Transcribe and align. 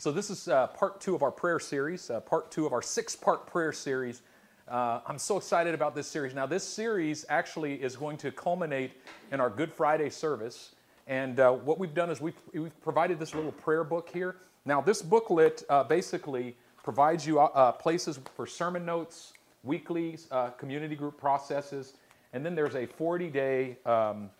So, 0.00 0.10
this 0.10 0.30
is 0.30 0.48
uh, 0.48 0.68
part 0.68 0.98
two 0.98 1.14
of 1.14 1.22
our 1.22 1.30
prayer 1.30 1.58
series, 1.58 2.08
uh, 2.08 2.20
part 2.20 2.50
two 2.50 2.64
of 2.64 2.72
our 2.72 2.80
six 2.80 3.14
part 3.14 3.46
prayer 3.46 3.70
series. 3.70 4.22
Uh, 4.66 5.00
I'm 5.06 5.18
so 5.18 5.36
excited 5.36 5.74
about 5.74 5.94
this 5.94 6.06
series. 6.06 6.32
Now, 6.32 6.46
this 6.46 6.64
series 6.64 7.26
actually 7.28 7.74
is 7.74 7.96
going 7.96 8.16
to 8.16 8.32
culminate 8.32 8.92
in 9.30 9.42
our 9.42 9.50
Good 9.50 9.70
Friday 9.70 10.08
service. 10.08 10.74
And 11.06 11.38
uh, 11.38 11.52
what 11.52 11.78
we've 11.78 11.92
done 11.92 12.08
is 12.08 12.18
we've, 12.18 12.40
we've 12.54 12.80
provided 12.80 13.18
this 13.18 13.34
little 13.34 13.52
prayer 13.52 13.84
book 13.84 14.08
here. 14.08 14.36
Now, 14.64 14.80
this 14.80 15.02
booklet 15.02 15.64
uh, 15.68 15.84
basically 15.84 16.56
provides 16.82 17.26
you 17.26 17.38
uh, 17.38 17.72
places 17.72 18.18
for 18.34 18.46
sermon 18.46 18.86
notes, 18.86 19.34
weekly 19.64 20.16
community 20.56 20.96
group 20.96 21.20
processes, 21.20 21.92
and 22.32 22.42
then 22.42 22.54
there's 22.54 22.74
a 22.74 22.86
40 22.86 23.28
day 23.28 23.76
um, 23.84 24.30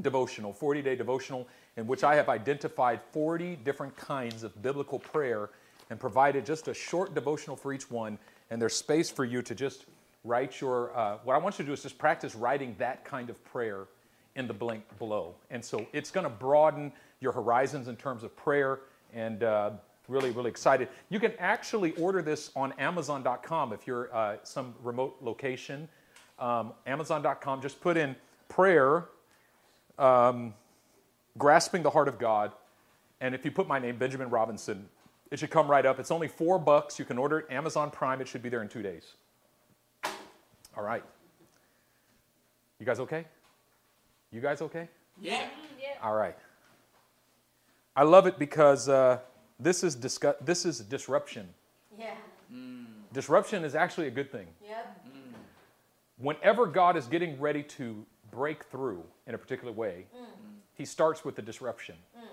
devotional, 0.00 0.52
40 0.52 0.82
day 0.82 0.96
devotional 0.96 1.46
in 1.76 1.86
which 1.86 2.04
I 2.04 2.14
have 2.14 2.28
identified 2.28 3.00
40 3.12 3.56
different 3.56 3.96
kinds 3.96 4.42
of 4.42 4.60
biblical 4.62 4.98
prayer 4.98 5.50
and 5.90 5.98
provided 5.98 6.46
just 6.46 6.68
a 6.68 6.74
short 6.74 7.14
devotional 7.14 7.56
for 7.56 7.72
each 7.72 7.90
one. 7.90 8.18
And 8.50 8.60
there's 8.60 8.74
space 8.74 9.10
for 9.10 9.24
you 9.24 9.42
to 9.42 9.54
just 9.54 9.86
write 10.24 10.60
your, 10.60 10.96
uh, 10.96 11.18
what 11.24 11.34
I 11.34 11.38
want 11.38 11.58
you 11.58 11.64
to 11.64 11.68
do 11.68 11.72
is 11.72 11.82
just 11.82 11.98
practice 11.98 12.34
writing 12.34 12.74
that 12.78 13.04
kind 13.04 13.30
of 13.30 13.42
prayer 13.44 13.86
in 14.36 14.46
the 14.46 14.54
blank 14.54 14.84
below. 14.98 15.34
And 15.50 15.64
so 15.64 15.86
it's 15.92 16.10
going 16.10 16.24
to 16.24 16.30
broaden 16.30 16.92
your 17.20 17.32
horizons 17.32 17.88
in 17.88 17.96
terms 17.96 18.22
of 18.22 18.34
prayer 18.36 18.80
and 19.12 19.42
uh, 19.42 19.70
really, 20.08 20.30
really 20.30 20.50
excited. 20.50 20.88
You 21.08 21.20
can 21.20 21.32
actually 21.38 21.92
order 21.92 22.22
this 22.22 22.50
on 22.56 22.72
Amazon.com 22.72 23.72
if 23.72 23.86
you're 23.86 24.14
uh, 24.14 24.36
some 24.42 24.74
remote 24.82 25.16
location. 25.20 25.88
Um, 26.38 26.72
Amazon.com, 26.86 27.60
just 27.60 27.80
put 27.80 27.96
in 27.96 28.16
prayer, 28.48 29.06
um, 29.98 30.54
grasping 31.38 31.82
the 31.82 31.90
heart 31.90 32.08
of 32.08 32.18
God, 32.18 32.52
and 33.20 33.34
if 33.34 33.44
you 33.44 33.50
put 33.50 33.68
my 33.68 33.78
name, 33.78 33.96
Benjamin 33.96 34.30
Robinson, 34.30 34.88
it 35.30 35.38
should 35.38 35.50
come 35.50 35.70
right 35.70 35.86
up. 35.86 35.98
It's 35.98 36.10
only 36.10 36.28
four 36.28 36.58
bucks. 36.58 36.98
You 36.98 37.04
can 37.04 37.18
order 37.18 37.40
it 37.40 37.46
Amazon 37.50 37.90
Prime. 37.90 38.20
It 38.20 38.28
should 38.28 38.42
be 38.42 38.48
there 38.48 38.62
in 38.62 38.68
two 38.68 38.82
days. 38.82 39.14
All 40.76 40.84
right. 40.84 41.02
You 42.78 42.86
guys 42.86 43.00
okay? 43.00 43.24
You 44.30 44.40
guys 44.40 44.60
okay? 44.62 44.88
Yeah. 45.20 45.46
yeah. 45.80 45.88
All 46.02 46.14
right. 46.14 46.36
I 47.94 48.02
love 48.02 48.26
it 48.26 48.38
because 48.38 48.88
uh, 48.88 49.18
this 49.60 49.84
is 49.84 49.94
discuss- 49.94 50.36
this 50.40 50.64
is 50.64 50.80
disruption. 50.80 51.48
Yeah. 51.98 52.14
Disruption 53.12 53.64
is 53.64 53.74
actually 53.74 54.06
a 54.06 54.10
good 54.10 54.32
thing. 54.32 54.46
Yep. 54.66 55.06
Whenever 56.18 56.66
God 56.66 56.96
is 56.96 57.06
getting 57.06 57.38
ready 57.40 57.62
to 57.62 58.06
break 58.32 58.64
through 58.64 59.04
in 59.28 59.34
a 59.34 59.38
particular 59.38 59.72
way, 59.72 60.06
mm. 60.16 60.26
He 60.74 60.84
starts 60.84 61.24
with 61.24 61.36
the 61.36 61.42
disruption. 61.42 61.94
Mm, 62.16 62.22
mm. 62.22 62.26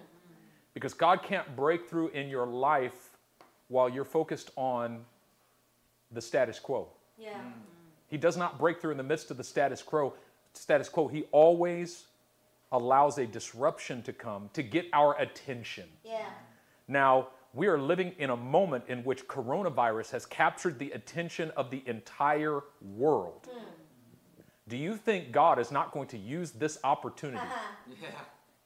Because 0.74 0.94
God 0.94 1.22
can't 1.22 1.56
break 1.56 1.90
through 1.90 2.10
in 2.10 2.30
your 2.30 2.48
life 2.48 3.18
while 3.68 3.90
you're 3.90 4.06
focused 4.06 4.52
on 4.56 5.02
the 6.12 6.22
status 6.22 6.60
quo. 6.60 6.88
Yeah. 7.18 7.40
He 8.08 8.18
does 8.18 8.38
not 8.38 8.58
break 8.58 8.82
through 8.82 8.92
in 8.92 8.98
the 8.98 9.04
midst 9.04 9.30
of 9.30 9.38
the 9.38 9.44
status 9.44 9.84
quo. 9.84 10.14
Status 10.54 10.90
quo. 10.90 11.08
He 11.08 11.26
always 11.32 12.06
allows 12.72 13.18
a 13.18 13.26
disruption 13.26 14.02
to 14.04 14.14
come 14.14 14.50
to 14.54 14.64
get 14.64 14.86
our 14.94 15.20
attention. 15.20 15.88
Yeah. 16.04 16.26
Now, 16.88 17.28
we 17.54 17.68
are 17.68 17.78
living 17.78 18.14
in 18.18 18.30
a 18.30 18.38
moment 18.38 18.86
in 18.88 19.04
which 19.04 19.28
coronavirus 19.28 20.12
has 20.12 20.26
captured 20.26 20.80
the 20.80 20.92
attention 20.92 21.52
of 21.58 21.70
the 21.70 21.84
entire 21.86 22.62
world. 22.82 23.48
Do 24.70 24.78
you 24.78 24.96
think 24.96 25.32
God 25.32 25.60
is 25.60 25.72
not 25.72 25.92
going 25.92 26.08
to 26.10 26.18
use 26.18 26.52
this 26.52 26.78
opportunity 26.84 27.46
Yeah. 28.02 28.08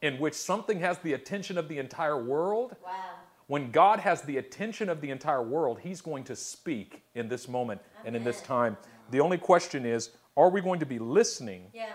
in 0.01 0.19
which 0.19 0.33
something 0.35 0.79
has 0.81 0.99
the 0.99 1.13
attention 1.13 1.57
of 1.57 1.67
the 1.67 1.79
entire 1.79 2.21
world? 2.21 2.75
Wow. 2.83 2.91
When 3.47 3.71
God 3.71 3.99
has 3.99 4.21
the 4.21 4.37
attention 4.37 4.89
of 4.89 5.01
the 5.01 5.09
entire 5.09 5.41
world, 5.41 5.79
He's 5.81 6.01
going 6.01 6.25
to 6.25 6.35
speak 6.35 7.03
in 7.15 7.27
this 7.29 7.47
moment 7.47 7.81
and 8.05 8.15
in 8.15 8.23
this 8.23 8.41
time. 8.41 8.77
The 9.11 9.19
only 9.21 9.37
question 9.37 9.85
is 9.85 10.11
are 10.37 10.49
we 10.49 10.61
going 10.61 10.79
to 10.81 10.85
be 10.85 10.99
listening 10.99 11.67
Yeah. 11.73 11.94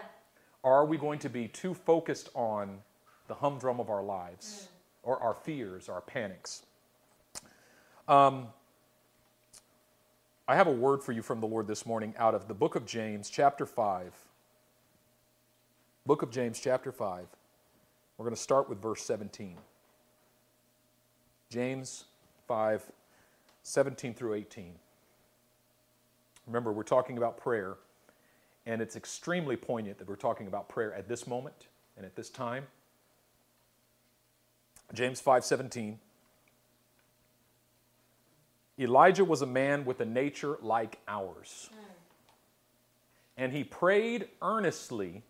or 0.62 0.72
are 0.72 0.84
we 0.86 0.96
going 0.96 1.18
to 1.20 1.28
be 1.28 1.46
too 1.48 1.74
focused 1.74 2.30
on 2.34 2.78
the 3.28 3.34
humdrum 3.34 3.78
of 3.80 3.90
our 3.90 4.02
lives 4.02 4.68
or 5.02 5.20
our 5.22 5.34
fears, 5.34 5.88
our 5.88 6.00
panics? 6.00 6.62
Um, 8.06 8.48
I 10.50 10.56
have 10.56 10.66
a 10.66 10.72
word 10.72 11.02
for 11.02 11.12
you 11.12 11.20
from 11.20 11.40
the 11.40 11.46
Lord 11.46 11.66
this 11.66 11.84
morning 11.84 12.14
out 12.16 12.34
of 12.34 12.48
the 12.48 12.54
book 12.54 12.74
of 12.74 12.86
James, 12.86 13.28
chapter 13.28 13.66
5. 13.66 14.14
Book 16.06 16.22
of 16.22 16.30
James, 16.30 16.58
chapter 16.58 16.90
5. 16.90 17.26
We're 18.16 18.24
going 18.24 18.34
to 18.34 18.40
start 18.40 18.66
with 18.66 18.80
verse 18.80 19.02
17. 19.02 19.58
James 21.50 22.04
5, 22.46 22.82
17 23.62 24.14
through 24.14 24.32
18. 24.32 24.72
Remember, 26.46 26.72
we're 26.72 26.82
talking 26.82 27.18
about 27.18 27.36
prayer, 27.36 27.76
and 28.64 28.80
it's 28.80 28.96
extremely 28.96 29.54
poignant 29.54 29.98
that 29.98 30.08
we're 30.08 30.16
talking 30.16 30.46
about 30.46 30.70
prayer 30.70 30.94
at 30.94 31.10
this 31.10 31.26
moment 31.26 31.66
and 31.94 32.06
at 32.06 32.16
this 32.16 32.30
time. 32.30 32.68
James 34.94 35.20
5:17 35.20 35.98
Elijah 38.78 39.24
was 39.24 39.42
a 39.42 39.46
man 39.46 39.84
with 39.84 40.00
a 40.00 40.04
nature 40.04 40.56
like 40.62 40.98
ours. 41.08 41.68
Hmm. 41.72 41.92
And 43.36 43.52
he 43.52 43.64
prayed 43.64 44.28
earnestly 44.40 45.22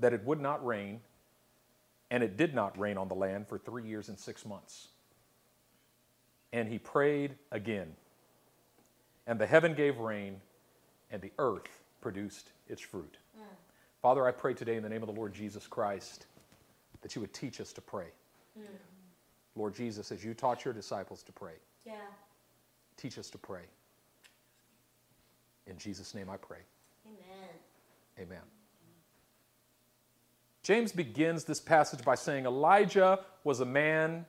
that 0.00 0.12
it 0.12 0.24
would 0.24 0.40
not 0.40 0.64
rain, 0.64 1.00
and 2.10 2.22
it 2.22 2.36
did 2.36 2.54
not 2.54 2.78
rain 2.78 2.98
on 2.98 3.08
the 3.08 3.14
land 3.14 3.46
for 3.48 3.58
3 3.58 3.84
years 3.84 4.08
and 4.08 4.18
6 4.18 4.46
months. 4.46 4.88
And 6.52 6.68
he 6.68 6.78
prayed 6.78 7.36
again. 7.50 7.94
And 9.26 9.38
the 9.38 9.46
heaven 9.46 9.74
gave 9.74 9.98
rain, 9.98 10.40
and 11.10 11.22
the 11.22 11.32
earth 11.38 11.82
produced 12.00 12.50
its 12.68 12.80
fruit. 12.80 13.16
Hmm. 13.36 13.44
Father, 14.00 14.26
I 14.26 14.32
pray 14.32 14.54
today 14.54 14.76
in 14.76 14.82
the 14.82 14.88
name 14.88 15.02
of 15.02 15.06
the 15.06 15.14
Lord 15.14 15.32
Jesus 15.32 15.66
Christ 15.66 16.26
that 17.02 17.14
you 17.14 17.20
would 17.20 17.32
teach 17.32 17.60
us 17.60 17.72
to 17.74 17.80
pray. 17.80 18.08
Hmm. 18.56 18.64
Lord 19.54 19.74
Jesus, 19.74 20.10
as 20.10 20.24
you 20.24 20.34
taught 20.34 20.64
your 20.64 20.74
disciples 20.74 21.22
to 21.24 21.32
pray, 21.32 21.54
Yeah. 21.84 21.94
Teach 23.02 23.18
us 23.18 23.28
to 23.30 23.38
pray. 23.38 23.62
In 25.66 25.76
Jesus' 25.76 26.14
name 26.14 26.30
I 26.30 26.36
pray. 26.36 26.58
Amen. 27.04 27.48
Amen. 28.20 28.42
James 30.62 30.92
begins 30.92 31.42
this 31.42 31.58
passage 31.58 32.04
by 32.04 32.14
saying 32.14 32.46
Elijah 32.46 33.18
was 33.42 33.58
a 33.58 33.64
man 33.64 34.24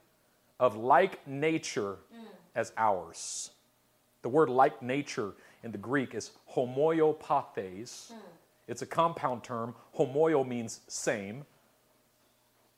of 0.60 0.76
like 0.76 1.26
nature 1.28 1.98
mm. 2.12 2.26
as 2.56 2.74
ours. 2.76 3.52
The 4.24 4.30
word 4.30 4.50
like 4.50 4.82
nature 4.82 5.34
in 5.64 5.72
the 5.72 5.78
Greek 5.78 6.16
is 6.16 6.32
homoiopathes. 6.56 8.12
Mm. 8.12 8.16
It's 8.68 8.82
a 8.82 8.88
compound 8.88 9.44
term. 9.44 9.76
Homoio 10.00 10.48
means 10.48 10.82
same, 10.88 11.46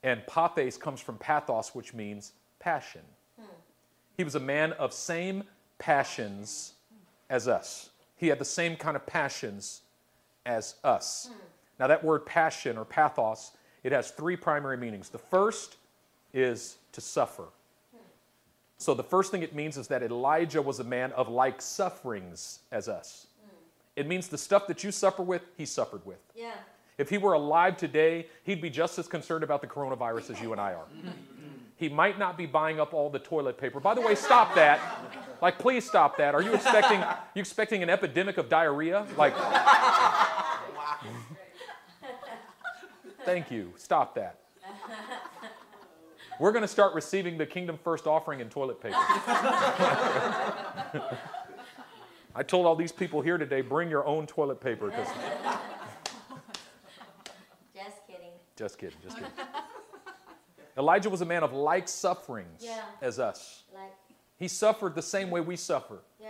and 0.03 0.25
pathes 0.27 0.77
comes 0.77 0.99
from 0.99 1.17
pathos, 1.19 1.73
which 1.73 1.93
means 1.93 2.33
passion. 2.59 3.03
Mm. 3.39 3.45
He 4.17 4.25
was 4.25 4.35
a 4.35 4.39
man 4.41 4.73
of 4.73 4.91
same 4.91 5.45
passions 5.77 6.73
as 7.29 7.47
us. 7.47 7.89
He 8.15 8.27
had 8.27 8.39
the 8.39 8.45
same 8.45 8.75
kind 8.75 8.95
of 8.95 9.05
passions 9.05 9.81
as 10.45 10.75
us. 10.83 11.29
Hmm. 11.31 11.39
Now, 11.79 11.87
that 11.87 12.03
word 12.03 12.25
passion 12.25 12.77
or 12.77 12.85
pathos, 12.85 13.51
it 13.83 13.91
has 13.91 14.11
three 14.11 14.35
primary 14.35 14.77
meanings. 14.77 15.09
The 15.09 15.17
first 15.17 15.77
is 16.33 16.77
to 16.93 17.01
suffer. 17.01 17.43
Hmm. 17.91 17.99
So, 18.77 18.93
the 18.93 19.03
first 19.03 19.31
thing 19.31 19.41
it 19.41 19.53
means 19.53 19.77
is 19.77 19.87
that 19.87 20.03
Elijah 20.03 20.61
was 20.61 20.79
a 20.79 20.83
man 20.83 21.11
of 21.13 21.27
like 21.27 21.61
sufferings 21.61 22.59
as 22.71 22.87
us. 22.87 23.27
Hmm. 23.41 23.55
It 23.95 24.07
means 24.07 24.27
the 24.27 24.37
stuff 24.37 24.67
that 24.67 24.83
you 24.83 24.91
suffer 24.91 25.23
with, 25.23 25.41
he 25.57 25.65
suffered 25.65 26.05
with. 26.05 26.19
Yeah. 26.35 26.51
If 26.97 27.09
he 27.09 27.17
were 27.17 27.33
alive 27.33 27.75
today, 27.75 28.27
he'd 28.43 28.61
be 28.61 28.69
just 28.69 28.97
as 28.97 29.07
concerned 29.07 29.43
about 29.43 29.59
the 29.59 29.67
coronavirus 29.67 30.29
as 30.29 30.41
you 30.41 30.53
and 30.53 30.61
I 30.61 30.73
are. 30.73 30.85
He 31.77 31.89
might 31.89 32.17
not 32.17 32.37
be 32.37 32.45
buying 32.45 32.79
up 32.79 32.93
all 32.93 33.09
the 33.09 33.19
toilet 33.19 33.57
paper. 33.57 33.81
By 33.81 33.95
the 33.95 34.01
way, 34.01 34.15
stop 34.15 34.55
that. 34.55 34.79
Like, 35.41 35.59
please 35.59 35.85
stop 35.85 36.17
that. 36.17 36.33
Are 36.35 36.41
you 36.41 36.53
expecting 36.53 36.99
you 37.33 37.39
expecting 37.39 37.83
an 37.83 37.89
epidemic 37.89 38.37
of 38.37 38.49
diarrhea? 38.49 39.05
Like, 39.17 39.33
thank 43.23 43.51
you. 43.51 43.73
Stop 43.77 44.15
that. 44.15 44.39
We're 46.39 46.51
going 46.51 46.63
to 46.63 46.67
start 46.67 46.93
receiving 46.93 47.37
the 47.37 47.45
Kingdom 47.45 47.77
First 47.81 48.07
offering 48.07 48.39
in 48.41 48.49
toilet 48.49 48.81
paper. 48.81 48.97
I 52.37 52.43
told 52.45 52.65
all 52.65 52.75
these 52.75 52.91
people 52.91 53.21
here 53.21 53.37
today, 53.37 53.61
bring 53.61 53.89
your 53.89 54.05
own 54.05 54.27
toilet 54.27 54.59
paper 54.59 54.87
because 54.87 55.07
Just 57.73 58.05
kidding. 58.07 58.31
Just 58.57 58.77
kidding, 58.77 58.97
just 59.01 59.15
kidding. 59.15 59.31
Elijah 60.77 61.09
was 61.09 61.21
a 61.21 61.25
man 61.25 61.43
of 61.43 61.53
like 61.53 61.87
sufferings 61.87 62.61
Yeah. 62.61 62.81
as 63.01 63.17
us. 63.19 63.63
Like, 63.73 63.93
He 64.37 64.47
suffered 64.47 64.95
the 64.95 65.01
same 65.01 65.29
way 65.29 65.41
we 65.41 65.55
suffer. 65.55 65.99
yeah. 66.19 66.29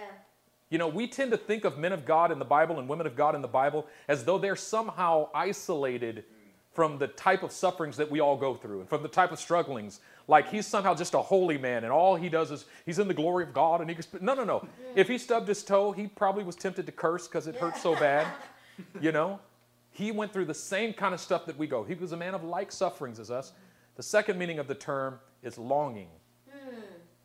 You 0.72 0.80
know, 0.80 0.88
we 0.88 1.06
tend 1.07 1.30
to 1.31 1.38
think 1.38 1.63
of 1.63 1.78
men 1.78 1.94
of 1.94 2.06
God 2.06 2.31
in 2.31 2.40
the 2.40 2.46
Bible 2.46 2.80
and 2.80 2.90
women 2.90 3.06
of 3.06 3.16
God 3.16 3.36
in 3.36 3.42
the 3.42 3.48
Bible 3.48 3.86
as 4.07 4.25
though 4.25 4.40
they're 4.40 4.56
somehow 4.56 5.30
isolated 5.34 6.25
from 6.74 6.98
the 6.98 7.07
type 7.07 7.44
of 7.44 7.52
sufferings 7.52 7.96
that 7.98 8.10
we 8.10 8.19
all 8.19 8.36
go 8.36 8.56
through 8.56 8.81
and 8.81 8.90
from 8.90 9.04
the 9.04 9.07
type 9.07 9.31
of 9.31 9.40
strugglings. 9.40 10.00
like 10.28 10.50
he's 10.50 10.66
somehow 10.66 10.94
just 10.96 11.13
a 11.13 11.22
holy 11.22 11.57
man 11.57 11.84
and 11.84 11.94
all 11.94 12.16
he 12.16 12.28
does 12.30 12.50
is 12.52 12.66
he's 12.86 12.98
in 13.00 13.07
the 13.07 13.13
glory 13.13 13.44
of 13.44 13.54
God 13.54 13.80
and 13.80 13.90
he 13.90 13.96
can. 13.96 14.04
No, 14.22 14.34
no, 14.34 14.44
no. 14.44 14.68
If 14.96 15.08
he 15.08 15.18
stubbed 15.19 15.48
his 15.48 15.63
toe, 15.63 15.92
he 15.92 16.08
probably 16.08 16.44
was 16.44 16.56
tempted 16.56 16.86
to 16.88 16.92
curse 16.92 17.28
because 17.28 17.46
it 17.48 17.56
hurt 17.56 17.78
so 17.78 17.96
bad. 17.96 18.28
You 19.00 19.13
know, 19.13 19.40
he 19.92 20.12
went 20.12 20.34
through 20.34 20.46
the 20.46 20.54
same 20.54 20.92
kind 20.92 21.13
of 21.13 21.22
stuff 21.22 21.46
that 21.46 21.58
we 21.58 21.66
go. 21.66 21.86
He 21.86 21.94
was 21.94 22.12
a 22.12 22.18
man 22.18 22.34
of 22.34 22.44
like 22.44 22.74
sufferings 22.74 23.19
as 23.22 23.31
us. 23.31 23.54
The 23.96 24.04
second 24.04 24.38
meaning 24.38 24.60
of 24.60 24.68
the 24.68 24.75
term 24.75 25.19
is 25.44 25.58
longing. 25.58 26.10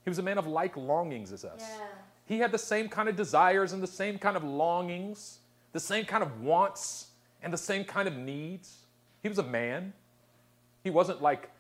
He 0.04 0.10
was 0.10 0.18
a 0.18 0.22
man 0.22 0.38
of 0.38 0.46
like 0.46 0.76
longings 0.76 1.32
as 1.32 1.44
us. 1.44 1.60
Yeah. 1.60 1.86
He 2.24 2.38
had 2.38 2.52
the 2.52 2.58
same 2.58 2.88
kind 2.88 3.08
of 3.08 3.16
desires 3.16 3.72
and 3.72 3.82
the 3.82 3.88
same 3.88 4.18
kind 4.18 4.36
of 4.36 4.44
longings, 4.44 5.40
the 5.72 5.80
same 5.80 6.04
kind 6.04 6.22
of 6.22 6.42
wants 6.42 7.08
and 7.42 7.52
the 7.52 7.58
same 7.58 7.84
kind 7.84 8.06
of 8.06 8.16
needs. 8.16 8.86
He 9.22 9.28
was 9.28 9.38
a 9.38 9.42
man. 9.42 9.92
He 10.84 10.90
wasn't 10.90 11.20
like, 11.20 11.50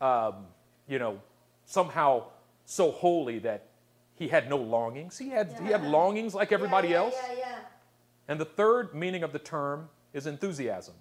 um, 0.00 0.46
you 0.88 0.98
know, 0.98 1.20
somehow 1.64 2.24
so 2.64 2.90
holy 2.90 3.38
that 3.40 3.68
he 4.16 4.28
had 4.28 4.48
no 4.48 4.56
longings. 4.56 5.16
He 5.16 5.28
had, 5.28 5.56
he 5.62 5.68
had 5.68 5.84
longings 5.84 6.34
like 6.34 6.52
everybody 6.52 6.88
yeah, 6.88 6.94
yeah, 6.94 7.04
else. 7.04 7.14
Yeah, 7.28 7.34
yeah. 7.38 7.58
And 8.28 8.40
the 8.40 8.44
third 8.44 8.94
meaning 8.94 9.22
of 9.22 9.32
the 9.32 9.38
term 9.38 9.88
is 10.12 10.26
enthusiasm 10.26 10.94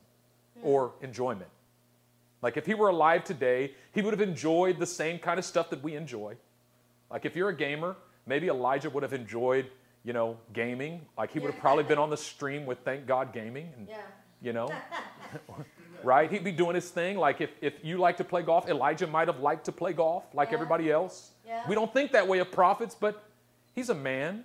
or 0.62 0.94
enjoyment. 1.02 1.50
Like 2.42 2.58
if 2.58 2.66
he 2.66 2.74
were 2.74 2.90
alive 2.90 3.24
today, 3.24 3.72
he 3.92 4.02
would 4.02 4.14
have 4.14 4.22
enjoyed 4.22 4.78
the 4.78 4.86
same 4.86 5.18
kind 5.18 5.40
of 5.40 5.46
stuff 5.46 5.70
that 5.72 5.82
we 5.82 5.96
enjoy. 5.96 6.36
Like 7.12 7.26
if 7.26 7.36
you're 7.36 7.50
a 7.50 7.56
gamer, 7.56 7.96
maybe 8.26 8.48
Elijah 8.48 8.90
would 8.90 9.04
have 9.04 9.14
enjoyed, 9.14 9.68
you 10.04 10.14
know, 10.14 10.38
gaming. 10.54 11.02
Like 11.18 11.32
he 11.32 11.40
would 11.40 11.52
have 11.52 11.60
probably 11.62 11.84
been 11.84 11.98
on 12.00 12.10
the 12.10 12.18
stream 12.18 12.66
with 12.66 12.80
Thank 12.80 13.06
God 13.08 13.34
Gaming 13.34 13.70
and 13.78 13.88
Yeah. 13.88 13.98
you 14.42 14.54
know 14.54 14.70
right 16.04 16.30
he'd 16.32 16.44
be 16.44 16.52
doing 16.52 16.76
his 16.76 16.90
thing 16.90 17.18
like 17.18 17.42
if, 17.42 17.50
if 17.62 17.74
you 17.84 17.98
like 17.98 18.18
to 18.18 18.24
play 18.24 18.42
golf 18.42 18.68
elijah 18.70 19.08
might 19.08 19.28
have 19.28 19.40
liked 19.40 19.66
to 19.66 19.72
play 19.72 19.94
golf 19.94 20.24
like 20.34 20.50
Yeah. 20.50 20.56
everybody 20.56 20.92
else 20.92 21.32
Yeah. 21.48 21.64
we 21.68 21.74
don't 21.74 21.92
think 21.92 22.12
that 22.12 22.28
way 22.28 22.40
of 22.40 22.52
prophets 22.52 22.96
but 23.00 23.24
he's 23.74 23.90
a 23.90 23.96
man 23.96 24.44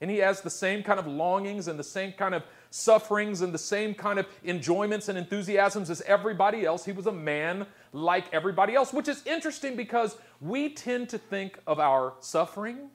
and 0.00 0.10
he 0.10 0.18
has 0.18 0.40
the 0.42 0.50
same 0.50 0.82
kind 0.82 0.98
of 0.98 1.06
longings 1.06 1.68
and 1.68 1.78
the 1.78 1.84
same 1.84 2.12
kind 2.12 2.34
of 2.34 2.42
sufferings 2.74 3.40
and 3.40 3.54
the 3.54 3.58
same 3.58 3.94
kind 3.94 4.18
of 4.18 4.26
enjoyments 4.44 5.08
and 5.08 5.16
enthusiasms 5.16 5.90
as 5.90 6.00
everybody 6.02 6.64
else 6.64 6.84
he 6.84 6.90
was 6.90 7.06
a 7.06 7.12
man 7.12 7.64
like 7.92 8.24
everybody 8.34 8.74
else 8.74 8.92
which 8.92 9.06
is 9.06 9.24
interesting 9.26 9.76
because 9.76 10.16
we 10.40 10.68
tend 10.68 11.08
to 11.08 11.16
think 11.16 11.56
of 11.68 11.78
our 11.78 12.14
suffering 12.18 12.90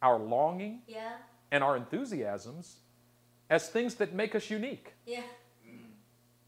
our 0.00 0.18
longing 0.18 0.80
Yeah. 0.86 1.12
and 1.50 1.62
our 1.62 1.76
enthusiasms 1.76 2.76
as 3.50 3.68
things 3.68 3.96
that 3.96 4.14
make 4.14 4.34
us 4.34 4.48
unique 4.48 4.94
Yeah. 5.04 5.20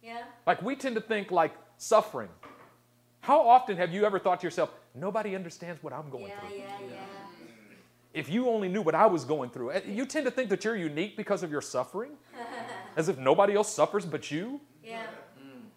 Yeah. 0.02 0.22
like 0.46 0.62
we 0.62 0.76
tend 0.76 0.94
to 0.94 1.02
think 1.02 1.30
like 1.30 1.52
suffering. 1.76 2.30
How 3.20 3.46
often 3.46 3.76
have 3.76 3.92
you 3.92 4.06
ever 4.06 4.18
thought 4.18 4.40
to 4.40 4.46
yourself, 4.46 4.70
nobody 4.94 5.36
understands 5.36 5.82
what 5.82 5.92
I'm 5.92 6.08
going 6.08 6.28
Yeah, 6.28 6.40
through? 6.40 6.56
yeah, 6.56 6.78
yeah. 6.88 6.96
If 8.12 8.28
you 8.28 8.48
only 8.48 8.68
knew 8.68 8.82
what 8.82 8.94
I 8.94 9.06
was 9.06 9.24
going 9.24 9.50
through, 9.50 9.70
eh, 9.72 9.80
you 9.86 10.04
tend 10.04 10.24
to 10.26 10.30
think 10.32 10.50
that 10.50 10.64
you're 10.64 10.76
unique 10.76 11.16
because 11.16 11.42
of 11.42 11.50
your 11.50 11.60
suffering, 11.60 12.12
as 12.96 13.08
if 13.08 13.18
nobody 13.18 13.54
else 13.54 13.72
suffers 13.72 14.04
but 14.04 14.30
you. 14.30 14.60
Yeah. 14.84 15.02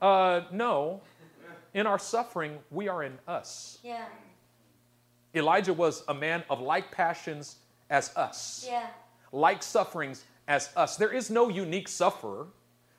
Uh, 0.01 0.41
no. 0.51 1.01
In 1.73 1.87
our 1.87 1.99
suffering, 1.99 2.57
we 2.71 2.87
are 2.87 3.03
in 3.03 3.17
us. 3.27 3.79
Yeah. 3.83 4.05
Elijah 5.35 5.73
was 5.73 6.03
a 6.07 6.13
man 6.13 6.43
of 6.49 6.59
like 6.61 6.91
passions 6.91 7.57
as 7.89 8.15
us, 8.15 8.65
Yeah. 8.67 8.87
like 9.31 9.63
sufferings 9.63 10.23
as 10.47 10.69
us. 10.75 10.97
There 10.97 11.11
is 11.11 11.29
no 11.29 11.49
unique 11.49 11.87
sufferer. 11.87 12.47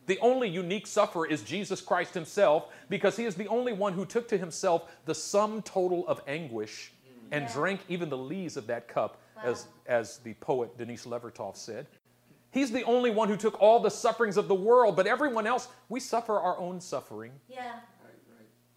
The 0.07 0.19
only 0.21 0.49
unique 0.49 0.87
sufferer 0.87 1.27
is 1.27 1.43
Jesus 1.43 1.81
Christ 1.81 2.15
himself 2.15 2.67
because 2.89 3.17
he 3.17 3.25
is 3.25 3.35
the 3.37 3.49
only 3.49 3.73
one 3.73 3.93
who 3.95 4.05
took 4.05 4.29
to 4.29 4.39
himself 4.39 4.91
the 5.07 5.15
sum 5.15 5.63
total 5.63 6.07
of 6.09 6.21
anguish 6.27 6.93
and 7.31 7.45
Yeah. 7.45 7.53
drank 7.53 7.81
even 7.89 8.09
the 8.11 8.19
lees 8.19 8.57
of 8.57 8.67
that 8.67 8.87
cup, 8.89 9.19
Wow. 9.37 9.55
as 9.87 10.19
the 10.19 10.35
poet 10.35 10.77
Denise 10.79 11.07
Levertov 11.07 11.57
said. 11.57 11.87
He's 12.51 12.71
the 12.71 12.85
only 12.85 13.11
one 13.11 13.29
who 13.29 13.37
took 13.37 13.61
all 13.61 13.81
the 13.81 13.91
sufferings 13.91 14.37
of 14.37 14.47
the 14.47 14.55
world, 14.55 14.95
but 14.95 15.07
everyone 15.09 15.47
else, 15.47 15.69
we 15.89 15.99
suffer 15.99 16.39
our 16.39 16.57
own 16.59 16.81
suffering. 16.81 17.33
Yeah. 17.49 17.81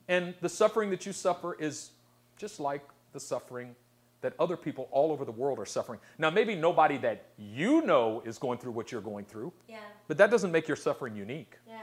And 0.07 0.33
the 0.41 0.49
suffering 0.49 0.89
that 0.89 1.05
you 1.05 1.13
suffer 1.13 1.53
is 1.59 1.91
just 2.37 2.59
like 2.59 2.81
the 3.13 3.19
suffering 3.19 3.75
that 4.21 4.33
other 4.39 4.57
people 4.57 4.87
all 4.91 5.11
over 5.11 5.25
the 5.25 5.31
world 5.31 5.59
are 5.59 5.65
suffering. 5.65 5.99
Now, 6.17 6.29
maybe 6.31 6.55
nobody 6.55 6.97
that 6.99 7.25
you 7.37 7.81
know 7.81 8.23
is 8.25 8.39
going 8.39 8.57
through 8.57 8.71
what 8.71 8.91
you're 8.91 9.01
going 9.01 9.25
through, 9.25 9.53
Yeah. 9.67 9.77
but 10.07 10.17
that 10.17 10.31
doesn't 10.31 10.51
make 10.51 10.67
your 10.67 10.77
suffering 10.77 11.15
unique. 11.15 11.57
Yeah. 11.67 11.81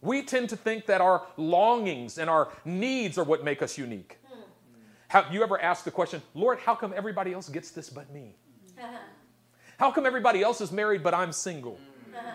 We 0.00 0.22
tend 0.22 0.48
to 0.50 0.56
think 0.56 0.86
that 0.86 1.00
our 1.00 1.26
longings 1.36 2.18
and 2.18 2.30
our 2.30 2.48
needs 2.64 3.18
are 3.18 3.24
what 3.24 3.44
make 3.44 3.62
us 3.62 3.76
unique. 3.78 4.17
Have 5.08 5.32
you 5.32 5.42
ever 5.42 5.60
asked 5.60 5.84
the 5.84 5.90
question, 5.90 6.22
Lord, 6.34 6.58
how 6.58 6.74
come 6.74 6.92
everybody 6.94 7.32
else 7.32 7.48
gets 7.48 7.70
this 7.70 7.88
but 7.90 8.12
me? 8.12 8.34
Uh-huh. 8.78 8.98
How 9.78 9.90
come 9.90 10.06
everybody 10.06 10.42
else 10.42 10.60
is 10.60 10.70
married 10.70 11.02
but 11.02 11.14
I'm 11.14 11.32
single? 11.32 11.78
Uh-huh. 12.14 12.30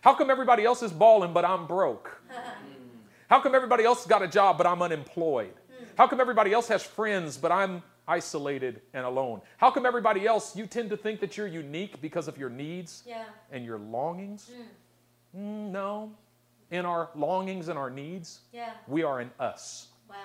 How 0.00 0.14
come 0.14 0.30
everybody 0.30 0.64
else 0.64 0.82
is 0.82 0.92
balling 0.92 1.32
but 1.32 1.44
I'm 1.44 1.66
broke? 1.66 2.22
Uh-huh. 2.30 2.50
How 3.28 3.40
come 3.40 3.54
everybody 3.54 3.84
else 3.84 4.06
got 4.06 4.22
a 4.22 4.28
job 4.28 4.56
but 4.58 4.66
I'm 4.66 4.80
unemployed? 4.82 5.52
Hmm. 5.70 5.84
How 5.96 6.06
come 6.08 6.20
everybody 6.20 6.52
else 6.52 6.66
has 6.68 6.82
friends 6.82 7.36
but 7.36 7.52
I'm 7.52 7.82
isolated 8.08 8.80
and 8.94 9.04
alone? 9.04 9.40
How 9.58 9.70
come 9.70 9.86
everybody 9.86 10.26
else, 10.26 10.56
you 10.56 10.66
tend 10.66 10.90
to 10.90 10.96
think 10.96 11.20
that 11.20 11.36
you're 11.36 11.46
unique 11.46 12.00
because 12.00 12.26
of 12.28 12.38
your 12.38 12.50
needs 12.50 13.04
Yeah. 13.06 13.24
and 13.52 13.64
your 13.64 13.78
longings? 13.78 14.50
Hmm. 15.34 15.38
Mm, 15.40 15.70
no. 15.70 16.12
In 16.72 16.84
our 16.86 17.10
longings 17.14 17.68
and 17.68 17.78
our 17.78 17.90
needs, 17.90 18.40
Yeah. 18.52 18.72
we 18.88 19.02
are 19.04 19.20
in 19.20 19.30
us. 19.38 19.88
Wow. 20.08 20.16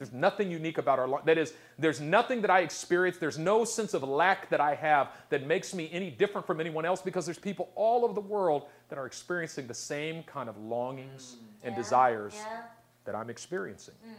There's 0.00 0.14
nothing 0.14 0.50
unique 0.50 0.78
about 0.78 0.98
our 0.98 1.06
life. 1.06 1.26
That 1.26 1.36
is, 1.36 1.52
there's 1.78 2.00
nothing 2.00 2.40
that 2.40 2.50
I 2.50 2.60
experience, 2.60 3.18
there's 3.18 3.36
no 3.36 3.66
sense 3.66 3.92
of 3.92 4.02
lack 4.02 4.48
that 4.48 4.58
I 4.58 4.74
have 4.74 5.08
that 5.28 5.46
makes 5.46 5.74
me 5.74 5.90
any 5.92 6.10
different 6.10 6.46
from 6.46 6.58
anyone 6.58 6.86
else 6.86 7.02
because 7.02 7.26
there's 7.26 7.38
people 7.38 7.68
all 7.74 8.02
over 8.02 8.14
the 8.14 8.20
world 8.22 8.68
that 8.88 8.98
are 8.98 9.04
experiencing 9.04 9.66
the 9.66 9.74
same 9.74 10.22
kind 10.22 10.48
of 10.48 10.56
longings 10.56 11.36
mm. 11.36 11.66
and 11.66 11.72
Yeah. 11.74 11.82
desires 11.82 12.32
Yeah. 12.34 12.62
that 13.04 13.14
I'm 13.14 13.28
experiencing. 13.28 13.94
Mm. 14.02 14.14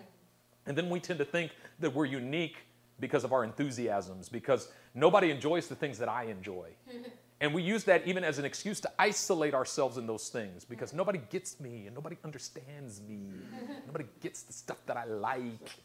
And 0.67 0.77
then 0.77 0.87
we 0.87 0.99
tend 0.99 1.17
to 1.17 1.25
think 1.25 1.51
that 1.79 1.91
we're 1.95 2.05
unique 2.05 2.57
because 2.99 3.23
of 3.23 3.33
our 3.33 3.43
enthusiasms, 3.43 4.29
because 4.29 4.71
nobody 4.93 5.31
enjoys 5.31 5.67
the 5.67 5.73
things 5.73 5.97
that 5.97 6.09
I 6.09 6.25
enjoy. 6.25 6.75
and 7.41 7.53
we 7.53 7.63
use 7.63 7.83
that 7.85 8.07
even 8.07 8.23
as 8.23 8.39
an 8.39 8.45
excuse 8.45 8.79
to 8.81 8.91
isolate 8.99 9.53
ourselves 9.53 9.97
in 9.97 10.07
those 10.07 10.29
things 10.29 10.63
because 10.63 10.93
nobody 10.93 11.19
gets 11.29 11.59
me 11.59 11.87
and 11.87 11.95
nobody 11.95 12.15
understands 12.23 13.01
me. 13.01 13.27
nobody 13.87 14.05
gets 14.21 14.43
the 14.43 14.53
stuff 14.53 14.77
that 14.85 14.95
I 14.95 15.05
like. 15.05 15.79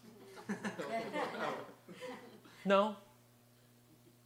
No. 2.66 2.96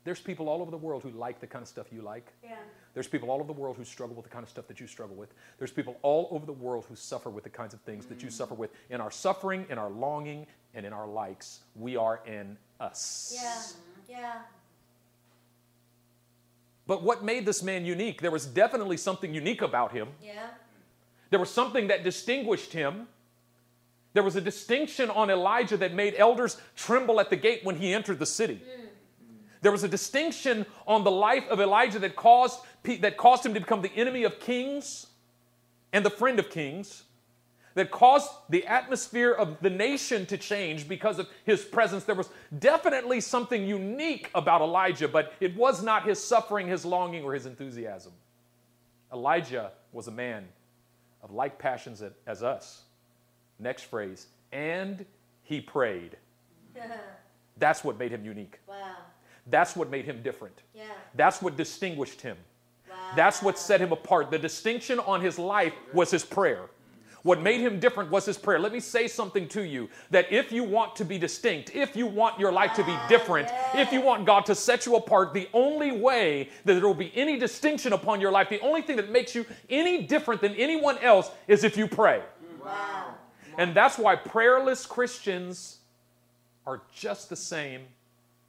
There's 0.03 0.19
people 0.19 0.49
all 0.49 0.63
over 0.63 0.71
the 0.71 0.79
world 0.79 1.03
who 1.03 1.11
like 1.11 1.41
the 1.41 1.47
kind 1.47 1.63
of 1.63 1.69
stuff 1.69 1.89
you 1.93 2.01
like. 2.01 2.33
Yeah. 2.43 2.57
There's 2.95 3.07
people 3.07 3.31
all 3.31 3.39
over 3.39 3.47
the 3.47 3.59
world 3.61 3.77
who 3.77 3.85
struggle 3.85 4.17
with 4.17 4.25
the 4.25 4.31
kind 4.31 4.43
of 4.43 4.49
stuff 4.49 4.67
that 4.69 4.81
you 4.81 4.87
struggle 4.87 5.15
with. 5.15 5.35
There's 5.59 5.71
people 5.71 5.99
all 6.01 6.29
over 6.31 6.47
the 6.47 6.55
world 6.55 6.87
who 6.89 6.97
suffer 6.97 7.29
with 7.29 7.45
the 7.45 7.51
kinds 7.51 7.75
of 7.75 7.81
things 7.83 8.07
that 8.07 8.23
you 8.23 8.31
suffer 8.31 8.55
with. 8.55 8.71
In 8.89 9.01
our 9.01 9.11
suffering, 9.11 9.67
in 9.69 9.77
our 9.77 9.91
longing, 9.91 10.47
and 10.75 10.87
in 10.87 10.93
our 10.95 11.07
likes, 11.07 11.61
we 11.77 11.97
are 11.97 12.21
in 12.27 12.57
us. 12.81 13.33
Yeah. 13.37 13.63
Yeah. 14.09 14.39
But 16.91 17.05
what 17.05 17.23
made 17.23 17.47
this 17.47 17.63
man 17.63 17.85
unique? 17.85 18.21
There 18.21 18.33
was 18.33 18.45
definitely 18.45 18.97
something 18.97 19.33
unique 19.33 19.63
about 19.63 19.93
him. 19.93 20.09
Yeah. 20.21 20.49
There 21.31 21.39
was 21.39 21.49
something 21.49 21.87
that 21.87 22.03
distinguished 22.03 22.73
him. 22.73 23.07
There 24.13 24.25
was 24.25 24.35
a 24.35 24.41
distinction 24.41 25.09
on 25.09 25.31
Elijah 25.31 25.77
that 25.77 25.95
made 25.95 26.17
elders 26.19 26.57
tremble 26.75 27.21
at 27.21 27.31
the 27.31 27.37
gate 27.37 27.61
when 27.63 27.77
he 27.77 27.95
entered 27.95 28.19
the 28.19 28.27
city. 28.27 28.55
Mm. 28.55 28.89
There 29.61 29.71
was 29.71 29.85
a 29.85 29.89
distinction 29.89 30.67
on 30.85 31.05
the 31.05 31.13
life 31.13 31.45
of 31.49 31.61
Elijah 31.61 32.01
that 32.01 32.17
caused, 32.17 32.59
that 32.99 33.17
caused 33.17 33.47
him 33.47 33.55
to 33.55 33.61
become 33.61 33.83
the 33.83 33.95
enemy 33.95 34.25
of 34.25 34.41
kings 34.41 35.07
and 35.93 36.05
the 36.05 36.11
friend 36.11 36.41
of 36.41 36.51
kings, 36.51 37.05
that 37.75 37.91
caused 37.91 38.31
the 38.49 38.67
atmosphere 38.67 39.33
of 39.33 39.61
the 39.61 39.71
nation 39.71 40.27
to 40.27 40.37
change 40.37 40.89
because 40.89 41.19
of 41.19 41.29
his 41.45 41.65
presence. 41.65 42.05
There 42.05 42.15
was 42.15 42.29
definitely 42.59 43.21
something 43.21 43.67
unique 43.67 44.31
about 44.35 44.61
Elijah, 44.61 45.09
but 45.09 45.33
it 45.41 45.57
was 45.57 45.83
not 45.83 46.07
his 46.07 46.23
suffering, 46.23 46.67
his 46.67 46.85
longing, 46.85 47.23
or 47.23 47.33
his 47.33 47.47
enthusiasm. 47.47 48.13
Elijah 49.13 49.73
was 49.93 50.09
a 50.09 50.13
man 50.13 50.47
of 51.23 51.31
like 51.33 51.59
passions 51.59 52.03
as 52.27 52.43
us. 52.43 52.83
Next 53.59 53.85
phrase, 53.85 54.27
and 54.53 55.05
he 55.43 55.61
prayed. 55.61 56.17
That's 57.59 57.85
what 57.85 57.99
made 57.99 58.11
him 58.11 58.25
unique. 58.25 58.59
wow. 58.67 58.97
That's 59.47 59.75
what 59.75 59.91
made 59.91 60.05
him 60.05 60.23
different. 60.23 60.63
Yeah. 60.75 60.85
That's 61.15 61.43
what 61.43 61.57
distinguished 61.57 62.21
him. 62.21 62.37
Wow. 62.89 62.97
That's 63.17 63.43
what 63.43 63.59
set 63.59 63.81
him 63.81 63.91
apart. 63.91 64.31
The 64.31 64.39
distinction 64.39 64.99
on 65.01 65.21
his 65.21 65.39
life 65.39 65.73
was 65.93 66.11
his 66.11 66.25
prayer. 66.25 66.67
What 67.23 67.41
made 67.43 67.61
him 67.61 67.81
different 67.81 68.11
was 68.11 68.25
his 68.25 68.39
prayer. 68.39 68.59
Let 68.59 68.73
me 68.73 68.81
say 68.81 69.07
something 69.07 69.47
to 69.49 69.63
you 69.63 69.91
that 70.11 70.33
if 70.33 70.51
you 70.51 70.65
want 70.65 70.97
to 70.97 71.05
be 71.05 71.19
distinct, 71.19 71.75
if 71.75 71.95
you 71.95 72.07
want 72.07 72.41
your 72.41 72.51
life 72.51 72.75
to 72.75 72.85
be 72.85 72.97
different, 73.09 73.49
if 73.75 73.93
you 73.93 74.01
want 74.01 74.25
God 74.25 74.47
to 74.47 74.55
set 74.55 74.87
you 74.87 74.97
apart, 74.97 75.35
the 75.35 75.49
only 75.53 75.93
way 75.93 76.49
that 76.65 76.75
there 76.75 76.87
will 76.87 76.95
be 76.95 77.13
any 77.15 77.39
distinction 77.39 77.93
upon 77.93 78.21
your 78.21 78.31
life, 78.31 78.49
the 78.49 78.61
only 78.61 78.81
thing 78.81 78.97
that 78.97 79.11
makes 79.11 79.35
you 79.35 79.45
any 79.69 80.03
different 80.03 80.41
than 80.41 80.55
anyone 80.55 80.97
else 80.99 81.31
is 81.47 81.63
if 81.63 81.77
you 81.77 81.87
pray. 81.87 82.23
Wow. 82.65 83.15
And 83.59 83.75
that's 83.75 83.99
why 83.99 84.17
prayerless 84.17 84.87
Christians 84.87 85.79
are 86.67 86.81
just 86.95 87.29
the 87.29 87.37
same 87.37 87.83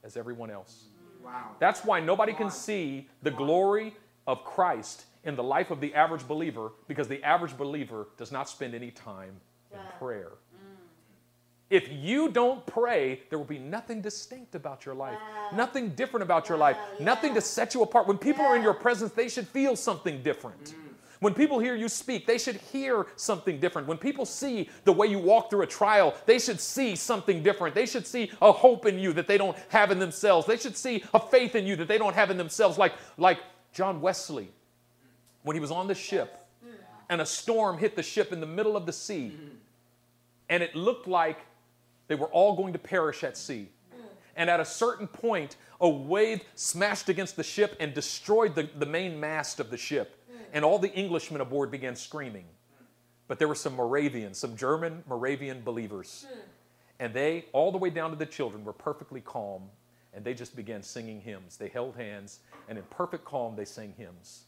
as 0.02 0.16
everyone 0.16 0.50
else. 0.50 0.84
Wow. 1.22 1.50
That's 1.58 1.84
why 1.84 2.00
nobody 2.00 2.32
can 2.32 2.50
see 2.50 3.08
the 3.22 3.30
glory 3.30 3.94
of 4.26 4.44
Christ 4.44 5.04
in 5.24 5.36
the 5.36 5.42
life 5.42 5.70
of 5.70 5.80
the 5.80 5.94
average 5.94 6.26
believer 6.26 6.72
because 6.88 7.08
the 7.08 7.22
average 7.22 7.56
believer 7.56 8.08
does 8.16 8.32
not 8.32 8.48
spend 8.48 8.74
any 8.74 8.90
time 8.90 9.40
in 9.72 9.78
prayer. 9.98 10.32
Mm. 10.54 10.76
If 11.70 11.88
you 11.90 12.28
don't 12.28 12.66
pray, 12.66 13.22
there 13.30 13.38
will 13.38 13.46
be 13.46 13.58
nothing 13.58 14.00
distinct 14.00 14.54
about 14.54 14.84
your 14.84 14.94
life, 14.94 15.18
Wow. 15.18 15.50
nothing 15.56 15.90
different 15.90 16.22
about 16.22 16.48
your 16.48 16.58
life, 16.58 16.76
Wow, 16.76 17.04
nothing 17.04 17.34
to 17.34 17.40
set 17.40 17.74
you 17.74 17.82
apart. 17.82 18.06
When 18.06 18.18
people 18.18 18.44
are 18.44 18.56
in 18.56 18.62
your 18.62 18.74
presence, 18.74 19.12
they 19.12 19.28
should 19.28 19.48
feel 19.48 19.76
something 19.76 20.22
different. 20.22 20.64
Mm. 20.64 20.82
When 21.20 21.34
people 21.34 21.60
hear 21.60 21.76
you 21.76 21.88
speak, 21.88 22.26
they 22.26 22.36
should 22.36 22.56
hear 22.56 23.06
something 23.14 23.60
different. 23.60 23.86
When 23.86 23.96
people 23.96 24.26
see 24.26 24.68
the 24.82 24.92
way 24.92 25.06
you 25.06 25.20
walk 25.20 25.50
through 25.50 25.62
a 25.62 25.68
trial, 25.68 26.14
they 26.26 26.40
should 26.40 26.60
see 26.60 26.96
something 26.96 27.44
different. 27.44 27.76
They 27.76 27.86
should 27.86 28.08
see 28.08 28.32
a 28.42 28.50
hope 28.50 28.86
in 28.86 28.98
you 28.98 29.12
that 29.12 29.28
they 29.28 29.38
don't 29.38 29.56
have 29.68 29.92
in 29.92 30.00
themselves. 30.00 30.48
They 30.48 30.56
should 30.56 30.76
see 30.76 31.04
a 31.14 31.20
faith 31.20 31.54
in 31.54 31.64
you 31.64 31.76
that 31.76 31.86
they 31.86 31.96
don't 31.96 32.14
have 32.14 32.32
in 32.32 32.38
themselves, 32.38 32.76
like, 32.76 32.94
like 33.18 33.38
John 33.72 34.00
Wesley 34.00 34.50
when 35.42 35.56
he 35.56 35.60
was 35.60 35.70
on 35.70 35.86
the 35.88 35.94
ship 35.94 36.38
and 37.08 37.20
a 37.20 37.26
storm 37.26 37.78
hit 37.78 37.96
the 37.96 38.02
ship 38.02 38.32
in 38.32 38.40
the 38.40 38.46
middle 38.46 38.76
of 38.76 38.86
the 38.86 38.92
sea 38.92 39.32
and 40.48 40.62
it 40.62 40.74
looked 40.74 41.06
like 41.08 41.38
they 42.08 42.14
were 42.14 42.26
all 42.26 42.54
going 42.54 42.72
to 42.74 42.78
perish 42.78 43.24
at 43.24 43.36
sea. 43.36 43.68
And 44.36 44.48
at 44.50 44.60
a 44.60 44.64
certain 44.64 45.06
point, 45.06 45.56
a 45.80 45.88
wave 45.88 46.42
smashed 46.54 47.08
against 47.08 47.36
the 47.36 47.42
ship 47.42 47.76
and 47.80 47.92
destroyed 47.94 48.54
the, 48.54 48.68
the 48.78 48.86
main 48.86 49.18
mast 49.18 49.60
of 49.60 49.70
the 49.70 49.76
ship. 49.76 50.18
And 50.52 50.64
all 50.64 50.78
the 50.78 50.94
Englishmen 50.96 51.40
aboard 51.40 51.70
began 51.70 51.96
screaming. 51.96 52.44
But 53.28 53.38
there 53.38 53.48
were 53.48 53.54
some 53.54 53.76
Moravians, 53.76 54.36
some 54.38 54.56
German 54.56 55.02
Moravian 55.08 55.62
believers. 55.62 56.26
And 56.98 57.14
they, 57.14 57.46
all 57.52 57.72
the 57.72 57.78
way 57.78 57.90
down 57.90 58.10
to 58.10 58.16
the 58.16 58.26
children, 58.26 58.64
were 58.64 58.74
perfectly 58.74 59.22
calm. 59.22 59.62
And 60.12 60.24
they 60.24 60.34
just 60.34 60.54
began 60.54 60.82
singing 60.82 61.20
hymns. 61.20 61.56
They 61.56 61.68
held 61.68 61.96
hands, 61.96 62.40
and 62.68 62.76
in 62.76 62.84
perfect 62.90 63.24
calm, 63.24 63.56
they 63.56 63.64
sang 63.64 63.94
hymns. 63.96 64.44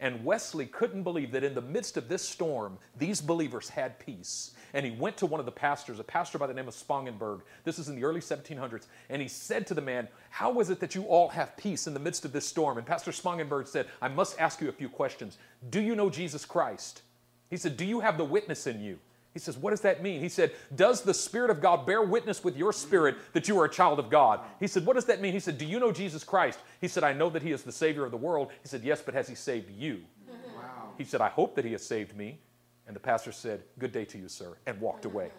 And 0.00 0.24
Wesley 0.24 0.66
couldn't 0.66 1.04
believe 1.04 1.30
that 1.30 1.44
in 1.44 1.54
the 1.54 1.60
midst 1.60 1.96
of 1.96 2.08
this 2.08 2.28
storm, 2.28 2.76
these 2.98 3.20
believers 3.20 3.68
had 3.68 3.98
peace. 4.00 4.52
And 4.74 4.84
he 4.84 4.92
went 4.92 5.16
to 5.18 5.26
one 5.26 5.38
of 5.38 5.46
the 5.46 5.52
pastors, 5.52 6.00
a 6.00 6.04
pastor 6.04 6.38
by 6.38 6.46
the 6.48 6.54
name 6.54 6.66
of 6.66 6.74
Spangenberg. 6.74 7.42
This 7.62 7.78
is 7.78 7.88
in 7.88 7.94
the 7.94 8.04
early 8.04 8.20
1700s. 8.20 8.86
And 9.10 9.22
he 9.22 9.28
said 9.28 9.66
to 9.68 9.74
the 9.74 9.80
man, 9.80 10.08
How 10.30 10.58
is 10.60 10.70
it 10.70 10.80
that 10.80 10.94
you 10.94 11.04
all 11.04 11.28
have 11.28 11.56
peace 11.56 11.86
in 11.86 11.94
the 11.94 12.00
midst 12.00 12.24
of 12.24 12.32
this 12.32 12.46
storm? 12.46 12.78
And 12.78 12.86
Pastor 12.86 13.12
Spangenberg 13.12 13.68
said, 13.68 13.86
I 14.00 14.08
must 14.08 14.40
ask 14.40 14.60
you 14.60 14.68
a 14.68 14.72
few 14.72 14.88
questions. 14.88 15.38
Do 15.70 15.80
you 15.80 15.94
know 15.94 16.10
Jesus 16.10 16.44
Christ? 16.44 17.02
He 17.48 17.56
said, 17.56 17.76
Do 17.76 17.84
you 17.84 18.00
have 18.00 18.18
the 18.18 18.24
witness 18.24 18.66
in 18.66 18.80
you? 18.80 18.98
He 19.32 19.38
says, 19.38 19.56
What 19.56 19.70
does 19.70 19.80
that 19.80 20.02
mean? 20.02 20.20
He 20.20 20.28
said, 20.28 20.52
Does 20.74 21.02
the 21.02 21.14
Spirit 21.14 21.50
of 21.50 21.60
God 21.60 21.86
bear 21.86 22.02
witness 22.02 22.44
with 22.44 22.56
your 22.56 22.72
spirit 22.72 23.16
that 23.32 23.48
you 23.48 23.58
are 23.58 23.64
a 23.64 23.70
child 23.70 23.98
of 23.98 24.10
God? 24.10 24.40
He 24.60 24.66
said, 24.66 24.84
What 24.84 24.94
does 24.94 25.06
that 25.06 25.20
mean? 25.20 25.32
He 25.32 25.40
said, 25.40 25.58
Do 25.58 25.64
you 25.64 25.80
know 25.80 25.92
Jesus 25.92 26.24
Christ? 26.24 26.58
He 26.80 26.88
said, 26.88 27.04
I 27.04 27.12
know 27.12 27.30
that 27.30 27.42
He 27.42 27.52
is 27.52 27.62
the 27.62 27.72
Savior 27.72 28.04
of 28.04 28.10
the 28.10 28.16
world. 28.16 28.50
He 28.62 28.68
said, 28.68 28.82
Yes, 28.82 29.00
but 29.00 29.14
has 29.14 29.28
He 29.28 29.34
saved 29.34 29.70
you? 29.70 30.02
Wow. 30.28 30.92
He 30.98 31.04
said, 31.04 31.20
I 31.20 31.28
hope 31.28 31.54
that 31.56 31.64
He 31.64 31.72
has 31.72 31.84
saved 31.84 32.16
me. 32.16 32.40
And 32.86 32.94
the 32.94 33.00
pastor 33.00 33.32
said, 33.32 33.62
Good 33.78 33.92
day 33.92 34.04
to 34.06 34.18
you, 34.18 34.28
sir, 34.28 34.56
and 34.66 34.80
walked 34.80 35.04
away. 35.04 35.30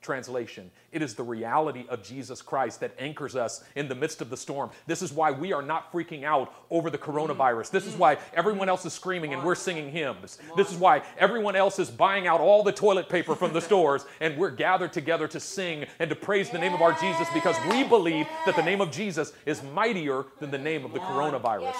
Translation 0.00 0.70
It 0.92 1.02
is 1.02 1.14
the 1.14 1.22
reality 1.22 1.84
of 1.90 2.02
Jesus 2.02 2.40
Christ 2.40 2.80
that 2.80 2.94
anchors 2.98 3.36
us 3.36 3.62
in 3.76 3.86
the 3.86 3.94
midst 3.94 4.22
of 4.22 4.30
the 4.30 4.36
storm. 4.36 4.70
This 4.86 5.02
is 5.02 5.12
why 5.12 5.30
we 5.30 5.52
are 5.52 5.60
not 5.60 5.92
freaking 5.92 6.24
out 6.24 6.54
over 6.70 6.88
the 6.88 6.96
coronavirus. 6.96 7.70
This 7.70 7.86
is 7.86 7.94
why 7.96 8.16
everyone 8.32 8.70
else 8.70 8.86
is 8.86 8.94
screaming 8.94 9.34
and 9.34 9.44
we're 9.44 9.54
singing 9.54 9.90
hymns. 9.90 10.38
This 10.56 10.72
is 10.72 10.78
why 10.78 11.02
everyone 11.18 11.54
else 11.54 11.78
is 11.78 11.90
buying 11.90 12.26
out 12.26 12.40
all 12.40 12.62
the 12.62 12.72
toilet 12.72 13.10
paper 13.10 13.34
from 13.34 13.52
the 13.52 13.60
stores 13.60 14.06
and 14.20 14.38
we're 14.38 14.50
gathered 14.50 14.94
together 14.94 15.28
to 15.28 15.38
sing 15.38 15.84
and 15.98 16.08
to 16.08 16.16
praise 16.16 16.48
the 16.48 16.58
name 16.58 16.72
of 16.72 16.80
our 16.80 16.94
Jesus 16.94 17.28
because 17.34 17.56
we 17.70 17.84
believe 17.84 18.26
that 18.46 18.56
the 18.56 18.62
name 18.62 18.80
of 18.80 18.90
Jesus 18.90 19.34
is 19.44 19.62
mightier 19.62 20.24
than 20.38 20.50
the 20.50 20.58
name 20.58 20.86
of 20.86 20.94
the 20.94 21.00
coronavirus. 21.00 21.74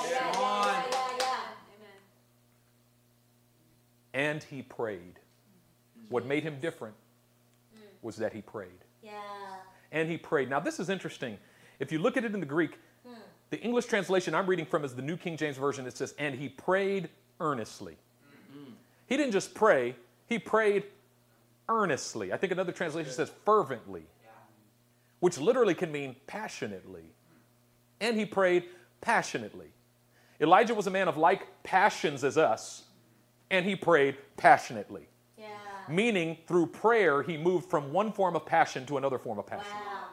And 4.13 4.43
he 4.43 4.61
prayed. 4.61 5.21
What 6.11 6.27
made 6.27 6.43
him 6.43 6.59
different 6.61 6.97
was 8.03 8.17
that 8.17 8.33
he 8.33 8.43
prayed. 8.43 8.85
Yeah. 9.03 9.13
and 9.93 10.09
he 10.09 10.17
prayed. 10.17 10.51
Now, 10.51 10.61
this 10.61 10.79
is 10.79 10.89
interesting. 10.89 11.39
If 11.79 11.91
you 11.91 11.99
look 11.99 12.17
at 12.17 12.25
it 12.25 12.35
in 12.35 12.41
the 12.41 12.47
Greek, 12.47 12.79
hmm. 13.07 13.15
the 13.51 13.61
English 13.61 13.87
translation 13.87 14.35
I'm 14.35 14.47
reading 14.47 14.67
from 14.67 14.85
is 14.85 14.95
the 14.95 15.03
New 15.03 15.17
King 15.17 15.37
James 15.37 15.57
Version. 15.57 15.87
It 15.87 15.97
says, 15.97 16.15
and 16.19 16.35
he 16.35 16.49
prayed 16.49 17.09
earnestly. 17.41 17.97
Mm-hmm. 18.53 18.73
He 19.07 19.17
didn't 19.17 19.33
just 19.33 19.55
pray, 19.55 19.97
he 20.27 20.39
prayed 20.39 20.85
earnestly. 21.69 22.33
I 22.33 22.37
think 22.37 22.53
another 22.53 22.73
translation 22.73 23.13
says 23.13 23.31
fervently, 23.45 24.05
which 25.21 25.39
literally 25.39 25.75
can 25.75 25.91
mean 25.91 26.17
passionately. 26.27 27.05
And 28.01 28.17
he 28.19 28.25
prayed 28.25 28.65
passionately. 29.01 29.69
Elijah 30.41 30.75
was 30.75 30.87
a 30.87 30.91
man 30.91 31.09
of 31.09 31.17
like 31.17 31.47
passions 31.63 32.25
as 32.25 32.39
us, 32.39 32.85
and 33.51 33.65
he 33.67 33.77
prayed 33.77 34.17
passionately 34.37 35.03
Yeah. 35.03 35.10
Meaning 35.91 36.39
through 36.47 36.67
prayer 36.67 37.23
he 37.23 37.37
moved 37.37 37.69
from 37.69 37.93
one 37.93 38.13
form 38.13 38.37
of 38.37 38.47
passion 38.47 38.87
to 38.87 38.97
another 38.97 39.19
form 39.19 39.39
of 39.39 39.47
passion 39.47 39.73
Wow. 39.75 40.07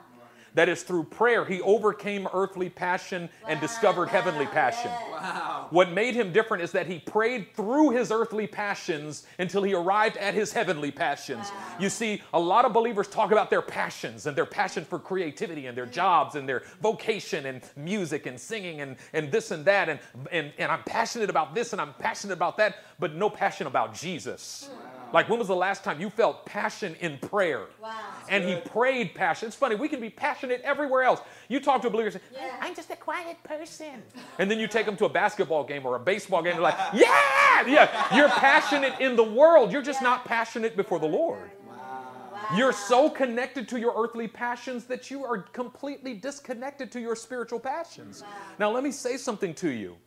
that 0.55 0.69
is 0.69 0.83
through 0.83 1.03
prayer 1.03 1.45
he 1.45 1.61
overcame 1.61 2.27
earthly 2.33 2.69
passion 2.69 3.29
and 3.47 3.59
discovered 3.61 4.07
heavenly 4.09 4.45
passion 4.47 4.89
yes. 4.91 5.11
Wow. 5.11 5.67
what 5.71 5.91
made 5.91 6.15
him 6.15 6.31
different 6.31 6.63
is 6.63 6.71
that 6.71 6.87
he 6.87 6.99
prayed 6.99 7.53
through 7.55 7.89
his 7.91 8.11
earthly 8.11 8.47
passions 8.47 9.25
until 9.37 9.61
he 9.63 9.73
arrived 9.73 10.15
at 10.17 10.33
his 10.33 10.53
heavenly 10.53 10.91
passions. 10.91 11.45
Wow. 11.49 11.75
You 11.79 11.89
see, 11.89 12.21
a 12.33 12.39
lot 12.39 12.63
of 12.65 12.71
believers 12.73 13.07
talk 13.07 13.31
about 13.31 13.49
their 13.49 13.61
passions 13.61 14.25
and 14.27 14.35
their 14.37 14.45
passion 14.45 14.85
for 14.85 14.97
creativity 14.99 15.65
and 15.67 15.77
their 15.77 15.85
jobs 15.85 16.35
and 16.35 16.47
their 16.47 16.63
vocation 16.81 17.45
and 17.47 17.61
music 17.75 18.25
and 18.25 18.39
singing 18.39 18.81
and, 18.81 18.95
and 19.13 19.31
this 19.31 19.51
and 19.51 19.65
that. 19.65 19.89
And, 19.89 19.99
and, 20.31 20.53
and 20.57 20.71
I'm 20.71 20.83
passionate 20.83 21.29
about 21.29 21.53
this 21.53 21.73
and 21.73 21.81
I'm 21.81 21.93
passionate 21.99 22.33
about 22.33 22.57
that, 22.57 22.75
but 22.99 23.13
no 23.13 23.29
passion 23.29 23.67
about 23.67 23.93
Jesus. 23.93 24.69
Hmm. 24.71 24.96
Like, 25.13 25.29
when 25.29 25.39
was 25.39 25.47
the 25.47 25.55
last 25.55 25.83
time 25.83 26.01
you 26.01 26.09
felt 26.09 26.45
passion 26.45 26.95
in 26.99 27.17
prayer? 27.17 27.65
Wow. 27.81 27.99
And 28.29 28.43
he 28.43 28.55
prayed 28.57 29.15
passion. 29.15 29.47
It's 29.47 29.55
funny, 29.55 29.75
we 29.75 29.87
can 29.87 30.01
be 30.01 30.09
passionate 30.09 30.61
everywhere 30.63 31.03
else. 31.03 31.21
You 31.47 31.59
talk 31.59 31.81
to 31.83 31.87
a 31.87 31.89
believer 31.89 32.09
and 32.09 32.15
say, 32.15 32.21
Yeah. 32.33 32.55
I'm 32.61 32.75
just 32.75 32.89
a 32.91 32.95
quiet 32.95 33.41
person. 33.43 34.03
And 34.39 34.51
then 34.51 34.59
you 34.59 34.67
take 34.67 34.85
them 34.85 34.97
to 34.97 35.05
a 35.05 35.09
basketball 35.09 35.63
game 35.63 35.85
or 35.85 35.95
a 35.95 35.99
baseball 35.99 36.41
game, 36.41 36.53
they're 36.53 36.61
like, 36.61 36.77
yeah, 36.93 37.65
yeah. 37.67 38.15
You're 38.15 38.29
passionate 38.29 38.99
in 38.99 39.15
the 39.15 39.23
world. 39.23 39.71
You're 39.71 39.81
just 39.81 40.01
not 40.01 40.25
passionate 40.25 40.75
before 40.75 40.99
the 40.99 41.07
Lord. 41.07 41.51
Wow. 41.67 42.55
You're 42.55 42.73
so 42.73 43.09
connected 43.09 43.67
to 43.69 43.79
your 43.79 43.93
earthly 43.97 44.27
passions 44.27 44.85
that 44.85 45.09
you 45.11 45.23
are 45.25 45.39
completely 45.39 46.13
disconnected 46.13 46.91
to 46.93 46.99
your 46.99 47.15
spiritual 47.15 47.59
passions. 47.59 48.23
Now, 48.59 48.71
let 48.71 48.83
me 48.83 48.91
say 48.91 49.17
something 49.17 49.53
to 49.55 49.69
you. 49.69 49.97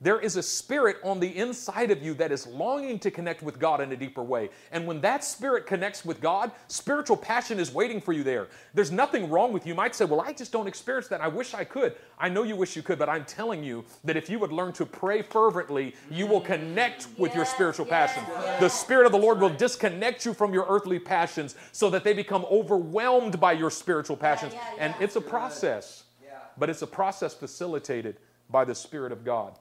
There 0.00 0.20
is 0.20 0.36
a 0.36 0.42
spirit 0.42 0.98
on 1.02 1.20
the 1.20 1.36
inside 1.38 1.90
of 1.90 2.02
you 2.02 2.12
that 2.14 2.30
is 2.30 2.46
longing 2.46 2.98
to 2.98 3.10
connect 3.10 3.42
with 3.42 3.58
God 3.58 3.80
in 3.80 3.92
a 3.92 3.96
deeper 3.96 4.22
way. 4.22 4.50
And 4.70 4.86
when 4.86 5.00
that 5.00 5.24
spirit 5.24 5.66
connects 5.66 6.04
with 6.04 6.20
God, 6.20 6.52
spiritual 6.68 7.16
passion 7.16 7.58
is 7.58 7.72
waiting 7.72 8.02
for 8.02 8.12
you 8.12 8.22
there. 8.22 8.48
There's 8.74 8.92
nothing 8.92 9.30
wrong 9.30 9.54
with 9.54 9.64
you. 9.64 9.70
You 9.72 9.74
might 9.74 9.94
say, 9.94 10.04
Well, 10.04 10.20
I 10.20 10.34
just 10.34 10.52
don't 10.52 10.66
experience 10.66 11.08
that. 11.08 11.22
I 11.22 11.28
wish 11.28 11.54
I 11.54 11.64
could. 11.64 11.94
I 12.18 12.28
know 12.28 12.42
you 12.42 12.56
wish 12.56 12.76
you 12.76 12.82
could, 12.82 12.98
but 12.98 13.08
I'm 13.08 13.24
telling 13.24 13.64
you 13.64 13.84
that 14.04 14.18
if 14.18 14.28
you 14.28 14.38
would 14.38 14.52
learn 14.52 14.74
to 14.74 14.84
pray 14.84 15.22
fervently, 15.22 15.94
you 16.10 16.26
will 16.26 16.42
mm. 16.42 16.46
connect 16.46 17.08
with 17.16 17.34
your 17.34 17.46
spiritual 17.46 17.86
yes, 17.86 18.12
passion. 18.12 18.24
yes. 18.28 18.60
The 18.60 18.68
Spirit 18.68 19.06
of 19.06 19.12
the 19.12 19.18
Lord 19.18 19.40
will 19.40 19.48
disconnect 19.50 20.26
you 20.26 20.34
from 20.34 20.52
your 20.52 20.66
earthly 20.68 20.98
passions 20.98 21.56
so 21.72 21.88
that 21.90 22.04
they 22.04 22.12
become 22.12 22.44
overwhelmed 22.50 23.40
by 23.40 23.52
your 23.52 23.70
spiritual 23.70 24.16
passions. 24.16 24.52
yeah, 24.52 24.70
And 24.78 24.94
yeah. 24.98 25.04
it's 25.04 25.16
a 25.16 25.20
process, 25.22 26.04
Yeah. 26.22 26.38
but 26.58 26.68
it's 26.68 26.82
a 26.82 26.86
process 26.86 27.32
facilitated 27.32 28.18
by 28.50 28.64
the 28.66 28.74
Spirit 28.74 29.10
of 29.10 29.24
God. 29.24 29.58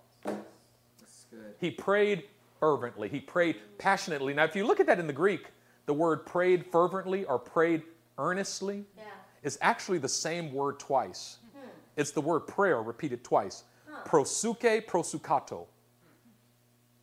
That's 1.36 1.48
good. 1.48 1.56
He 1.60 1.72
prayed 1.72 2.24
fervently, 2.60 3.10
he 3.10 3.20
prayed 3.20 3.58
passionately. 3.78 4.34
Now, 4.34 4.44
if 4.46 4.56
you 4.56 4.66
look 4.66 4.80
at 4.80 4.88
that 4.88 5.00
in 5.00 5.08
the 5.08 5.14
Greek, 5.14 5.48
the 5.86 5.94
word 5.94 6.26
prayed 6.26 6.66
fervently 6.66 7.26
or 7.26 7.38
prayed 7.38 7.84
earnestly 8.18 8.86
Yeah. 8.98 9.04
is 9.44 9.58
actually 9.62 9.98
the 10.00 10.10
same 10.10 10.54
word 10.54 10.80
twice. 10.80 11.38
Hmm. 11.54 11.68
It's 11.96 12.12
the 12.12 12.22
word 12.22 12.42
prayer 12.42 12.82
repeated 12.82 13.24
twice. 13.24 13.64
Prosuke, 14.06 14.86
prosukato. 14.86 15.66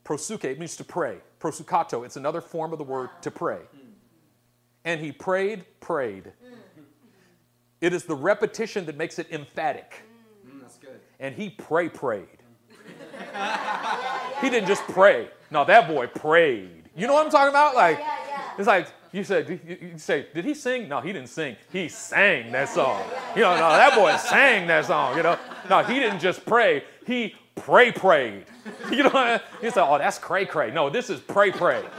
Prosuke, 0.05 0.45
it 0.45 0.59
means 0.59 0.77
to 0.77 0.85
pray. 0.85 1.21
Prosukato, 1.41 2.05
it's 2.05 2.17
another 2.17 2.41
form 2.41 2.73
of 2.73 2.79
the 2.79 2.85
word 2.85 3.11
to 3.23 3.31
pray. 3.31 3.59
Hmm. 3.59 3.79
And 4.85 5.01
he 5.01 5.12
prayed, 5.12 5.65
prayed. 5.81 6.33
Hmm. 6.45 6.55
It 7.81 7.93
is 7.93 8.05
the 8.05 8.15
repetition 8.15 8.87
that 8.87 8.97
makes 8.97 9.19
it 9.19 9.27
emphatic. 9.33 10.03
Mm, 10.47 10.61
that's 10.61 10.77
good. 10.77 11.01
And 11.19 11.35
he 11.35 11.51
pray, 11.51 11.89
prayed. 11.89 12.29
he 14.43 14.51
didn't 14.51 14.69
just 14.69 14.83
pray. 14.85 15.29
No, 15.51 15.65
that 15.65 15.89
boy 15.89 16.07
prayed. 16.09 16.89
You 16.97 17.07
know 17.07 17.15
what 17.15 17.25
I'm 17.25 17.33
talking 17.33 17.49
about? 17.51 17.75
Like, 17.75 17.99
Yeah, 17.99 18.17
yeah. 18.29 18.43
it's 18.59 18.67
like 18.67 18.89
you 19.13 19.25
said. 19.25 19.49
you, 19.67 19.93
say, 19.99 20.27
did 20.35 20.45
he 20.45 20.55
sing? 20.55 20.89
No, 20.89 21.01
he 21.01 21.13
didn't 21.13 21.29
sing. 21.29 21.57
He 21.73 21.89
sang 21.89 22.53
that 22.53 22.69
song. 22.69 23.03
You 23.37 23.43
know, 23.43 23.55
no, 23.55 23.69
that 23.71 23.95
boy 23.95 24.15
sang 24.17 24.67
that 24.69 24.87
song. 24.87 25.17
You 25.17 25.23
know, 25.23 25.39
no, 25.71 25.83
he 25.83 25.99
didn't 26.01 26.19
just 26.21 26.45
pray. 26.47 26.83
He 27.07 27.35
pray 27.55 27.93
prayed. 27.93 28.45
You 28.93 29.03
know, 29.05 29.41
you 29.63 29.71
say, 29.73 29.81
oh, 29.81 29.99
that's 29.99 30.19
cray 30.19 30.45
cray. 30.47 30.71
No, 30.71 30.89
this 30.89 31.11
is 31.11 31.19
pray 31.21 31.51
pray. 31.51 31.83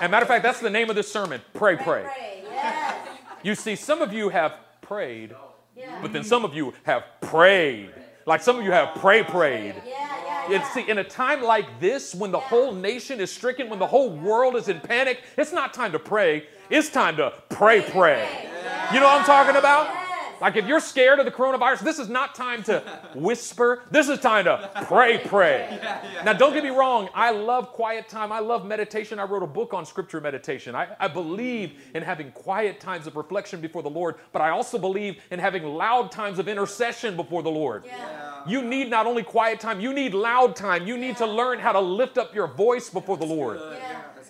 And 0.00 0.10
matter 0.10 0.22
of 0.24 0.28
fact, 0.28 0.42
that's 0.42 0.60
the 0.60 0.70
name 0.70 0.88
of 0.90 0.96
this 0.96 1.10
sermon 1.12 1.40
pray, 1.54 1.76
pray. 1.76 2.02
Pray. 2.02 2.42
Yes. 2.50 3.08
You 3.42 3.54
see, 3.54 3.76
some 3.76 4.00
of 4.02 4.12
you 4.12 4.28
have 4.30 4.54
prayed, 4.80 5.34
Yeah. 5.76 5.98
but 6.02 6.12
then 6.12 6.24
some 6.24 6.44
of 6.44 6.54
you 6.54 6.72
have 6.84 7.04
prayed. 7.20 7.90
Like 8.26 8.42
some 8.42 8.58
of 8.58 8.64
you 8.64 8.70
have 8.72 8.94
pray 8.96 9.22
prayed. 9.22 9.74
Yeah, 9.86 10.09
And 10.48 10.64
see, 10.72 10.88
in 10.88 10.98
a 10.98 11.04
time 11.04 11.42
like 11.42 11.80
this, 11.80 12.14
when 12.14 12.30
the 12.30 12.40
whole 12.40 12.72
nation 12.72 13.20
is 13.20 13.30
stricken, 13.30 13.68
when 13.68 13.78
the 13.78 13.86
whole 13.86 14.10
world 14.10 14.56
is 14.56 14.68
in 14.68 14.80
panic, 14.80 15.22
it's 15.36 15.52
not 15.52 15.74
time 15.74 15.92
to 15.92 15.98
pray. 15.98 16.46
It's 16.70 16.88
time 16.88 17.16
to 17.16 17.32
pray, 17.48 17.82
pray. 17.82 18.48
You 18.92 19.00
know 19.00 19.06
what 19.06 19.20
I'm 19.20 19.26
talking 19.26 19.56
about? 19.56 19.99
Like 20.40 20.56
if 20.56 20.66
you're 20.66 20.80
scared 20.80 21.18
of 21.18 21.24
the 21.24 21.30
coronavirus, 21.30 21.80
this 21.80 21.98
is 21.98 22.08
not 22.08 22.34
time 22.34 22.62
to 22.64 22.82
whisper. 23.14 23.82
This 23.90 24.08
is 24.08 24.18
time 24.20 24.44
to 24.46 24.70
pray, 24.86 25.18
pray. 25.18 25.78
Now, 26.24 26.34
don't 26.34 26.52
get 26.52 26.62
me 26.62 26.70
wrong. 26.70 27.08
I 27.14 27.30
love 27.30 27.68
quiet 27.72 28.08
time. 28.08 28.30
I 28.30 28.40
love 28.40 28.66
meditation. 28.66 29.18
I 29.18 29.24
wrote 29.24 29.42
a 29.42 29.46
book 29.46 29.72
on 29.72 29.86
scripture 29.86 30.20
meditation. 30.20 30.74
I, 30.74 30.88
I 30.98 31.08
believe 31.08 31.72
in 31.94 32.02
having 32.02 32.30
quiet 32.32 32.78
times 32.78 33.06
of 33.06 33.16
reflection 33.16 33.60
before 33.60 33.82
the 33.82 33.88
Lord, 33.90 34.16
but 34.32 34.42
I 34.42 34.50
also 34.50 34.78
believe 34.78 35.16
in 35.30 35.38
having 35.38 35.64
loud 35.64 36.12
times 36.12 36.38
of 36.38 36.46
intercession 36.46 37.16
before 37.16 37.42
the 37.42 37.50
Lord. 37.50 37.84
Yeah. 37.86 38.42
You 38.46 38.62
need 38.62 38.90
not 38.90 39.06
only 39.06 39.22
quiet 39.22 39.60
time, 39.60 39.80
you 39.80 39.92
need 39.92 40.12
loud 40.12 40.56
time. 40.56 40.86
You 40.86 40.96
need 40.96 41.16
to 41.18 41.26
learn 41.26 41.58
how 41.58 41.72
to 41.72 41.80
lift 41.80 42.18
up 42.18 42.34
your 42.34 42.46
voice 42.46 42.90
before 42.90 43.16
the 43.16 43.26
Lord. 43.26 43.58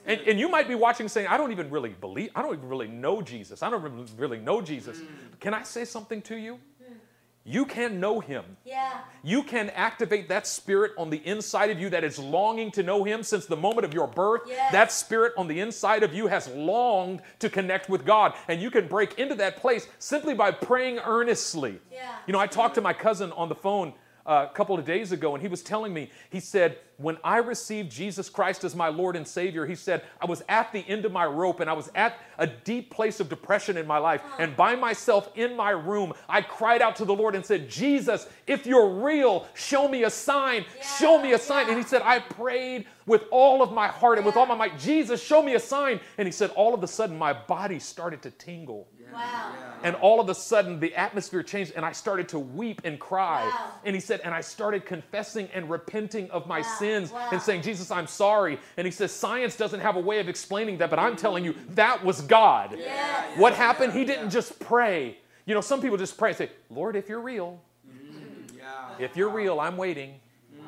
And, 0.06 0.20
and 0.22 0.40
you 0.40 0.48
might 0.48 0.68
be 0.68 0.74
watching 0.74 1.08
saying, 1.08 1.26
I 1.28 1.36
don't 1.36 1.52
even 1.52 1.70
really 1.70 1.90
believe, 1.90 2.30
I 2.34 2.42
don't 2.42 2.54
even 2.54 2.68
really 2.68 2.88
know 2.88 3.22
Jesus. 3.22 3.62
I 3.62 3.70
don't 3.70 3.82
really 4.16 4.38
know 4.38 4.60
Jesus. 4.60 5.00
Can 5.40 5.54
I 5.54 5.62
say 5.62 5.84
something 5.84 6.22
to 6.22 6.36
you? 6.36 6.58
You 7.42 7.64
can 7.64 8.00
know 8.00 8.20
him. 8.20 8.44
Yeah. 8.64 8.98
You 9.22 9.42
can 9.42 9.70
activate 9.70 10.28
that 10.28 10.46
spirit 10.46 10.92
on 10.98 11.08
the 11.08 11.26
inside 11.26 11.70
of 11.70 11.80
you 11.80 11.88
that 11.88 12.04
is 12.04 12.18
longing 12.18 12.70
to 12.72 12.82
know 12.82 13.02
him 13.02 13.22
since 13.22 13.46
the 13.46 13.56
moment 13.56 13.86
of 13.86 13.94
your 13.94 14.06
birth. 14.06 14.42
Yes. 14.46 14.70
That 14.72 14.92
spirit 14.92 15.32
on 15.38 15.48
the 15.48 15.58
inside 15.58 16.02
of 16.02 16.12
you 16.12 16.26
has 16.26 16.48
longed 16.48 17.22
to 17.38 17.48
connect 17.48 17.88
with 17.88 18.04
God. 18.04 18.34
And 18.48 18.60
you 18.60 18.70
can 18.70 18.88
break 18.88 19.18
into 19.18 19.34
that 19.36 19.56
place 19.56 19.88
simply 19.98 20.34
by 20.34 20.50
praying 20.50 20.98
earnestly. 20.98 21.80
Yeah. 21.90 22.14
You 22.26 22.34
know, 22.34 22.38
I 22.38 22.46
talked 22.46 22.74
to 22.74 22.82
my 22.82 22.92
cousin 22.92 23.32
on 23.32 23.48
the 23.48 23.54
phone 23.54 23.94
uh, 24.26 24.46
a 24.48 24.54
couple 24.54 24.78
of 24.78 24.84
days 24.84 25.10
ago, 25.10 25.34
and 25.34 25.40
he 25.40 25.48
was 25.48 25.62
telling 25.62 25.94
me, 25.94 26.10
he 26.28 26.40
said, 26.40 26.78
when 27.00 27.16
I 27.24 27.38
received 27.38 27.90
Jesus 27.90 28.28
Christ 28.28 28.62
as 28.64 28.76
my 28.76 28.88
Lord 28.88 29.16
and 29.16 29.26
Savior, 29.26 29.66
he 29.66 29.74
said, 29.74 30.02
I 30.20 30.26
was 30.26 30.42
at 30.48 30.70
the 30.72 30.80
end 30.80 31.04
of 31.04 31.12
my 31.12 31.24
rope 31.24 31.60
and 31.60 31.70
I 31.70 31.72
was 31.72 31.90
at 31.94 32.18
a 32.38 32.46
deep 32.46 32.90
place 32.90 33.20
of 33.20 33.28
depression 33.28 33.76
in 33.76 33.86
my 33.86 33.98
life. 33.98 34.22
And 34.38 34.54
by 34.56 34.76
myself 34.76 35.30
in 35.34 35.56
my 35.56 35.70
room, 35.70 36.12
I 36.28 36.42
cried 36.42 36.82
out 36.82 36.96
to 36.96 37.04
the 37.04 37.14
Lord 37.14 37.34
and 37.34 37.44
said, 37.44 37.70
Jesus, 37.70 38.26
if 38.46 38.66
you're 38.66 38.88
real, 38.88 39.46
show 39.54 39.88
me 39.88 40.04
a 40.04 40.10
sign. 40.10 40.64
show 40.98 41.20
me 41.20 41.32
a 41.32 41.38
sign. 41.38 41.66
yeah. 41.66 41.72
And 41.72 41.82
he 41.82 41.88
said, 41.88 42.02
I 42.02 42.18
prayed 42.18 42.86
with 43.06 43.24
all 43.30 43.62
of 43.62 43.72
my 43.72 43.88
heart 43.88 44.18
and 44.18 44.26
with 44.26 44.36
all 44.36 44.46
my 44.46 44.54
might, 44.54 44.78
Jesus, 44.78 45.22
show 45.22 45.42
me 45.42 45.54
a 45.54 45.60
sign. 45.60 46.00
And 46.18 46.28
he 46.28 46.32
said, 46.32 46.50
all 46.50 46.74
of 46.74 46.82
a 46.82 46.86
sudden, 46.86 47.16
my 47.16 47.32
body 47.32 47.78
started 47.78 48.22
to 48.22 48.30
tingle. 48.30 48.88
Wow. 49.12 49.52
And 49.82 49.96
all 49.96 50.20
of 50.20 50.28
a 50.28 50.34
sudden, 50.34 50.78
the 50.78 50.94
atmosphere 50.94 51.42
changed, 51.42 51.72
and 51.74 51.84
I 51.84 51.92
started 51.92 52.28
to 52.28 52.38
weep 52.38 52.82
and 52.84 53.00
cry. 53.00 53.44
Wow. 53.44 53.72
And 53.84 53.94
he 53.94 54.00
said, 54.00 54.20
and 54.22 54.32
I 54.34 54.40
started 54.40 54.84
confessing 54.84 55.48
and 55.52 55.70
repenting 55.70 56.30
of 56.30 56.46
my 56.46 56.60
Wow. 56.60 56.66
Sins 56.90 57.12
Wow. 57.12 57.28
and 57.32 57.40
saying, 57.42 57.62
Jesus, 57.62 57.90
I'm 57.90 58.06
sorry. 58.06 58.58
And 58.76 58.86
he 58.86 58.90
says, 58.90 59.12
science 59.12 59.56
doesn't 59.56 59.80
have 59.80 59.96
a 59.96 60.00
way 60.00 60.18
of 60.20 60.28
explaining 60.28 60.78
that, 60.78 60.90
but 60.90 60.98
I'm 60.98 61.16
telling 61.16 61.44
you, 61.44 61.54
that 61.70 62.04
was 62.04 62.20
God. 62.22 62.74
Yes. 62.76 63.38
What 63.38 63.54
happened? 63.54 63.92
He 63.92 64.04
didn't 64.04 64.30
just 64.30 64.58
pray. 64.60 65.18
You 65.46 65.54
know, 65.54 65.60
some 65.60 65.80
people 65.80 65.96
just 65.96 66.16
pray 66.18 66.30
and 66.30 66.38
say, 66.38 66.50
Lord, 66.68 66.96
if 66.96 67.08
you're 67.08 67.20
real, 67.20 67.60
mm-hmm. 67.88 68.56
Yeah. 68.58 69.04
if 69.04 69.16
you're 69.16 69.30
real, 69.30 69.60
I'm 69.60 69.76
waiting. 69.76 70.14
Mm. 70.54 70.62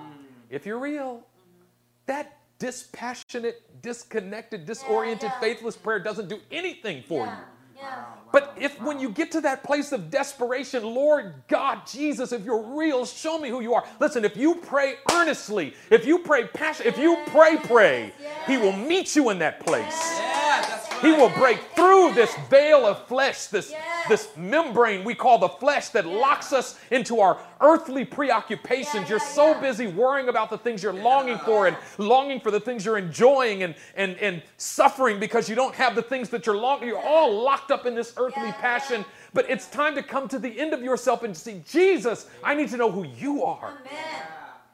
If 0.50 0.66
you're 0.66 0.78
real, 0.78 1.16
mm-hmm. 1.16 1.64
that 2.06 2.38
dispassionate, 2.58 3.82
disconnected, 3.82 4.64
disoriented, 4.66 5.30
yeah. 5.30 5.40
faithless 5.40 5.76
prayer 5.76 5.98
doesn't 5.98 6.28
do 6.28 6.38
anything 6.50 7.02
for 7.02 7.26
Yeah. 7.26 7.36
you. 7.36 7.44
Yeah. 7.82 8.04
But 8.32 8.56
if 8.58 8.80
when 8.80 8.98
you 8.98 9.10
get 9.10 9.30
to 9.32 9.42
that 9.42 9.62
place 9.62 9.92
of 9.92 10.10
desperation, 10.10 10.82
Lord 10.84 11.34
God, 11.48 11.86
Jesus, 11.86 12.32
if 12.32 12.44
you're 12.44 12.62
real, 12.62 13.04
show 13.04 13.38
me 13.38 13.50
who 13.50 13.60
you 13.60 13.74
are. 13.74 13.84
Listen, 14.00 14.24
if 14.24 14.36
you 14.38 14.54
pray 14.54 14.94
earnestly, 15.10 15.74
if 15.90 16.06
you 16.06 16.20
pray 16.20 16.46
passion, 16.46 16.86
if 16.86 16.96
you 16.96 17.18
pray, 17.26 17.58
pray, 17.58 18.12
He 18.46 18.56
will 18.56 18.72
meet 18.72 19.14
you 19.14 19.28
in 19.28 19.38
that 19.40 19.60
place. 19.60 20.18
Yeah, 20.18 20.64
that's 20.66 20.90
right. 20.90 21.04
He 21.04 21.12
will 21.12 21.28
break 21.30 21.60
through 21.76 22.14
this 22.14 22.34
veil 22.48 22.86
of 22.86 23.06
flesh, 23.06 23.46
this. 23.48 23.74
This 24.08 24.28
membrane 24.36 25.04
we 25.04 25.14
call 25.14 25.38
the 25.38 25.48
flesh 25.48 25.88
that 25.90 26.06
locks 26.06 26.52
us 26.52 26.78
into 26.90 27.20
our 27.20 27.38
earthly 27.60 28.04
preoccupations. 28.04 29.04
Yeah, 29.04 29.08
you're 29.08 29.18
yeah, 29.18 29.28
so 29.28 29.50
yeah. 29.52 29.60
busy 29.60 29.86
worrying 29.86 30.28
about 30.28 30.50
the 30.50 30.58
things 30.58 30.82
you're 30.82 30.92
longing 30.92 31.38
for 31.38 31.66
and 31.66 31.76
longing 31.98 32.40
for 32.40 32.50
the 32.50 32.60
things 32.60 32.84
you're 32.84 32.98
enjoying 32.98 33.62
and, 33.62 33.74
and, 33.96 34.16
and 34.16 34.42
suffering 34.56 35.20
because 35.20 35.48
you 35.48 35.54
don't 35.54 35.74
have 35.74 35.94
the 35.94 36.02
things 36.02 36.28
that 36.30 36.46
you're 36.46 36.56
longing. 36.56 36.88
You're 36.88 36.98
all 37.04 37.42
locked 37.42 37.70
up 37.70 37.86
in 37.86 37.94
this 37.94 38.14
earthly 38.16 38.42
Yeah, 38.48 38.52
passion. 38.60 39.00
yeah. 39.02 39.06
But 39.34 39.48
it's 39.48 39.66
time 39.68 39.94
to 39.94 40.02
come 40.02 40.28
to 40.28 40.38
the 40.38 40.60
end 40.60 40.74
of 40.74 40.82
yourself 40.82 41.22
and 41.22 41.36
see, 41.36 41.62
Jesus, 41.66 42.28
I 42.44 42.54
need 42.54 42.68
to 42.70 42.76
know 42.76 42.90
who 42.90 43.04
you 43.04 43.44
are. 43.44 43.70
Amen. 43.80 44.22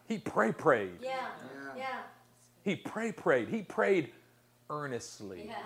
He 0.09 0.19
pray 0.19 0.53
prayed. 0.53 0.99
Yeah. 1.03 1.11
Yeah. 1.77 1.77
Yeah. 1.77 1.99
He 2.65 2.75
pray 2.77 3.13
prayed. 3.13 3.49
He 3.49 3.63
prayed 3.63 4.11
earnestly. 4.71 5.45
Yeah. 5.47 5.57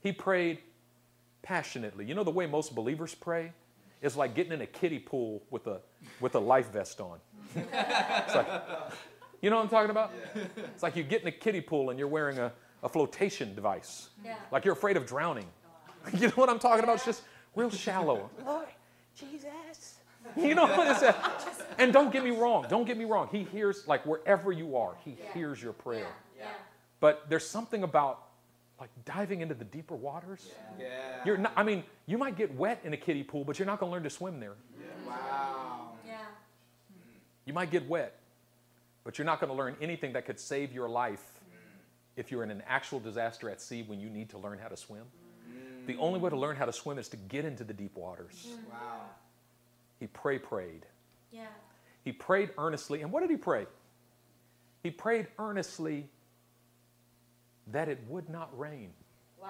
He 0.00 0.12
prayed 0.12 0.58
passionately. 1.42 2.04
You 2.04 2.14
know 2.14 2.24
the 2.24 2.30
way 2.30 2.46
most 2.46 2.74
believers 2.74 3.14
pray 3.14 3.52
is 4.00 4.16
like 4.16 4.34
getting 4.34 4.52
in 4.52 4.60
a 4.60 4.66
kiddie 4.66 4.98
pool 4.98 5.42
with 5.50 5.66
a 5.66 5.80
with 6.20 6.34
a 6.34 6.38
life 6.38 6.72
vest 6.72 7.00
on. 7.00 7.18
it's 7.54 8.34
like, 8.34 8.46
you 9.40 9.50
know 9.50 9.56
what 9.56 9.62
I'm 9.62 9.68
talking 9.68 9.90
about? 9.90 10.12
It's 10.56 10.82
like 10.82 10.96
you 10.96 11.02
get 11.02 11.22
in 11.22 11.28
a 11.28 11.32
kiddie 11.32 11.60
pool 11.60 11.90
and 11.90 11.98
you're 11.98 12.08
wearing 12.08 12.38
a, 12.38 12.52
a 12.82 12.88
flotation 12.88 13.54
device. 13.54 14.08
Yeah. 14.24 14.36
Like 14.50 14.64
you're 14.64 14.74
afraid 14.74 14.96
of 14.96 15.06
drowning. 15.06 15.46
You 16.14 16.26
know 16.26 16.34
what 16.34 16.48
I'm 16.48 16.58
talking 16.58 16.82
about? 16.82 16.96
It's 16.96 17.04
just 17.04 17.22
real 17.54 17.70
shallow. 17.70 18.28
Lord, 18.44 18.66
Jesus. 19.14 19.98
You 20.36 20.56
know 20.56 20.66
what 20.66 21.02
it's 21.02 21.62
And 21.78 21.92
don't 21.92 22.12
get 22.12 22.24
me 22.24 22.30
wrong. 22.32 22.66
Don't 22.68 22.84
get 22.86 22.96
me 22.98 23.04
wrong. 23.04 23.28
He 23.30 23.44
hears 23.44 23.86
like 23.86 24.04
wherever 24.04 24.50
you 24.50 24.76
are, 24.76 24.94
he 25.04 25.12
Yeah. 25.12 25.32
hears 25.32 25.62
your 25.62 25.72
prayer. 25.72 26.08
Yeah. 26.36 26.46
But 26.98 27.28
there's 27.28 27.46
something 27.48 27.84
about 27.84 28.24
like 28.82 28.90
diving 29.04 29.42
into 29.42 29.54
the 29.54 29.64
deeper 29.64 29.94
waters. 29.94 30.44
Yeah. 30.76 30.88
You're 31.24 31.36
not, 31.36 31.52
I 31.54 31.62
mean, 31.62 31.84
you 32.06 32.18
might 32.18 32.36
get 32.36 32.52
wet 32.56 32.80
in 32.82 32.92
a 32.92 32.96
kiddie 32.96 33.22
pool, 33.22 33.44
but 33.44 33.56
you're 33.56 33.66
not 33.66 33.78
going 33.78 33.90
to 33.90 33.92
learn 33.92 34.02
to 34.02 34.10
swim 34.10 34.40
there. 34.40 34.56
Wow. 35.06 35.90
Yeah. 36.04 36.16
Hmm. 36.16 37.18
You 37.44 37.52
might 37.52 37.70
get 37.70 37.88
wet, 37.88 38.18
but 39.04 39.18
you're 39.18 39.24
not 39.24 39.38
going 39.38 39.50
to 39.50 39.56
learn 39.56 39.76
anything 39.80 40.14
that 40.14 40.26
could 40.26 40.40
save 40.40 40.72
your 40.72 40.88
life 40.88 41.22
hmm. 41.48 41.58
if 42.16 42.32
you're 42.32 42.42
in 42.42 42.50
an 42.50 42.60
actual 42.66 42.98
disaster 42.98 43.48
at 43.48 43.60
sea 43.60 43.84
when 43.84 44.00
you 44.00 44.10
need 44.10 44.30
to 44.30 44.38
learn 44.38 44.58
how 44.58 44.66
to 44.66 44.76
swim. 44.76 45.04
Hmm. 45.46 45.86
The 45.86 45.96
only 45.98 46.18
way 46.18 46.30
to 46.30 46.36
learn 46.36 46.56
how 46.56 46.64
to 46.64 46.72
swim 46.72 46.98
is 46.98 47.06
to 47.10 47.16
get 47.16 47.44
into 47.44 47.62
the 47.62 47.74
deep 47.74 47.96
waters. 47.96 48.48
Wow. 48.68 49.02
He 50.00 50.08
pray 50.08 50.40
prayed. 50.40 50.86
Yeah. 51.30 51.42
He 52.04 52.10
prayed 52.10 52.50
earnestly. 52.58 53.02
And 53.02 53.12
what 53.12 53.20
did 53.20 53.30
he 53.30 53.36
pray? 53.36 53.66
He 54.82 54.90
prayed 54.90 55.28
earnestly 55.38 56.08
that 57.68 57.88
it 57.88 57.98
would 58.08 58.28
not 58.28 58.56
rain. 58.58 58.90
Wow. 59.40 59.48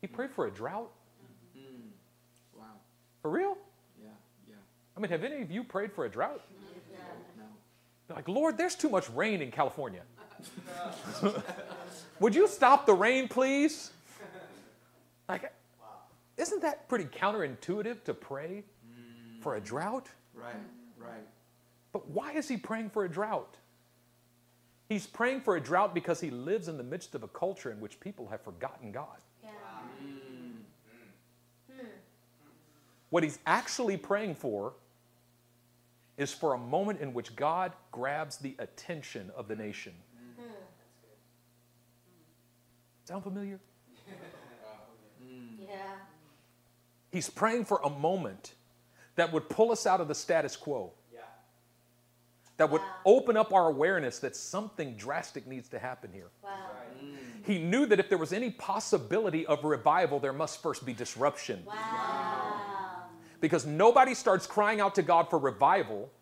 He 0.00 0.06
prayed 0.06 0.30
for 0.30 0.46
a 0.46 0.50
drought. 0.50 0.90
Mm-hmm. 1.56 2.58
Wow. 2.58 2.64
For 3.22 3.30
real? 3.30 3.56
Yeah. 4.00 4.08
Yeah. 4.48 4.54
I 4.96 5.00
mean, 5.00 5.10
have 5.10 5.24
any 5.24 5.42
of 5.42 5.50
you 5.50 5.62
prayed 5.62 5.92
for 5.92 6.04
a 6.04 6.08
drought? 6.08 6.40
Yeah. 6.90 6.98
No. 7.36 8.14
Like, 8.14 8.28
Lord, 8.28 8.56
there's 8.56 8.74
too 8.74 8.88
much 8.88 9.10
rain 9.10 9.42
in 9.42 9.50
California. 9.50 10.02
Would 12.20 12.34
you 12.34 12.48
stop 12.48 12.86
the 12.86 12.94
rain, 12.94 13.28
please? 13.28 13.90
Like, 15.28 15.52
isn't 16.36 16.62
that 16.62 16.88
pretty 16.88 17.04
counterintuitive 17.04 18.02
to 18.04 18.14
pray 18.14 18.64
mm. 18.84 19.42
for 19.42 19.56
a 19.56 19.60
drought? 19.60 20.08
Right. 20.34 20.54
Right. 20.98 21.26
But 21.92 22.08
why 22.08 22.32
is 22.32 22.48
he 22.48 22.56
praying 22.56 22.90
for 22.90 23.04
a 23.04 23.08
drought? 23.08 23.56
He's 24.90 25.06
praying 25.06 25.42
for 25.42 25.54
a 25.54 25.60
drought 25.60 25.94
because 25.94 26.20
he 26.20 26.30
lives 26.30 26.66
in 26.66 26.76
the 26.76 26.82
midst 26.82 27.14
of 27.14 27.22
a 27.22 27.28
culture 27.28 27.70
in 27.70 27.78
which 27.78 28.00
people 28.00 28.26
have 28.26 28.42
forgotten 28.42 28.90
God. 28.90 29.18
Yeah. 29.40 29.50
Hmm. 30.00 30.50
Hmm. 31.72 31.86
What 33.10 33.22
he's 33.22 33.38
actually 33.46 33.96
praying 33.96 34.34
for 34.34 34.72
is 36.18 36.32
for 36.32 36.54
a 36.54 36.58
moment 36.58 37.00
in 37.00 37.14
which 37.14 37.36
God 37.36 37.72
grabs 37.92 38.38
the 38.38 38.56
attention 38.58 39.30
of 39.36 39.46
the 39.46 39.54
nation. 39.54 39.92
Hmm. 40.36 40.50
Sound 43.04 43.22
familiar? 43.22 43.60
Yeah. 45.60 45.76
He's 47.12 47.30
praying 47.30 47.66
for 47.66 47.80
a 47.84 47.90
moment 47.90 48.54
that 49.14 49.32
would 49.32 49.48
pull 49.48 49.70
us 49.70 49.86
out 49.86 50.00
of 50.00 50.08
the 50.08 50.16
status 50.16 50.56
quo, 50.56 50.92
that 52.60 52.68
would 52.68 52.82
Wow. 52.82 52.96
open 53.06 53.38
up 53.38 53.54
our 53.54 53.68
awareness 53.68 54.18
that 54.18 54.36
something 54.36 54.94
drastic 54.94 55.46
needs 55.46 55.66
to 55.70 55.78
happen 55.78 56.12
here. 56.12 56.30
Wow. 56.42 56.50
He 57.42 57.58
knew 57.58 57.86
that 57.86 57.98
if 57.98 58.10
there 58.10 58.18
was 58.18 58.34
any 58.34 58.50
possibility 58.50 59.46
of 59.46 59.64
revival, 59.64 60.20
there 60.20 60.34
must 60.34 60.60
first 60.60 60.84
be 60.84 60.92
disruption. 60.92 61.64
Wow. 61.64 63.06
Because 63.40 63.64
nobody 63.64 64.12
starts 64.12 64.46
crying 64.46 64.78
out 64.78 64.94
to 64.96 65.02
God 65.02 65.30
for 65.30 65.38
revival 65.38 66.12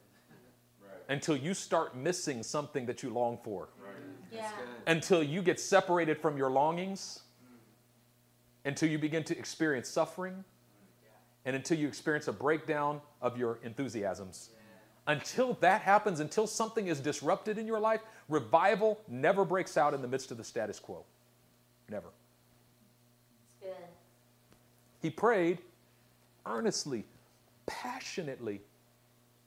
until 1.08 1.36
you 1.36 1.54
start 1.54 1.96
missing 1.96 2.44
something 2.44 2.86
that 2.86 3.02
you 3.02 3.10
long 3.10 3.38
for. 3.42 3.70
Mm, 3.80 4.30
yeah. 4.30 4.52
Until 4.86 5.24
you 5.24 5.42
get 5.42 5.58
separated 5.58 6.20
from 6.20 6.36
your 6.36 6.50
longings, 6.50 7.18
until 8.64 8.88
you 8.88 8.98
begin 9.00 9.24
to 9.24 9.36
experience 9.36 9.88
suffering, 9.88 10.34
mm. 10.34 11.08
and 11.46 11.56
until 11.56 11.76
you 11.76 11.88
experience 11.88 12.28
a 12.28 12.32
breakdown 12.32 13.00
of 13.20 13.36
your 13.36 13.58
enthusiasms. 13.64 14.50
Until 15.08 15.54
that 15.54 15.80
happens, 15.80 16.20
until 16.20 16.46
something 16.46 16.86
is 16.86 17.00
disrupted 17.00 17.56
in 17.56 17.66
your 17.66 17.80
life, 17.80 18.02
revival 18.28 19.00
never 19.08 19.42
breaks 19.42 19.78
out 19.78 19.94
in 19.94 20.02
the 20.02 20.06
midst 20.06 20.30
of 20.30 20.36
the 20.36 20.44
status 20.44 20.78
quo. 20.78 21.02
Never. 21.88 22.08
Good. 23.62 23.70
He 25.00 25.08
prayed 25.08 25.58
earnestly, 26.44 27.06
passionately. 27.66 28.60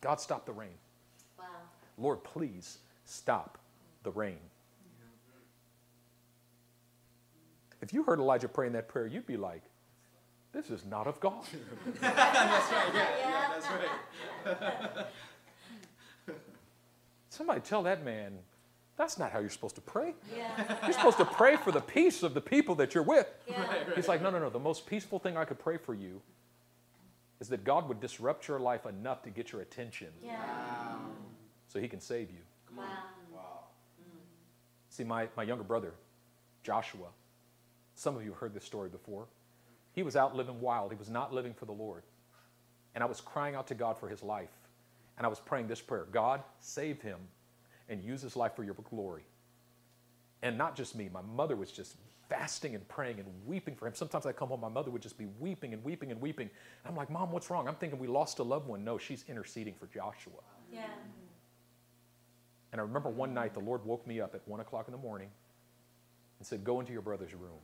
God, 0.02 0.20
stop 0.20 0.48
the 0.48 0.52
rain. 0.52 0.74
Wow. 1.38 1.46
Lord, 2.00 2.24
please 2.24 2.80
stop 3.06 3.60
the 4.02 4.10
rain. 4.10 4.40
If 7.84 7.94
you 7.94 8.02
heard 8.02 8.18
Elijah 8.18 8.48
praying 8.48 8.74
that 8.74 8.88
prayer, 8.88 9.06
you'd 9.06 9.28
be 9.28 9.38
like, 9.38 9.62
this 10.54 10.72
is 10.72 10.86
not 10.86 11.06
of 11.06 11.20
God. 11.20 11.44
That's 12.02 12.72
right. 12.72 12.92
Yeah. 12.96 13.08
Yeah. 13.20 13.30
Yeah. 13.30 13.48
That's 13.54 13.68
right. 14.98 15.06
Somebody 17.32 17.62
tell 17.62 17.82
that 17.84 18.04
man, 18.04 18.34
that's 18.98 19.18
not 19.18 19.32
how 19.32 19.40
you're 19.40 19.50
supposed 19.50 19.76
to 19.76 19.82
pray. 19.82 20.14
Yeah. 20.36 20.76
You're 20.84 20.92
supposed 20.92 21.18
to 21.18 21.26
pray 21.26 21.56
for 21.56 21.72
the 21.72 21.80
peace 21.80 22.24
of 22.24 22.34
the 22.34 22.42
people 22.42 22.76
that 22.76 22.94
you're 22.94 23.06
with. 23.06 23.26
Yeah. 23.48 23.66
He's 23.96 24.10
like, 24.10 24.22
no, 24.22 24.30
no, 24.30 24.38
no. 24.38 24.50
The 24.50 24.60
most 24.60 24.86
peaceful 24.86 25.18
thing 25.18 25.38
I 25.38 25.46
could 25.46 25.58
pray 25.58 25.78
for 25.78 25.94
you 25.94 26.22
is 27.40 27.48
that 27.48 27.64
God 27.64 27.88
would 27.88 28.02
disrupt 28.02 28.50
your 28.50 28.60
life 28.60 28.86
enough 28.86 29.24
to 29.24 29.30
get 29.30 29.54
your 29.54 29.62
attention 29.62 30.10
Yeah. 30.22 30.34
Wow. 30.46 30.98
so 31.70 31.80
he 31.80 31.88
can 31.88 32.02
save 32.02 32.30
you. 32.30 32.38
Come 32.68 32.78
Wow. 32.78 32.84
on. 32.84 33.34
Wow. 33.38 33.60
Mm. 34.04 34.18
See, 34.90 35.06
my, 35.06 35.28
my 35.38 35.44
younger 35.44 35.64
brother, 35.64 35.94
Joshua, 36.64 37.08
some 37.96 38.18
of 38.18 38.24
you 38.24 38.32
have 38.32 38.40
heard 38.40 38.54
this 38.54 38.66
story 38.66 38.90
before. 38.90 39.26
He 39.94 40.04
was 40.04 40.18
out 40.18 40.36
living 40.36 40.60
wild. 40.60 40.92
He 40.92 40.98
was 40.98 41.10
not 41.10 41.34
living 41.34 41.54
for 41.54 41.66
the 41.66 41.72
Lord. 41.72 42.04
And 42.94 43.02
I 43.04 43.08
was 43.08 43.22
crying 43.22 43.56
out 43.56 43.68
to 43.68 43.74
God 43.74 43.98
for 43.98 44.10
his 44.10 44.22
life. 44.22 44.50
And 45.18 45.26
I 45.26 45.30
was 45.30 45.40
praying 45.40 45.68
this 45.68 45.82
prayer 45.82 46.08
God, 46.12 46.42
save 46.60 47.02
him 47.02 47.20
and 47.90 48.04
use 48.04 48.22
his 48.22 48.36
life 48.36 48.56
for 48.56 48.64
your 48.64 48.76
glory. 48.90 49.24
And 50.42 50.58
not 50.58 50.76
just 50.76 50.96
me, 50.96 51.10
my 51.12 51.22
mother 51.22 51.56
was 51.56 51.72
just 51.72 51.96
fasting 52.30 52.74
and 52.76 52.88
praying 52.88 53.20
and 53.20 53.28
weeping 53.46 53.76
for 53.76 53.88
him. 53.88 53.94
Sometimes 53.94 54.26
I 54.26 54.32
come 54.32 54.48
home, 54.48 54.62
my 54.62 54.70
mother 54.70 54.90
would 54.90 55.02
just 55.02 55.18
be 55.18 55.28
weeping 55.40 55.74
and 55.74 55.84
weeping 55.84 56.12
and 56.12 56.22
weeping. 56.22 56.50
And 56.50 56.90
I'm 56.90 56.96
like, 56.96 57.10
Mom, 57.10 57.32
what's 57.32 57.50
wrong? 57.50 57.68
I'm 57.68 57.76
thinking 57.76 58.00
we 58.00 58.08
lost 58.08 58.40
a 58.40 58.44
loved 58.44 58.68
one. 58.68 58.84
No, 58.84 58.98
she's 58.98 59.26
interceding 59.28 59.76
for 59.78 59.88
Joshua. 59.88 60.40
Yeah. 60.72 60.86
And 62.72 62.80
I 62.80 62.84
remember 62.84 63.10
one 63.10 63.34
night 63.34 63.54
the 63.54 63.60
Lord 63.60 63.86
woke 63.86 64.08
me 64.08 64.22
up 64.22 64.34
at 64.34 64.48
one 64.48 64.62
o'clock 64.62 64.88
in 64.88 64.94
the 64.94 64.98
morning 64.98 65.28
and 66.40 66.48
said, 66.48 66.64
Go 66.64 66.80
into 66.80 66.94
your 66.94 67.02
brother's 67.02 67.34
room. 67.34 67.60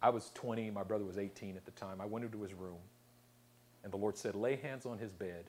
I 0.00 0.10
was 0.10 0.30
20, 0.34 0.70
my 0.70 0.84
brother 0.84 1.04
was 1.04 1.18
18 1.18 1.56
at 1.56 1.64
the 1.64 1.72
time. 1.72 2.00
I 2.00 2.04
went 2.04 2.24
into 2.24 2.40
his 2.42 2.54
room, 2.54 2.78
and 3.82 3.92
the 3.92 3.96
Lord 3.96 4.16
said, 4.16 4.36
Lay 4.36 4.56
hands 4.56 4.86
on 4.86 4.98
his 4.98 5.10
bed 5.10 5.46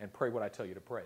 and 0.00 0.12
pray 0.12 0.30
what 0.30 0.42
I 0.42 0.48
tell 0.48 0.66
you 0.66 0.74
to 0.74 0.80
pray. 0.80 1.04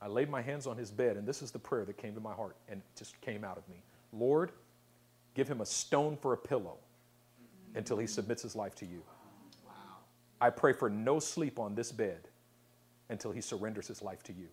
I 0.00 0.08
laid 0.08 0.30
my 0.30 0.42
hands 0.42 0.66
on 0.66 0.76
his 0.76 0.90
bed, 0.90 1.16
and 1.16 1.26
this 1.26 1.42
is 1.42 1.50
the 1.50 1.58
prayer 1.58 1.84
that 1.84 1.96
came 1.96 2.14
to 2.14 2.20
my 2.20 2.34
heart 2.34 2.56
and 2.68 2.82
just 2.96 3.20
came 3.20 3.44
out 3.44 3.56
of 3.56 3.68
me 3.68 3.82
Lord, 4.12 4.52
give 5.34 5.48
him 5.48 5.60
a 5.60 5.66
stone 5.66 6.16
for 6.16 6.32
a 6.32 6.36
pillow 6.36 6.78
until 7.74 7.98
he 7.98 8.06
submits 8.06 8.42
his 8.42 8.56
life 8.56 8.74
to 8.76 8.86
you. 8.86 9.02
Wow. 9.66 9.72
I 10.40 10.50
pray 10.50 10.72
for 10.72 10.88
no 10.88 11.18
sleep 11.18 11.58
on 11.58 11.74
this 11.74 11.92
bed 11.92 12.28
until 13.10 13.32
he 13.32 13.40
surrenders 13.40 13.88
his 13.88 14.02
life 14.02 14.22
to 14.24 14.32
you. 14.32 14.48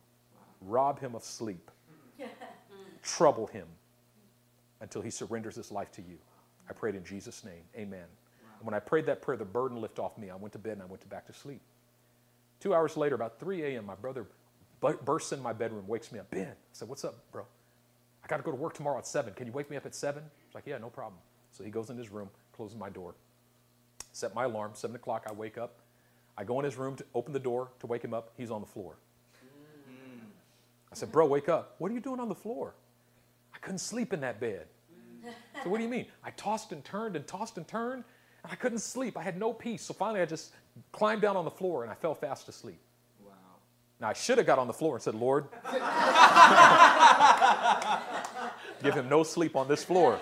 Rob 0.62 0.99
him 0.99 1.15
of 1.15 1.23
sleep. 1.23 1.71
Trouble 3.04 3.47
him 3.47 3.67
until 4.82 5.02
he 5.02 5.10
surrenders 5.10 5.56
his 5.56 5.71
life 5.71 5.91
to 5.93 6.02
you. 6.02 6.17
I 6.69 6.73
prayed 6.73 6.95
in 6.95 7.04
Jesus' 7.04 7.43
name. 7.43 7.63
Amen. 7.76 8.06
And 8.60 8.65
when 8.65 8.73
I 8.73 8.80
prayed 8.80 9.06
that 9.08 9.21
prayer, 9.21 9.38
the 9.38 9.45
burden 9.45 9.82
lifted 9.82 10.02
off 10.02 10.17
me. 10.17 10.30
I 10.30 10.36
went 10.36 10.54
to 10.54 10.60
bed 10.60 10.73
and 10.73 10.82
I 10.82 10.86
went 10.86 11.02
to 11.02 11.08
back 11.08 11.26
to 11.28 11.34
sleep. 11.34 11.62
Two 12.63 12.73
hours 12.73 12.95
later, 12.95 13.15
about 13.15 13.41
3 13.41 13.62
a.m., 13.62 13.86
my 13.86 13.95
brother 13.95 14.26
bursts 14.80 15.34
in 15.34 15.41
my 15.41 15.52
bedroom, 15.52 15.86
wakes 15.86 16.13
me 16.13 16.19
up. 16.19 16.32
Ben, 16.32 16.47
I 16.47 16.71
said, 16.71 16.88
What's 16.88 17.04
up, 17.04 17.30
bro? 17.30 17.43
I 18.23 18.28
got 18.28 18.38
to 18.38 18.43
go 18.43 18.52
to 18.52 18.56
work 18.56 18.73
tomorrow 18.73 18.97
at 18.97 19.06
7. 19.06 19.34
Can 19.34 19.47
you 19.47 19.52
wake 19.52 19.69
me 19.69 19.76
up 19.76 19.86
at 19.86 19.93
7? 19.93 20.23
He's 20.47 20.56
like, 20.56 20.63
Yeah, 20.65 20.78
no 20.78 20.89
problem. 20.89 21.19
So 21.52 21.65
he 21.65 21.69
goes 21.69 21.89
in 21.89 21.97
his 21.97 22.10
room, 22.10 22.30
closes 22.56 22.78
my 22.78 22.89
door, 22.89 23.15
set 24.13 24.34
my 24.34 24.45
alarm, 24.45 24.71
7 24.76 24.95
o'clock. 24.95 25.26
I 25.30 25.34
wake 25.34 25.58
up. 25.58 25.80
I 26.38 26.45
go 26.45 26.58
in 26.60 26.63
his 26.63 26.78
room 26.78 26.95
to 26.95 27.06
open 27.13 27.34
the 27.34 27.39
door 27.39 27.67
to 27.82 27.88
wake 27.88 28.02
him 28.02 28.13
up. 28.13 28.32
He's 28.38 28.49
on 28.49 28.62
the 28.62 28.67
floor. 28.67 28.95
I 30.89 30.95
said, 30.95 31.12
Bro, 31.12 31.28
wake 31.28 31.49
up. 31.49 31.76
What 31.80 31.91
are 31.91 31.93
you 31.93 31.99
doing 31.99 32.21
on 32.21 32.30
the 32.30 32.36
floor? 32.36 32.76
I 33.54 33.58
couldn't 33.58 33.80
sleep 33.80 34.13
in 34.13 34.21
that 34.21 34.39
bed. 34.39 34.67
So, 35.63 35.69
what 35.69 35.78
do 35.78 35.84
you 35.84 35.89
mean? 35.89 36.08
I 36.23 36.32
tossed 36.32 36.73
and 36.73 36.84
turned 36.84 37.15
and 37.15 37.26
tossed 37.26 37.58
and 37.58 37.65
turned, 37.65 38.04
I 38.49 38.56
couldn't 38.56 38.79
sleep. 38.79 39.17
I 39.17 39.21
had 39.23 39.38
no 39.38 39.53
peace. 39.53 39.84
So, 39.84 39.93
finally, 39.93 40.21
I 40.21 40.25
just 40.25 40.51
climbed 40.91 41.21
down 41.21 41.38
on 41.38 41.45
the 41.45 41.51
floor 41.51 41.84
and 41.84 41.91
I 41.91 41.95
fell 41.95 42.13
fast 42.15 42.49
asleep. 42.49 42.79
Wow. 43.25 43.32
Now, 44.01 44.10
I 44.10 44.13
should 44.13 44.38
have 44.38 44.47
got 44.47 44.60
on 44.60 44.67
the 44.67 44.73
floor 44.73 44.95
and 44.95 45.03
said, 45.03 45.15
Lord, 45.15 45.45
give 48.84 48.93
him 48.93 49.08
no 49.10 49.23
sleep 49.23 49.56
on 49.56 49.67
this 49.67 49.84
floor. 49.84 50.19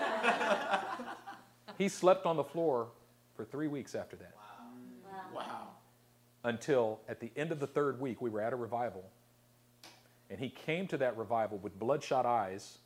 He 1.78 1.88
slept 1.88 2.26
on 2.26 2.36
the 2.36 2.44
floor 2.44 2.88
for 3.34 3.44
three 3.44 3.66
weeks 3.66 3.94
after 3.94 4.14
that 4.16 4.34
Wow. 5.34 5.34
Wow. 5.34 5.68
until 6.44 7.00
at 7.08 7.18
the 7.18 7.32
end 7.36 7.50
of 7.50 7.58
the 7.60 7.66
third 7.66 8.00
week, 8.00 8.20
we 8.20 8.30
were 8.30 8.40
at 8.40 8.52
a 8.52 8.56
revival. 8.56 9.04
And 10.30 10.38
he 10.38 10.48
came 10.48 10.86
to 10.88 10.96
that 10.98 11.16
revival 11.16 11.58
with 11.58 11.78
bloodshot 11.78 12.24
eyes 12.24 12.78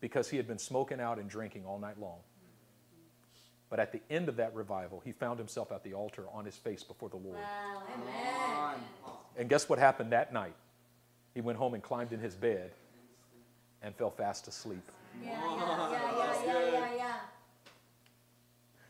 because 0.00 0.28
he 0.28 0.36
had 0.36 0.46
been 0.48 0.58
smoking 0.58 1.00
out 1.00 1.18
and 1.18 1.28
drinking 1.30 1.64
all 1.64 1.78
night 1.78 1.98
long. 2.00 2.18
But 3.70 3.80
at 3.80 3.92
the 3.92 4.00
end 4.08 4.28
of 4.28 4.36
that 4.36 4.54
revival, 4.54 5.00
he 5.04 5.12
found 5.12 5.38
himself 5.38 5.70
at 5.72 5.84
the 5.84 5.92
altar 5.94 6.24
on 6.32 6.44
his 6.44 6.56
face 6.56 6.82
before 6.82 7.08
the 7.10 7.16
Lord. 7.16 7.36
Wow. 7.36 7.82
Amen. 7.94 8.80
And 9.36 9.48
guess 9.48 9.68
what 9.68 9.78
happened 9.78 10.12
that 10.12 10.32
night? 10.32 10.54
He 11.34 11.40
went 11.40 11.58
home 11.58 11.74
and 11.74 11.82
climbed 11.82 12.12
in 12.12 12.20
his 12.20 12.34
bed 12.34 12.72
and 13.82 13.94
fell 13.94 14.10
fast 14.10 14.48
asleep. 14.48 14.82
Yeah, 15.22 15.30
yeah, 15.30 15.90
yeah, 15.92 16.16
yeah, 16.16 16.44
yeah, 16.46 16.70
yeah, 16.72 16.94
yeah. 16.96 17.14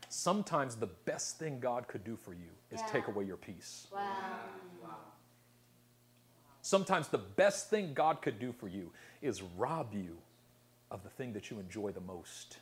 Sometimes 0.07 0.75
the 0.75 0.87
best 0.87 1.37
thing 1.37 1.59
God 1.59 1.87
could 1.87 2.03
do 2.03 2.15
for 2.15 2.33
you 2.33 2.49
is 2.71 2.79
Yeah. 2.79 2.87
take 2.87 3.07
away 3.07 3.25
your 3.25 3.37
peace. 3.37 3.87
Wow. 3.91 4.01
Sometimes 6.61 7.07
the 7.07 7.17
best 7.17 7.69
thing 7.69 7.93
God 7.93 8.21
could 8.21 8.39
do 8.39 8.51
for 8.51 8.67
you 8.67 8.91
is 9.21 9.41
rob 9.41 9.93
you 9.93 10.17
of 10.91 11.03
the 11.03 11.09
thing 11.09 11.33
that 11.33 11.49
you 11.49 11.59
enjoy 11.59 11.91
the 11.91 12.01
most. 12.01 12.57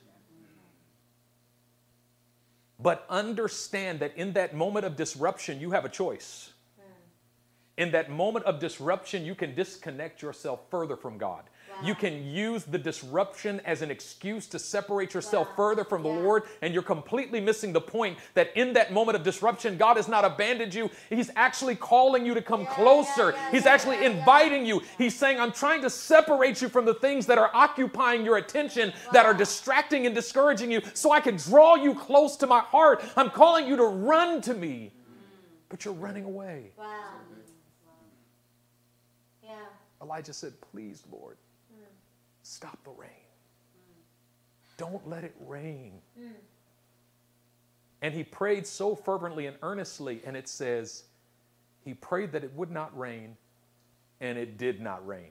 But 2.80 3.06
understand 3.10 4.00
that 4.02 4.16
in 4.16 4.34
that 4.34 4.56
moment 4.56 4.86
of 4.86 4.96
disruption, 4.96 5.60
you 5.60 5.72
have 5.72 5.86
a 5.86 5.90
choice. 5.90 6.52
Hmm. 6.78 7.82
In 7.82 7.92
that 7.92 8.10
moment 8.12 8.46
of 8.46 8.60
disruption, 8.60 9.26
you 9.26 9.36
can 9.36 9.56
disconnect 9.56 10.22
yourself 10.22 10.62
further 10.70 10.96
from 10.96 11.18
God. 11.18 11.44
You 11.84 11.94
can 11.96 12.26
use 12.26 12.64
the 12.64 12.78
disruption 12.78 13.62
as 13.66 13.82
an 13.82 13.92
excuse 13.92 14.48
to 14.48 14.60
separate 14.60 15.14
yourself 15.14 15.48
Wow. 15.50 15.56
further 15.56 15.84
from 15.84 16.04
the 16.04 16.10
Yeah. 16.10 16.20
Lord, 16.22 16.44
and 16.62 16.74
you're 16.74 16.84
completely 16.84 17.40
missing 17.40 17.72
the 17.74 17.82
point 17.82 18.18
that 18.34 18.56
in 18.56 18.74
that 18.74 18.92
moment 18.92 19.16
of 19.16 19.24
disruption, 19.24 19.78
God 19.78 19.98
has 19.98 20.08
not 20.08 20.26
abandoned 20.26 20.74
you. 20.74 20.90
He's 21.10 21.30
actually 21.36 21.76
calling 21.76 22.26
you 22.26 22.34
to 22.34 22.42
come 22.42 22.62
Yeah, 22.62 22.74
closer. 22.74 23.32
yeah, 23.32 23.52
He's 23.52 23.66
actually 23.66 24.04
inviting 24.04 24.66
you. 24.66 24.82
He's 24.98 25.16
saying, 25.16 25.40
I'm 25.40 25.52
trying 25.52 25.82
to 25.84 25.90
separate 25.90 26.62
you 26.62 26.70
from 26.70 26.86
the 26.86 26.94
things 26.96 27.26
that 27.28 27.38
are 27.38 27.52
occupying 27.54 28.26
your 28.26 28.38
attention, 28.38 28.94
that 29.14 29.26
are 29.26 29.34
distracting 29.34 30.06
and 30.06 30.16
discouraging 30.16 30.72
you, 30.72 30.82
so 30.94 31.12
I 31.12 31.20
can 31.22 31.36
draw 31.38 31.76
you 31.76 31.94
close 31.94 32.38
to 32.38 32.48
my 32.48 32.60
heart. 32.62 33.04
I'm 33.16 33.30
calling 33.30 33.68
you 33.68 33.76
to 33.76 33.86
run 33.86 34.42
to 34.42 34.54
me, 34.54 34.94
but 35.70 35.86
you're 35.86 35.94
running 35.94 36.24
away. 36.24 36.72
Wow. 36.78 36.86
Yeah. 39.44 39.52
Elijah 40.02 40.34
said, 40.34 40.54
Please, 40.72 41.04
Lord, 41.12 41.38
stop 42.48 42.84
the 42.84 42.92
rain. 42.92 43.10
Don't 44.78 45.08
let 45.08 45.24
it 45.24 45.36
rain. 45.46 46.02
And 48.02 48.14
he 48.14 48.24
prayed 48.24 48.66
so 48.66 48.96
fervently 48.96 49.48
and 49.48 49.58
earnestly, 49.64 50.22
and 50.26 50.38
it 50.38 50.48
says, 50.48 51.04
he 51.84 51.94
prayed 51.94 52.32
that 52.34 52.44
it 52.44 52.54
would 52.56 52.72
not 52.72 52.98
rain, 52.98 53.36
and 54.22 54.38
it 54.38 54.58
did 54.58 54.80
not 54.80 55.06
rain. 55.08 55.30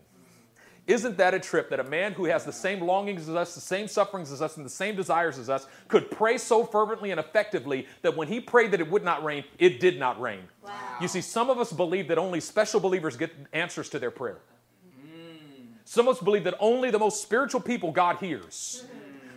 Isn't 0.87 1.17
that 1.17 1.35
a 1.35 1.41
trip 1.41 1.71
that 1.71 1.81
a 1.81 1.85
man 1.85 2.13
who 2.13 2.27
has 2.27 2.45
the 2.45 2.53
same 2.53 2.81
longings 2.81 3.29
as 3.29 3.35
us, 3.35 3.55
the 3.55 3.61
same 3.61 3.89
sufferings 3.89 4.31
as 4.31 4.41
us, 4.41 4.57
and 4.57 4.65
the 4.65 4.71
same 4.71 4.95
desires 4.95 5.39
as 5.39 5.51
us 5.51 5.67
could 5.89 6.11
pray 6.11 6.39
so 6.39 6.65
fervently 6.65 7.11
and 7.11 7.19
effectively 7.19 7.87
that 8.03 8.17
when 8.17 8.29
he 8.29 8.41
prayed 8.41 8.71
that 8.71 8.81
it 8.81 8.89
would 8.89 9.05
not 9.05 9.25
rain, 9.25 9.43
it 9.59 9.81
did 9.81 9.99
not 9.99 10.21
rain? 10.21 10.43
Wow. 10.63 10.73
You 11.01 11.09
see, 11.09 11.21
some 11.21 11.51
of 11.51 11.59
us 11.59 11.73
believe 11.73 12.09
that 12.09 12.19
only 12.19 12.41
special 12.41 12.79
believers 12.79 13.17
get 13.17 13.33
answers 13.53 13.89
to 13.91 13.99
their 13.99 14.13
prayer. 14.13 14.39
Some 15.89 16.09
of 16.09 16.17
us 16.17 16.23
believe 16.23 16.43
that 16.45 16.57
only 16.59 16.91
the 16.91 16.99
most 16.99 17.23
spiritual 17.23 17.61
people 17.61 17.93
God 17.93 18.17
hears. 18.17 18.85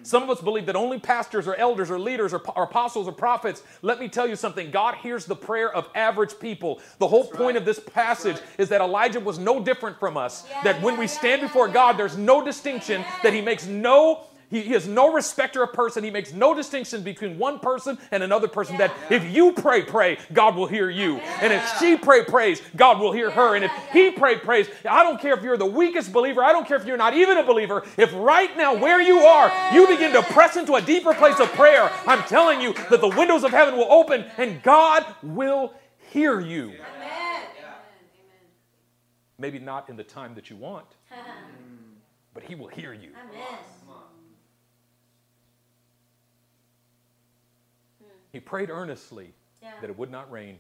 Some 0.02 0.24
of 0.24 0.30
us 0.32 0.42
believe 0.42 0.66
that 0.66 0.76
only 0.76 0.98
pastors 0.98 1.48
or 1.48 1.54
elders 1.56 1.92
or 1.92 2.00
leaders 2.00 2.34
or, 2.34 2.42
or 2.56 2.64
apostles 2.64 3.08
or 3.08 3.12
prophets. 3.12 3.62
Let 3.84 4.00
me 4.00 4.08
tell 4.10 4.26
you 4.26 4.36
something 4.36 4.72
God 4.72 4.96
hears 4.96 5.26
the 5.26 5.36
prayer 5.36 5.72
of 5.72 5.88
average 5.94 6.40
people. 6.40 6.82
The 6.98 7.08
whole 7.08 7.26
point 7.26 7.40
right. 7.40 7.58
of 7.58 7.66
this 7.66 7.80
passage 7.80 8.38
right. 8.38 8.44
is 8.58 8.70
that 8.70 8.82
Elijah 8.82 9.20
was 9.20 9.38
no 9.38 9.64
different 9.64 10.00
from 10.00 10.18
us. 10.18 10.46
Yeah, 10.50 10.64
that 10.64 10.82
when 10.82 10.96
yeah, 10.96 11.02
we 11.02 11.08
stand 11.08 11.42
yeah, 11.42 11.48
before. 11.48 11.68
God, 11.68 11.98
there's 11.98 12.18
no 12.18 12.44
distinction, 12.44 13.06
that 13.22 13.34
he 13.34 13.42
makes 13.42 13.68
no 13.68 14.26
he, 14.50 14.62
he 14.62 14.74
has 14.74 14.88
no 14.88 15.14
respecter 15.14 15.62
of 15.64 15.74
person. 15.74 16.04
He 16.04 16.10
makes 16.12 16.34
no 16.34 16.54
distinction 16.54 17.04
between 17.04 17.38
one 17.38 17.60
person 17.60 17.98
and 18.12 18.24
another 18.24 18.48
person. 18.48 18.78
That 18.78 18.92
Yeah. 19.10 19.18
if 19.18 19.34
you 19.36 19.54
pray, 19.54 19.84
pray, 19.84 20.18
God 20.34 20.56
will 20.56 20.66
hear 20.66 20.90
you. 20.90 21.18
And 21.42 21.54
if 21.54 21.78
she 21.80 21.98
pray, 21.98 22.24
prays, 22.24 22.62
God 22.76 23.00
will 23.00 23.12
hear 23.12 23.30
her. 23.30 23.56
And 23.56 23.66
if 23.66 23.72
Yeah, 23.72 23.84
yeah. 23.94 24.10
he 24.10 24.12
pray, 24.12 24.38
prays, 24.40 24.68
I 24.90 25.04
don't 25.04 25.22
care 25.22 25.34
if 25.36 25.44
you're 25.44 25.58
the 25.58 25.66
weakest 25.66 26.12
believer. 26.12 26.44
I 26.44 26.52
don't 26.52 26.68
care 26.68 26.78
if 26.78 26.86
you're 26.86 26.98
not 26.98 27.14
even 27.14 27.38
a 27.38 27.44
believer. 27.44 27.84
If 27.98 28.12
right 28.16 28.56
now, 28.58 28.76
where 28.76 29.02
you 29.02 29.20
are, 29.20 29.52
you 29.74 29.88
begin 29.88 30.14
to 30.14 30.24
press 30.24 30.58
into 30.58 30.74
a 30.76 30.82
deeper 30.82 31.14
place 31.14 31.40
of 31.40 31.52
prayer, 31.54 31.92
I'm 32.08 32.24
telling 32.24 32.60
you 32.60 32.74
that 32.90 33.02
the 33.02 33.08
windows 33.10 33.44
of 33.44 33.52
heaven 33.52 33.78
will 33.78 33.92
open 33.92 34.26
and 34.38 34.64
God 34.64 35.06
will 35.22 35.74
hear 36.12 36.40
you. 36.40 36.70
Amen. 36.70 37.42
Maybe 39.38 39.60
not 39.60 39.90
in 39.90 39.96
the 39.96 40.04
time 40.04 40.36
that 40.36 40.50
you 40.50 40.56
want, 40.58 40.86
but 42.34 42.44
he 42.44 42.56
will 42.56 42.68
hear 42.68 42.94
you. 42.94 43.12
Amen. 43.32 43.58
He 48.32 48.40
prayed 48.40 48.70
earnestly 48.70 49.34
Yeah. 49.62 49.72
that 49.82 49.90
it 49.90 49.98
would 49.98 50.12
not 50.12 50.32
rain, 50.32 50.60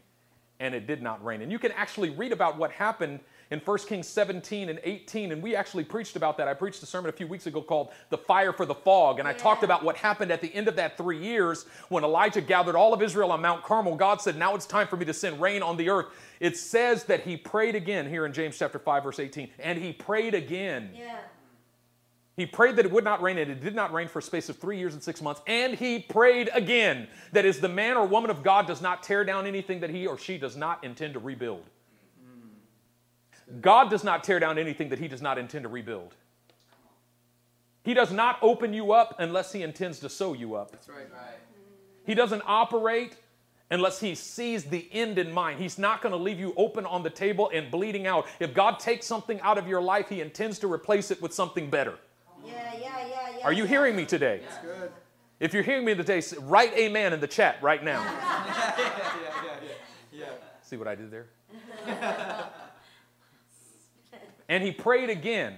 and 0.60 0.74
it 0.76 0.88
did 0.88 1.02
not 1.02 1.24
rain. 1.24 1.42
And 1.42 1.52
you 1.52 1.60
can 1.60 1.72
actually 1.74 2.10
read 2.10 2.32
about 2.32 2.58
what 2.58 2.72
happened 2.72 3.20
in 3.52 3.60
1 3.60 3.88
Kings 3.88 4.08
17 4.08 4.70
and 4.70 4.80
18, 4.84 5.32
and 5.32 5.42
we 5.42 5.56
actually 5.56 5.84
preached 5.84 6.16
about 6.16 6.38
that. 6.38 6.48
I 6.48 6.54
preached 6.54 6.84
a 6.84 6.86
sermon 6.86 7.10
a 7.10 7.12
few 7.12 7.26
weeks 7.26 7.48
ago 7.48 7.62
called 7.64 7.92
The 8.10 8.18
Fire 8.18 8.54
for 8.54 8.66
the 8.66 8.76
Fog, 8.76 9.18
and 9.18 9.28
I 9.28 9.34
talked 9.34 9.64
about 9.64 9.84
what 9.84 9.96
happened 9.98 10.32
at 10.32 10.40
the 10.42 10.54
end 10.54 10.68
of 10.68 10.76
that 10.76 10.98
three 10.98 11.18
years 11.18 11.66
when 11.90 12.04
Elijah 12.04 12.42
gathered 12.42 12.76
all 12.76 12.94
of 12.94 13.02
Israel 13.02 13.32
on 13.32 13.42
Mount 13.42 13.64
Carmel. 13.64 13.96
God 13.96 14.22
said, 14.22 14.38
Now 14.38 14.54
it's 14.54 14.68
time 14.68 14.88
for 14.88 14.98
me 14.98 15.06
to 15.06 15.14
send 15.14 15.42
rain 15.42 15.64
on 15.64 15.78
the 15.78 15.90
earth. 15.90 16.08
It 16.40 16.58
says 16.58 17.06
that 17.06 17.22
he 17.22 17.38
prayed 17.38 17.74
again 17.76 18.08
here 18.08 18.26
in 18.26 18.34
James 18.34 18.58
chapter 18.58 18.78
5, 18.78 19.04
verse 19.04 19.20
18, 19.20 19.50
and 19.60 19.80
he 19.80 19.94
prayed 19.94 20.36
again. 20.36 20.92
Yeah. 20.94 21.18
He 22.40 22.46
prayed 22.46 22.78
that 22.78 22.86
it 22.86 22.92
would 22.94 23.04
not 23.04 23.22
rain, 23.22 23.38
and 23.38 23.52
it 23.52 23.60
did 23.60 23.76
not 23.76 23.92
rain 23.92 24.08
for 24.08 24.20
a 24.20 24.22
space 24.22 24.48
of 24.48 24.58
three 24.58 24.78
years 24.78 24.94
and 24.94 25.04
six 25.04 25.22
months. 25.22 25.42
And 25.46 25.74
he 25.74 26.00
prayed 26.00 26.50
again. 26.54 27.10
That 27.34 27.44
is, 27.44 27.60
the 27.60 27.68
man 27.68 27.98
or 27.98 28.08
woman 28.08 28.32
of 28.32 28.44
God 28.44 28.66
does 28.66 28.82
not 28.82 29.04
tear 29.04 29.26
down 29.26 29.46
anything 29.46 29.82
that 29.82 29.90
he 29.90 30.08
or 30.08 30.18
she 30.18 30.38
does 30.38 30.56
not 30.56 30.82
intend 30.82 31.16
to 31.16 31.20
rebuild. 31.20 31.66
God 33.60 33.90
does 33.90 34.06
not 34.06 34.24
tear 34.24 34.40
down 34.40 34.58
anything 34.58 34.88
that 34.88 35.00
he 35.00 35.10
does 35.10 35.22
not 35.22 35.38
intend 35.38 35.64
to 35.64 35.70
rebuild. 35.70 36.16
He 37.84 37.94
does 37.94 38.14
not 38.14 38.38
open 38.42 38.72
you 38.72 38.94
up 38.94 39.16
unless 39.20 39.52
he 39.52 39.62
intends 39.62 40.00
to 40.00 40.08
sew 40.08 40.32
you 40.32 40.56
up. 40.56 40.72
That's 40.72 40.88
right. 40.88 41.12
Right. 41.12 41.40
He 42.06 42.16
doesn't 42.16 42.44
operate 42.46 43.18
unless 43.70 44.00
he 44.00 44.16
sees 44.16 44.64
the 44.64 44.88
end 44.94 45.20
in 45.20 45.34
mind. 45.34 45.60
He's 45.60 45.78
not 45.78 46.02
going 46.02 46.14
to 46.14 46.18
leave 46.18 46.40
you 46.40 46.54
open 46.56 46.86
on 46.86 47.04
the 47.04 47.10
table 47.10 47.52
and 47.54 47.70
bleeding 47.70 48.08
out. 48.08 48.28
If 48.40 48.54
God 48.54 48.80
takes 48.80 49.06
something 49.06 49.42
out 49.42 49.58
of 49.58 49.68
your 49.68 49.82
life, 49.82 50.08
he 50.08 50.22
intends 50.22 50.58
to 50.60 50.72
replace 50.72 51.12
it 51.12 51.22
with 51.22 51.34
something 51.34 51.70
better. 51.70 51.96
Yeah. 53.40 53.46
Are 53.46 53.54
you 53.54 53.64
yeah. 53.64 53.70
hearing 53.70 53.96
me 53.96 54.06
today? 54.06 54.42
If 55.40 55.54
you're 55.54 55.64
hearing 55.64 55.86
me 55.86 55.96
today, 55.96 56.22
write 56.42 56.74
amen 56.74 57.14
in 57.14 57.20
the 57.20 57.28
chat 57.28 57.58
right 57.62 57.84
now. 57.84 58.02
Yeah, 58.50 58.76
yeah, 58.78 59.14
yeah, 59.44 59.56
yeah. 59.64 60.20
Yeah. 60.20 60.26
See 60.62 60.78
what 60.78 60.88
I 60.88 60.96
did 60.96 61.12
there? 61.12 61.28
and 64.50 64.64
he 64.64 64.72
prayed 64.72 65.10
again. 65.10 65.56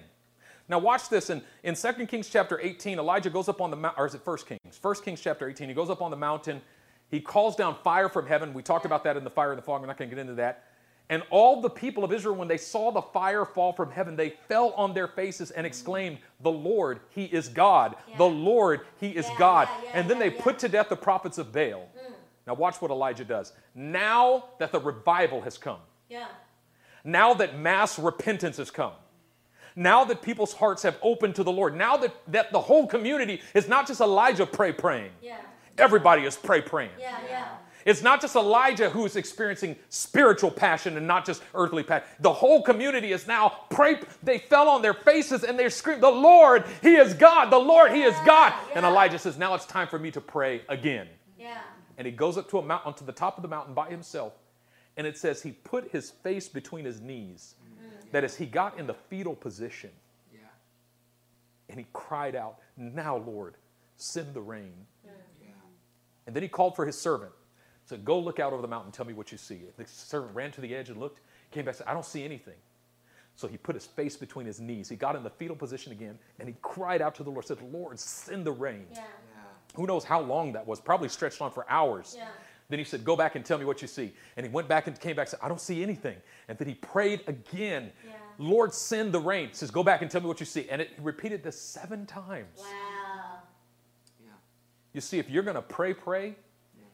Now 0.70 0.80
watch 0.80 1.10
this 1.10 1.30
in, 1.30 1.42
in 1.64 1.76
2 1.76 2.06
Kings 2.06 2.30
chapter 2.30 2.60
18, 2.60 3.00
Elijah 3.00 3.30
goes 3.30 3.50
up 3.50 3.60
on 3.60 3.72
the 3.72 3.78
mountain, 3.78 4.02
or 4.02 4.06
is 4.06 4.16
it 4.16 4.22
1 4.24 4.38
Kings? 4.48 4.80
1 4.82 4.96
Kings 5.04 5.20
chapter 5.20 5.50
18, 5.50 5.68
he 5.68 5.74
goes 5.74 5.90
up 5.90 6.02
on 6.02 6.12
the 6.12 6.18
mountain, 6.18 6.62
he 7.10 7.20
calls 7.20 7.56
down 7.56 7.76
fire 7.84 8.08
from 8.08 8.26
heaven. 8.26 8.54
We 8.54 8.64
talked 8.64 8.86
about 8.86 9.04
that 9.04 9.18
in 9.18 9.24
the 9.24 9.30
fire 9.30 9.52
and 9.52 9.58
the 9.58 9.64
fog, 9.64 9.82
we're 9.82 9.88
not 9.88 9.98
going 9.98 10.10
to 10.10 10.16
get 10.16 10.22
into 10.22 10.36
that. 10.36 10.71
And 11.12 11.24
all 11.30 11.60
the 11.60 11.70
people 11.70 12.06
of 12.06 12.14
Israel, 12.14 12.36
when 12.36 12.48
they 12.48 12.58
saw 12.58 12.90
the 12.90 13.02
fire 13.02 13.44
fall 13.44 13.74
from 13.74 13.92
heaven, 13.92 14.16
they 14.16 14.30
fell 14.48 14.70
on 14.78 14.94
their 14.94 15.10
faces 15.10 15.52
and 15.52 15.60
mm-hmm. 15.60 15.66
exclaimed, 15.66 16.18
The 16.40 16.50
Lord, 16.50 17.02
He 17.10 17.26
is 17.26 17.50
God. 17.50 17.98
The 18.18 18.24
Lord, 18.24 18.82
He 18.98 19.10
is 19.10 19.28
Yeah, 19.28 19.38
God. 19.38 19.68
yeah, 19.70 19.84
yeah, 19.84 20.00
and 20.00 20.10
then 20.10 20.18
yeah, 20.18 20.30
they 20.30 20.36
yeah. 20.36 20.42
put 20.42 20.58
to 20.60 20.70
death 20.70 20.88
the 20.88 20.96
prophets 20.96 21.38
of 21.38 21.52
Baal. 21.52 21.90
Mm. 22.00 22.14
Now, 22.48 22.54
watch 22.54 22.82
what 22.82 22.92
Elijah 22.92 23.26
does. 23.26 23.52
Now 23.76 24.46
that 24.58 24.72
the 24.72 24.80
revival 24.80 25.42
has 25.42 25.58
come, 25.58 25.80
Yeah. 26.08 26.28
now 27.04 27.34
that 27.34 27.60
mass 27.60 28.00
repentance 28.00 28.56
has 28.56 28.72
come, 28.72 28.94
now 29.76 30.06
that 30.06 30.22
people's 30.22 30.54
hearts 30.54 30.82
have 30.84 30.98
opened 31.02 31.36
to 31.36 31.44
the 31.44 31.52
Lord, 31.52 31.76
now 31.76 31.98
that, 31.98 32.16
that 32.30 32.54
the 32.54 32.62
whole 32.62 32.88
community 32.88 33.42
is 33.54 33.68
not 33.68 33.86
just 33.86 34.00
Elijah 34.00 34.46
pray 34.46 34.72
praying, 34.72 35.12
Yeah. 35.22 35.36
everybody 35.78 36.24
is 36.24 36.38
pray 36.38 36.62
praying. 36.62 36.92
Yeah, 36.98 37.18
yeah. 37.28 37.48
It's 37.86 38.02
not 38.02 38.22
just 38.22 38.36
Elijah 38.36 38.90
who 38.90 39.06
is 39.06 39.16
experiencing 39.16 39.76
spiritual 39.90 40.52
passion 40.52 40.98
and 40.98 41.08
not 41.08 41.26
just 41.26 41.42
earthly 41.56 41.84
passion. 41.84 42.08
The 42.20 42.34
whole 42.34 42.62
community 42.62 43.12
is 43.12 43.28
now 43.28 43.50
pray. 43.70 44.00
They 44.24 44.38
fell 44.38 44.70
on 44.70 44.82
their 44.82 44.94
faces 44.94 45.44
and 45.44 45.58
they 45.58 45.70
screamed, 45.70 46.02
"The 46.04 46.10
Lord, 46.10 46.66
He 46.82 46.96
is 46.96 47.14
God! 47.14 47.52
The 47.52 47.58
Lord, 47.58 47.92
He 47.92 48.04
is 48.04 48.16
God!" 48.26 48.54
And. 48.76 48.86
Elijah 48.86 49.18
says, 49.20 49.38
"Now 49.38 49.54
it's 49.56 49.66
time 49.66 49.88
for 49.88 49.98
me 50.00 50.12
to 50.12 50.22
pray 50.22 50.64
again." 50.68 51.08
Yeah. 51.40 51.62
and 51.98 52.06
he 52.06 52.12
goes 52.12 52.38
up 52.38 52.50
to 52.52 52.60
a 52.60 52.62
mountain 52.62 52.88
onto 52.88 53.06
the 53.06 53.12
top 53.12 53.38
of 53.38 53.42
the 53.42 53.48
mountain 53.48 53.74
by 53.74 53.90
himself 53.90 54.34
and 54.98 55.08
it 55.08 55.18
says 55.18 55.42
he 55.42 55.52
put 55.52 55.90
his 55.92 56.12
face 56.12 56.48
between 56.48 56.86
his 56.86 57.02
knees 57.02 57.56
mm. 57.64 58.12
that 58.12 58.24
is 58.24 58.36
he 58.36 58.46
got 58.46 58.78
in 58.80 58.86
the 58.88 58.94
fetal 58.94 59.36
position 59.36 59.90
Yeah. 60.34 60.40
and 61.70 61.80
he 61.80 61.86
cried 61.94 62.36
out 62.36 62.58
now 62.78 63.18
lord 63.18 63.56
send 63.98 64.34
the 64.34 64.42
rain 64.42 64.74
Yeah. 65.04 65.12
and 66.28 66.36
then 66.36 66.44
he 66.44 66.50
called 66.50 66.76
for 66.76 66.86
his 66.86 66.98
servant 67.00 67.32
said 67.86 68.06
go 68.06 68.20
look 68.20 68.40
out 68.40 68.54
over 68.54 68.62
the 68.62 68.68
mountain 68.68 68.92
tell 68.92 69.06
me 69.06 69.14
what 69.14 69.32
you 69.32 69.38
see 69.38 69.62
the 69.78 69.86
servant 69.86 70.34
ran 70.36 70.52
to 70.52 70.62
the 70.62 70.74
edge 70.76 70.90
and 70.90 71.00
looked 71.00 71.20
came 71.52 71.66
back 71.66 71.76
said 71.76 71.88
i 71.88 71.94
don't 71.94 72.06
see 72.06 72.24
anything 72.24 72.56
so 73.36 73.48
he 73.48 73.58
put 73.58 73.76
his 73.76 73.86
face 73.86 74.16
between 74.16 74.46
his 74.46 74.60
knees 74.60 74.88
he 74.90 74.96
got 74.96 75.16
in 75.16 75.24
the 75.24 75.30
fetal 75.30 75.56
position 75.56 75.92
again 75.92 76.18
and 76.40 76.48
he 76.48 76.56
cried 76.62 77.02
out 77.02 77.16
to 77.16 77.24
the 77.24 77.30
lord 77.30 77.46
said 77.46 77.58
lord 77.72 78.00
send 78.00 78.46
the 78.46 78.52
rain 78.52 78.86
Yeah. 78.92 79.00
Yeah. 79.00 79.42
who 79.76 79.86
knows 79.88 80.04
how 80.04 80.22
long 80.22 80.54
that 80.54 80.66
was 80.66 80.80
probably 80.80 81.10
stretched 81.10 81.42
on 81.42 81.52
for 81.52 81.66
hours 81.70 82.16
Yeah. 82.18 82.28
Then 82.70 82.80
he 82.80 82.86
said, 82.86 83.04
Go 83.04 83.18
back 83.18 83.36
and 83.36 83.44
tell 83.44 83.58
me 83.58 83.66
what 83.66 83.82
you 83.82 83.88
see. 83.90 84.14
And 84.38 84.46
he 84.46 84.50
went 84.50 84.70
back 84.70 84.88
and 84.88 84.98
came 84.98 85.18
back 85.18 85.26
and 85.26 85.32
said, 85.32 85.42
I 85.44 85.50
don't 85.50 85.60
see 85.60 85.84
anything. 85.84 86.16
And 86.48 86.58
then 86.58 86.70
he 86.70 86.76
prayed 86.76 87.20
again, 87.28 87.92
Yeah. 88.08 88.14
Lord, 88.38 88.74
send 88.74 89.14
the 89.14 89.20
rain. 89.20 89.50
He 89.50 89.56
says, 89.56 89.70
Go 89.72 89.84
back 89.84 90.02
and 90.02 90.10
tell 90.10 90.22
me 90.22 90.28
what 90.28 90.40
you 90.40 90.46
see. 90.46 90.70
And 90.70 90.82
it, 90.82 90.92
he 90.96 91.02
repeated 91.02 91.44
this 91.44 91.60
seven 91.60 92.06
times. 92.06 92.60
Wow. 92.60 93.40
Yeah. 94.24 94.32
You 94.94 95.02
see, 95.02 95.20
if 95.20 95.30
you're 95.30 95.44
going 95.44 95.56
to 95.58 95.62
pray, 95.62 95.94
pray, 95.94 96.36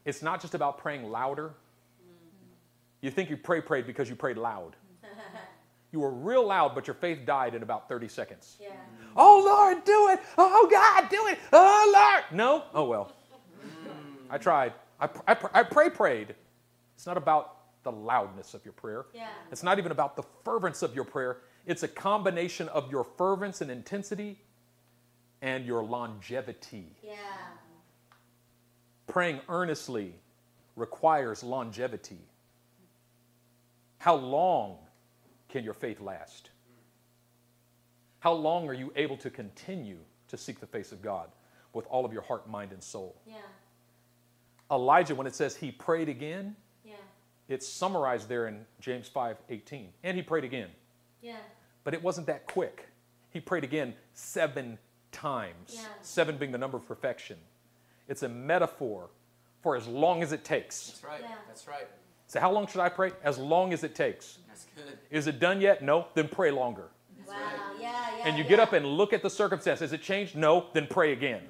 it's 0.08 0.22
not 0.24 0.42
just 0.42 0.56
about 0.56 0.78
praying 0.78 1.04
louder. 1.12 1.52
You 3.02 3.12
think 3.12 3.30
you 3.30 3.38
pray, 3.38 3.62
prayed 3.62 3.86
because 3.86 4.10
you 4.10 4.16
prayed 4.16 4.38
loud. 4.38 4.76
You 5.94 6.02
were 6.02 6.12
real 6.12 6.46
loud, 6.46 6.76
but 6.76 6.86
your 6.86 6.96
faith 6.96 7.26
died 7.26 7.56
in 7.56 7.64
about 7.64 7.88
30 7.88 8.10
seconds. 8.10 8.58
Yeah. 8.60 8.72
Oh, 9.16 9.42
Lord, 9.44 9.86
do 9.86 10.10
it. 10.10 10.20
Oh, 10.38 10.68
God, 10.70 11.10
do 11.10 11.28
it. 11.28 11.40
Oh, 11.54 11.92
Lord. 11.96 12.38
No? 12.38 12.66
Oh, 12.74 12.84
well. 12.84 13.14
Mm. 13.66 13.90
I 14.30 14.38
tried. 14.38 14.74
I, 15.00 15.10
I, 15.26 15.38
I 15.54 15.64
pray, 15.64 15.90
prayed. 15.90 16.36
It's 16.94 17.08
not 17.08 17.16
about 17.16 17.56
the 17.84 17.92
loudness 17.94 18.54
of 18.54 18.66
your 18.66 18.74
prayer. 18.74 19.06
Yeah. 19.14 19.30
It's 19.50 19.64
not 19.64 19.80
even 19.80 19.94
about 19.94 20.18
the 20.18 20.24
fervence 20.44 20.82
of 20.82 20.94
your 20.94 21.06
prayer. 21.06 21.38
It's 21.66 21.84
a 21.84 21.88
combination 21.88 22.68
of 22.68 22.92
your 22.92 23.06
fervence 23.06 23.62
and 23.62 23.72
intensity 23.72 24.38
and 25.42 25.66
your 25.66 25.86
longevity. 25.86 26.98
Yeah. 27.02 27.16
Praying 29.08 29.40
earnestly 29.50 30.14
requires 30.76 31.44
longevity. 31.44 32.20
How 34.00 34.16
long 34.16 34.78
can 35.50 35.64
your 35.64 35.74
faith 35.74 36.00
last? 36.00 36.50
How 38.20 38.34
long 38.34 38.68
are 38.68 38.74
you 38.74 38.92
able 38.96 39.18
to 39.18 39.30
continue 39.30 39.98
to 40.28 40.38
seek 40.38 40.60
the 40.60 40.68
face 40.68 40.92
of 40.92 41.02
God 41.02 41.30
with 41.74 41.86
all 41.88 42.06
of 42.06 42.12
your 42.14 42.22
heart, 42.22 42.50
mind, 42.50 42.74
and 42.74 42.84
soul? 42.84 43.16
Yeah. 43.26 43.38
Elijah, 44.70 45.16
when 45.16 45.28
it 45.28 45.36
says 45.36 45.56
he 45.56 45.72
prayed 45.72 46.10
again, 46.10 46.56
Yeah. 46.84 46.96
it's 47.48 47.68
summarized 47.68 48.28
there 48.28 48.48
in 48.48 48.66
James 48.82 49.08
5 49.08 49.38
18. 49.50 49.94
And 50.04 50.18
he 50.18 50.24
prayed 50.24 50.44
again. 50.44 50.70
Yeah. 51.22 51.40
But 51.84 51.94
it 51.94 52.04
wasn't 52.04 52.28
that 52.28 52.48
quick. 52.48 52.88
He 53.30 53.40
prayed 53.40 53.64
again 53.64 53.96
seven 54.14 54.78
times, 55.12 55.76
Yeah. 55.76 55.88
seven 56.02 56.38
being 56.38 56.52
the 56.52 56.58
number 56.58 56.78
of 56.78 56.86
perfection. 56.86 57.40
It's 58.08 58.24
a 58.24 58.30
metaphor 58.30 59.10
for 59.62 59.76
as 59.76 59.88
long 59.88 60.24
as 60.24 60.32
it 60.32 60.44
takes. 60.44 60.88
That's 60.88 61.04
right. 61.04 61.22
Yeah. 61.22 61.36
That's 61.48 61.68
right. 61.68 61.88
So, 62.28 62.40
how 62.40 62.52
long 62.52 62.68
should 62.68 62.82
I 62.82 62.90
pray? 62.90 63.12
As 63.24 63.38
long 63.38 63.74
as 63.74 63.84
it 63.84 63.96
takes. 63.96 64.40
That's 64.48 64.66
good. 64.76 64.98
Is 65.10 65.28
it 65.28 65.40
done 65.40 65.62
yet? 65.62 65.82
No, 65.82 66.08
then 66.14 66.28
pray 66.28 66.52
longer. 66.52 66.90
Wow. 67.26 67.36
Yeah. 67.80 67.92
Yeah. 68.18 68.28
And 68.28 68.38
you 68.38 68.44
yeah. 68.44 68.50
get 68.50 68.60
up 68.60 68.74
and 68.74 68.86
look 68.86 69.14
at 69.14 69.22
the 69.22 69.30
circumstance. 69.30 69.80
Has 69.80 69.94
it 69.94 70.02
changed? 70.02 70.36
No, 70.36 70.68
then 70.74 70.88
pray 70.88 71.14
again. 71.14 71.42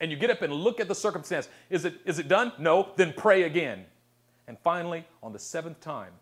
And 0.00 0.10
you 0.10 0.16
get 0.16 0.30
up 0.30 0.42
and 0.42 0.52
look 0.52 0.80
at 0.80 0.88
the 0.88 0.94
circumstance. 0.94 1.48
Is 1.70 1.84
it, 1.84 1.94
is 2.04 2.18
it 2.18 2.28
done? 2.28 2.52
No, 2.58 2.88
then 2.96 3.14
pray 3.16 3.44
again. 3.44 3.86
And 4.46 4.58
finally, 4.58 5.06
on 5.22 5.32
the 5.32 5.38
seventh 5.38 5.80
time, 5.80 6.12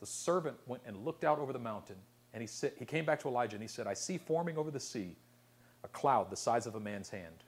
the 0.00 0.06
servant 0.06 0.56
went 0.66 0.82
and 0.86 1.04
looked 1.04 1.24
out 1.24 1.38
over 1.38 1.52
the 1.52 1.58
mountain. 1.58 1.96
And 2.32 2.42
he, 2.42 2.46
said, 2.46 2.72
he 2.78 2.84
came 2.84 3.04
back 3.04 3.20
to 3.22 3.28
Elijah 3.28 3.56
and 3.56 3.62
he 3.62 3.68
said, 3.68 3.86
I 3.86 3.94
see 3.94 4.18
forming 4.18 4.58
over 4.58 4.70
the 4.70 4.80
sea 4.80 5.16
a 5.82 5.88
cloud 5.88 6.30
the 6.30 6.36
size 6.36 6.66
of 6.66 6.74
a 6.74 6.80
man's 6.80 7.08
hand. 7.08 7.42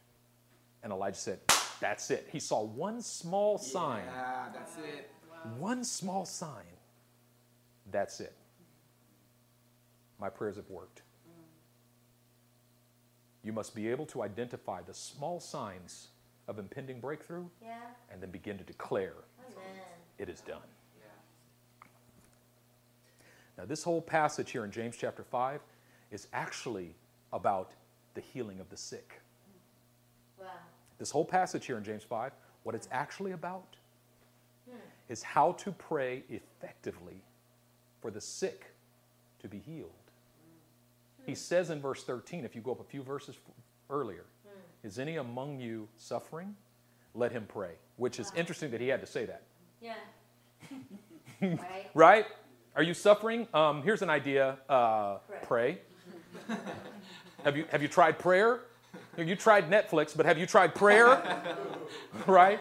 And 0.82 0.92
Elijah 0.92 1.18
said, 1.18 1.40
That's 1.80 2.10
it. 2.10 2.28
He 2.32 2.40
saw 2.40 2.62
one 2.64 3.00
small 3.02 3.58
sign. 3.58 4.02
Yeah, 4.06 4.46
that's 4.52 4.76
it. 4.78 5.10
One 5.58 5.84
small 5.84 6.24
sign. 6.24 6.64
That's 7.90 8.20
it. 8.20 8.34
My 10.18 10.28
prayers 10.28 10.56
have 10.56 10.68
worked. 10.68 11.02
You 13.44 13.52
must 13.52 13.74
be 13.74 13.88
able 13.88 14.04
to 14.06 14.22
identify 14.22 14.82
the 14.82 14.92
small 14.92 15.38
signs 15.40 16.08
of 16.48 16.58
impending 16.58 17.00
breakthrough 17.00 17.46
Yeah. 17.62 17.78
and 18.10 18.20
then 18.20 18.30
begin 18.30 18.58
to 18.58 18.64
declare 18.64 19.14
Amen. 19.46 19.80
it 20.18 20.28
is 20.28 20.40
done. 20.40 20.60
Yeah. 20.98 21.88
Now, 23.56 23.64
this 23.64 23.84
whole 23.84 24.02
passage 24.02 24.50
here 24.50 24.64
in 24.64 24.70
James 24.72 24.96
chapter 24.96 25.22
5 25.22 25.60
is 26.10 26.26
actually 26.32 26.94
about 27.32 27.72
the 28.14 28.20
healing 28.20 28.58
of 28.60 28.68
the 28.70 28.76
sick. 28.76 29.20
This 30.98 31.10
whole 31.10 31.24
passage 31.24 31.66
here 31.66 31.76
in 31.76 31.84
James 31.84 32.02
5, 32.02 32.32
what 32.64 32.74
it's 32.74 32.88
actually 32.90 33.32
about 33.32 33.76
is 35.08 35.22
how 35.22 35.52
to 35.52 35.72
pray 35.72 36.22
effectively 36.28 37.22
for 38.00 38.10
the 38.10 38.20
sick 38.20 38.66
to 39.40 39.48
be 39.48 39.58
healed. 39.58 39.90
He 41.24 41.34
says 41.34 41.70
in 41.70 41.80
verse 41.80 42.04
13, 42.04 42.44
if 42.44 42.54
you 42.54 42.60
go 42.60 42.72
up 42.72 42.80
a 42.80 42.84
few 42.84 43.02
verses 43.02 43.36
earlier, 43.90 44.24
is 44.82 44.98
any 44.98 45.16
among 45.16 45.60
you 45.60 45.88
suffering? 45.96 46.54
Let 47.14 47.32
him 47.32 47.46
pray, 47.48 47.72
which 47.96 48.20
is 48.20 48.32
interesting 48.36 48.70
that 48.70 48.80
he 48.80 48.88
had 48.88 49.00
to 49.00 49.06
say 49.06 49.26
that. 49.26 49.42
Yeah. 49.80 49.94
right? 51.40 51.90
Right? 51.94 52.26
Are 52.76 52.82
you 52.82 52.94
suffering? 52.94 53.48
Um, 53.52 53.82
here's 53.82 54.02
an 54.02 54.10
idea 54.10 54.58
uh, 54.68 55.18
Pray. 55.26 55.38
pray. 56.46 56.56
have, 57.44 57.56
you, 57.56 57.64
have 57.70 57.82
you 57.82 57.88
tried 57.88 58.18
prayer? 58.18 58.60
You 59.26 59.34
tried 59.34 59.70
Netflix, 59.70 60.16
but 60.16 60.26
have 60.26 60.38
you 60.38 60.46
tried 60.46 60.74
prayer? 60.74 61.20
right? 62.26 62.60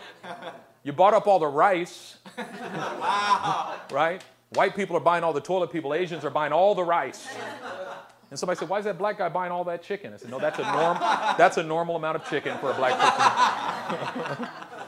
You 0.84 0.92
bought 0.92 1.14
up 1.14 1.28
all 1.28 1.40
the 1.40 1.48
rice. 1.48 2.18
wow. 2.38 3.76
Right? 3.92 4.24
White 4.54 4.76
people 4.76 4.96
are 4.96 5.02
buying 5.02 5.24
all 5.24 5.34
the 5.34 5.42
toilet 5.42 5.72
people, 5.72 5.94
Asians 5.94 6.24
are 6.26 6.30
buying 6.30 6.54
all 6.54 6.74
the 6.74 6.84
rice. 6.84 7.28
And 8.30 8.40
somebody 8.40 8.58
said, 8.58 8.70
Why 8.70 8.80
is 8.80 8.86
that 8.86 8.98
black 8.98 9.18
guy 9.20 9.30
buying 9.30 9.52
all 9.52 9.64
that 9.66 9.84
chicken? 9.84 10.14
I 10.14 10.18
said, 10.18 10.30
No, 10.30 10.40
that's 10.40 10.60
a, 10.60 10.64
norm, 10.64 10.98
that's 11.38 11.58
a 11.58 11.64
normal 11.64 11.96
amount 11.96 12.18
of 12.18 12.30
chicken 12.30 12.58
for 12.60 12.72
a 12.72 12.74
black 12.74 12.98
person. 12.98 14.48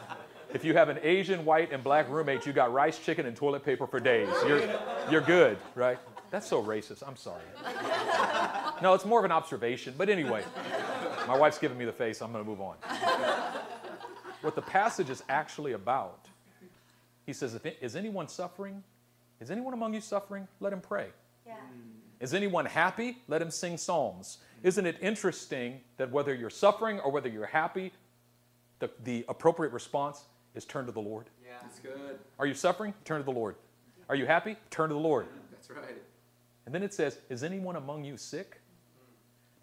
if 0.53 0.65
you 0.65 0.73
have 0.73 0.89
an 0.89 0.99
Asian, 1.03 1.45
white, 1.45 1.71
and 1.71 1.84
black 1.84 2.10
roommate, 2.10 2.45
you 2.45 2.53
got 2.53 2.73
rice, 2.73 2.99
chicken, 2.99 3.25
and 3.25 3.36
toilet 3.36 3.63
paper 3.63 3.88
for 3.88 3.99
days. 3.99 4.29
You're, 4.45 4.62
you're 5.10 5.21
good, 5.21 5.58
right? 5.75 5.99
That's 6.32 6.47
so 6.47 6.62
racist. 6.62 7.01
I'm 7.05 7.15
sorry. 7.15 7.41
No, 8.82 8.93
it's 8.93 9.05
more 9.05 9.19
of 9.19 9.25
an 9.25 9.32
observation. 9.32 9.95
But 9.97 10.10
anyway, 10.10 10.43
my 11.30 11.38
wife's 11.38 11.60
giving 11.60 11.78
me 11.78 11.86
the 11.86 11.94
face. 11.94 12.24
I'm 12.24 12.32
going 12.32 12.44
to 12.44 12.50
move 12.50 12.60
on. 12.60 12.76
What 14.42 14.56
the 14.56 14.62
passage 14.62 15.10
is 15.10 15.22
actually 15.28 15.74
about, 15.74 16.30
he 17.26 17.34
says, 17.34 17.56
if, 17.56 17.65
Is 17.82 17.98
anyone 17.98 18.30
suffering? 18.30 18.82
Is 19.42 19.52
anyone 19.52 19.74
among 19.74 19.94
you 19.94 20.00
suffering? 20.00 20.48
Let 20.62 20.72
him 20.72 20.80
pray. 20.80 21.08
Yeah. 21.46 21.56
Hmm. 21.56 22.22
Is 22.22 22.34
anyone 22.34 22.65
happy? 22.65 23.18
Let 23.28 23.42
him 23.42 23.52
sing 23.52 23.76
psalms. 23.78 24.38
Isn't 24.63 24.86
it 24.86 24.96
interesting 25.02 25.82
that 25.98 26.10
whether 26.10 26.34
you're 26.34 26.50
suffering 26.50 27.02
or 27.02 27.12
whether 27.12 27.28
you're 27.28 27.48
happy, 27.48 27.92
the, 28.80 28.89
the 29.04 29.26
appropriate 29.28 29.74
response 29.74 30.24
is 30.56 30.63
turn 30.63 30.86
to 30.86 30.94
the 30.94 31.02
Lord? 31.02 31.26
Yeah. 31.46 31.58
That's 31.62 31.80
good. 31.80 32.18
Are 32.39 32.46
you 32.46 32.54
suffering? 32.54 32.94
Turn 33.04 33.20
to 33.20 33.26
the 33.26 33.38
Lord. 33.38 33.56
Are 34.08 34.15
you 34.15 34.26
happy? 34.26 34.56
Turn 34.70 34.88
to 34.88 34.96
the 34.96 35.02
Lord. 35.02 35.28
That's 35.52 35.70
right. 35.70 36.02
And 36.65 36.74
then 36.74 36.82
it 36.82 36.94
says, 36.94 37.18
Is 37.30 37.44
anyone 37.44 37.76
among 37.76 38.06
you 38.06 38.15
sick? 38.15 38.62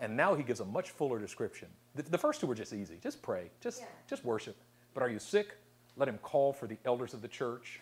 And 0.00 0.16
now 0.16 0.34
he 0.34 0.42
gives 0.42 0.60
a 0.60 0.64
much 0.64 0.90
fuller 0.90 1.18
description. 1.18 1.68
The, 1.94 2.02
the 2.02 2.18
first 2.18 2.40
two 2.40 2.46
were 2.46 2.54
just 2.54 2.72
easy. 2.72 2.98
Just 3.02 3.22
pray, 3.22 3.50
just, 3.60 3.80
Yeah. 3.80 3.86
just 4.08 4.24
worship. 4.24 4.56
But 4.94 5.02
are 5.02 5.08
you 5.08 5.18
sick? 5.18 5.56
Let 5.96 6.08
him 6.08 6.18
call 6.18 6.52
for 6.52 6.66
the 6.66 6.76
elders 6.84 7.14
of 7.14 7.22
the 7.22 7.28
church 7.28 7.80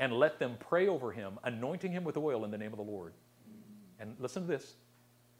and 0.00 0.12
let 0.12 0.38
them 0.38 0.56
pray 0.60 0.88
over 0.88 1.12
him, 1.12 1.38
anointing 1.44 1.92
him 1.92 2.04
with 2.04 2.16
oil 2.16 2.44
in 2.44 2.50
the 2.50 2.58
name 2.58 2.72
of 2.72 2.76
the 2.76 2.84
Lord. 2.84 3.12
And 4.00 4.16
listen 4.20 4.42
to 4.42 4.48
this. 4.48 4.74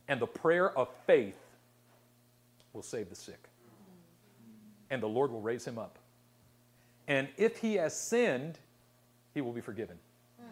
And 0.09 0.21
the 0.21 0.27
prayer 0.27 0.77
of 0.77 0.89
faith 1.07 1.37
will 2.73 2.83
save 2.83 3.09
the 3.09 3.15
sick. 3.15 3.49
And 4.91 5.03
the 5.03 5.09
Lord 5.09 5.31
will 5.31 5.41
raise 5.41 5.65
him 5.65 5.79
up. 5.79 5.99
And 7.07 7.29
if 7.37 7.59
he 7.59 7.75
has 7.75 7.99
sinned, 7.99 8.59
he 9.35 9.41
will 9.41 9.53
be 9.53 9.61
forgiven. 9.61 9.99
Hmm. 10.41 10.47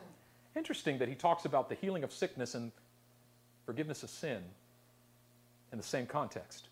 Interesting 0.58 0.98
that 0.98 1.08
he 1.08 1.14
talks 1.14 1.44
about 1.44 1.68
the 1.68 1.74
healing 1.74 2.04
of 2.04 2.12
sickness 2.12 2.54
and 2.54 2.70
forgiveness 3.64 4.02
of 4.02 4.10
sin 4.10 4.42
in 5.72 5.78
the 5.78 5.84
same 5.84 6.06
context. 6.06 6.68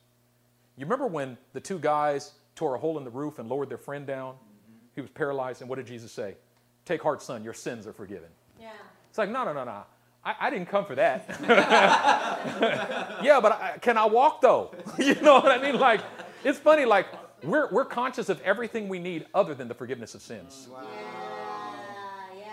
You 0.77 0.85
remember 0.85 1.07
when 1.07 1.37
the 1.53 1.61
two 1.61 1.79
guys 1.79 2.33
tore 2.57 2.75
a 2.75 2.79
hole 2.79 2.99
in 2.99 3.05
the 3.05 3.11
roof 3.11 3.39
and 3.39 3.49
lowered 3.49 3.69
their 3.69 3.79
friend 3.79 4.07
down? 4.07 4.35
Mm-hmm. 4.35 4.77
He 4.95 5.01
was 5.01 5.11
paralyzed, 5.11 5.61
and 5.61 5.71
what 5.71 5.77
did 5.77 5.87
Jesus 5.87 6.13
say? 6.13 6.37
Take 6.85 7.03
heart, 7.03 7.23
son, 7.23 7.45
your 7.45 7.55
sins 7.55 7.87
are 7.87 7.93
forgiven. 7.93 8.29
Yeah. 8.61 8.71
It's 9.09 9.19
like, 9.19 9.31
no, 9.31 9.45
no, 9.45 9.53
no, 9.53 9.65
no. 9.65 9.83
I, 10.25 10.35
I 10.41 10.51
didn't 10.51 10.67
come 10.67 10.85
for 10.85 10.95
that. 10.95 11.27
yeah, 13.23 13.41
but 13.41 13.53
I, 13.53 13.79
can 13.81 13.97
I 13.99 14.07
walk 14.07 14.41
though? 14.41 14.75
you 14.99 15.15
know 15.17 15.35
what 15.35 15.51
I 15.51 15.63
mean? 15.63 15.79
Like, 15.79 16.01
it's 16.43 16.59
funny, 16.59 16.85
like, 16.85 17.07
we're, 17.43 17.71
we're 17.71 17.85
conscious 17.85 18.29
of 18.29 18.41
everything 18.41 18.89
we 18.89 18.99
need 18.99 19.27
other 19.35 19.55
than 19.55 19.69
the 19.69 19.75
forgiveness 19.75 20.15
of 20.15 20.23
sins. 20.23 20.69
Wow. 20.71 20.83
Yeah. 20.83 22.39
Yeah. 22.39 22.47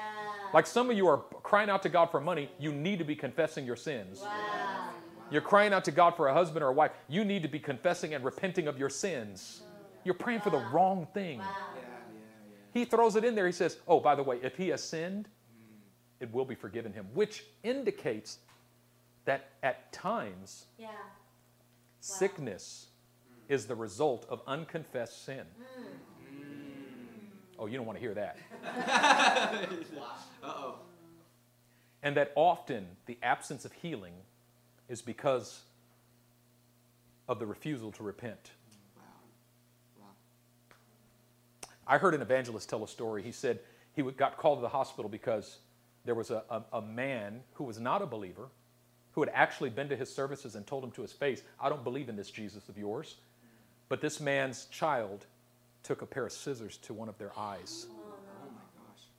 Like 0.54 0.68
some 0.68 0.90
of 0.90 0.98
you 0.98 1.08
are 1.08 1.18
crying 1.44 1.70
out 1.70 1.82
to 1.84 1.90
God 1.90 2.08
for 2.08 2.20
money, 2.20 2.50
you 2.60 2.74
need 2.74 3.00
to 3.00 3.06
be 3.06 3.16
confessing 3.16 3.66
your 3.66 3.78
sins. 3.78 4.22
Wow. 4.22 4.91
You're 5.32 5.42
crying 5.42 5.72
out 5.74 5.86
to 5.86 5.92
God 5.92 6.16
for 6.16 6.28
a 6.28 6.34
husband 6.34 6.64
or 6.64 6.68
a 6.68 6.74
wife, 6.74 6.92
you 7.08 7.24
need 7.24 7.42
to 7.44 7.48
be 7.48 7.60
confessing 7.60 8.14
and 8.14 8.24
repenting 8.24 8.68
of 8.68 8.78
your 8.78 8.90
sins. 8.90 9.62
You're 10.04 10.14
praying 10.14 10.42
for 10.42 10.50
the 10.50 10.58
wrong 10.74 11.08
thing. 11.14 11.40
Wow. 11.40 11.46
Yeah, 11.76 11.82
yeah, 11.82 11.88
yeah. 12.74 12.80
He 12.80 12.86
throws 12.86 13.16
it 13.16 13.24
in 13.24 13.34
there. 13.36 13.46
He 13.46 13.52
says, 13.52 13.78
Oh, 13.88 14.00
by 14.00 14.14
the 14.16 14.24
way, 14.24 14.40
if 14.44 14.58
he 14.58 14.68
has 14.70 14.84
sinned, 14.84 15.30
it 16.20 16.32
will 16.34 16.46
be 16.46 16.56
forgiven 16.56 16.92
him, 16.92 17.08
which 17.14 17.46
indicates 17.64 18.40
that 19.26 19.50
at 19.64 19.92
times 19.94 20.66
Yeah. 20.78 20.90
sickness 22.00 22.88
is 23.48 23.68
the 23.68 23.76
result 23.76 24.26
of 24.30 24.42
unconfessed 24.48 25.24
sin. 25.26 25.46
Hmm. 25.76 25.84
Hmm. 25.84 26.46
Oh, 27.60 27.66
you 27.68 27.78
don't 27.78 27.86
want 27.86 27.98
to 27.98 28.02
hear 28.02 28.14
that. 28.16 28.38
Uh-oh. 30.44 30.76
And 32.04 32.18
that 32.18 32.32
often 32.36 32.88
the 33.06 33.18
absence 33.22 33.64
of 33.66 33.72
healing 33.74 34.14
is 34.92 35.02
because 35.02 35.62
of 37.30 37.40
the 37.40 37.46
refusal 37.46 37.92
to 37.94 38.04
repent. 38.04 38.52
I 41.88 41.98
heard 41.98 42.14
an 42.14 42.22
evangelist 42.22 42.70
tell 42.70 42.84
a 42.84 42.88
story. 42.88 43.24
He 43.24 43.32
said 43.32 43.60
he 43.96 44.04
got 44.04 44.38
called 44.38 44.60
to 44.60 44.62
the 44.62 44.70
hospital 44.70 45.10
because 45.10 45.60
there 46.04 46.14
was 46.14 46.30
a, 46.30 46.44
a, 46.50 46.64
a 46.74 46.82
man 46.82 47.40
who 47.54 47.64
was 47.64 47.80
not 47.80 48.02
a 48.02 48.06
believer 48.06 48.50
who 49.14 49.22
had 49.22 49.32
actually 49.34 49.70
been 49.70 49.90
to 49.90 49.96
his 49.96 50.14
services 50.14 50.56
and 50.56 50.68
told 50.68 50.84
him 50.84 50.92
to 50.92 51.02
his 51.02 51.12
face, 51.12 51.42
I 51.60 51.70
don't 51.70 51.84
believe 51.84 52.10
in 52.10 52.16
this 52.16 52.30
Jesus 52.30 52.70
of 52.70 52.78
yours. 52.78 53.16
But 53.90 54.02
this 54.02 54.20
man's 54.20 54.66
child 54.66 55.26
took 55.84 56.02
a 56.02 56.06
pair 56.06 56.26
of 56.26 56.32
scissors 56.32 56.78
to 56.78 56.94
one 56.94 57.10
of 57.10 57.18
their 57.18 57.38
eyes 57.38 57.88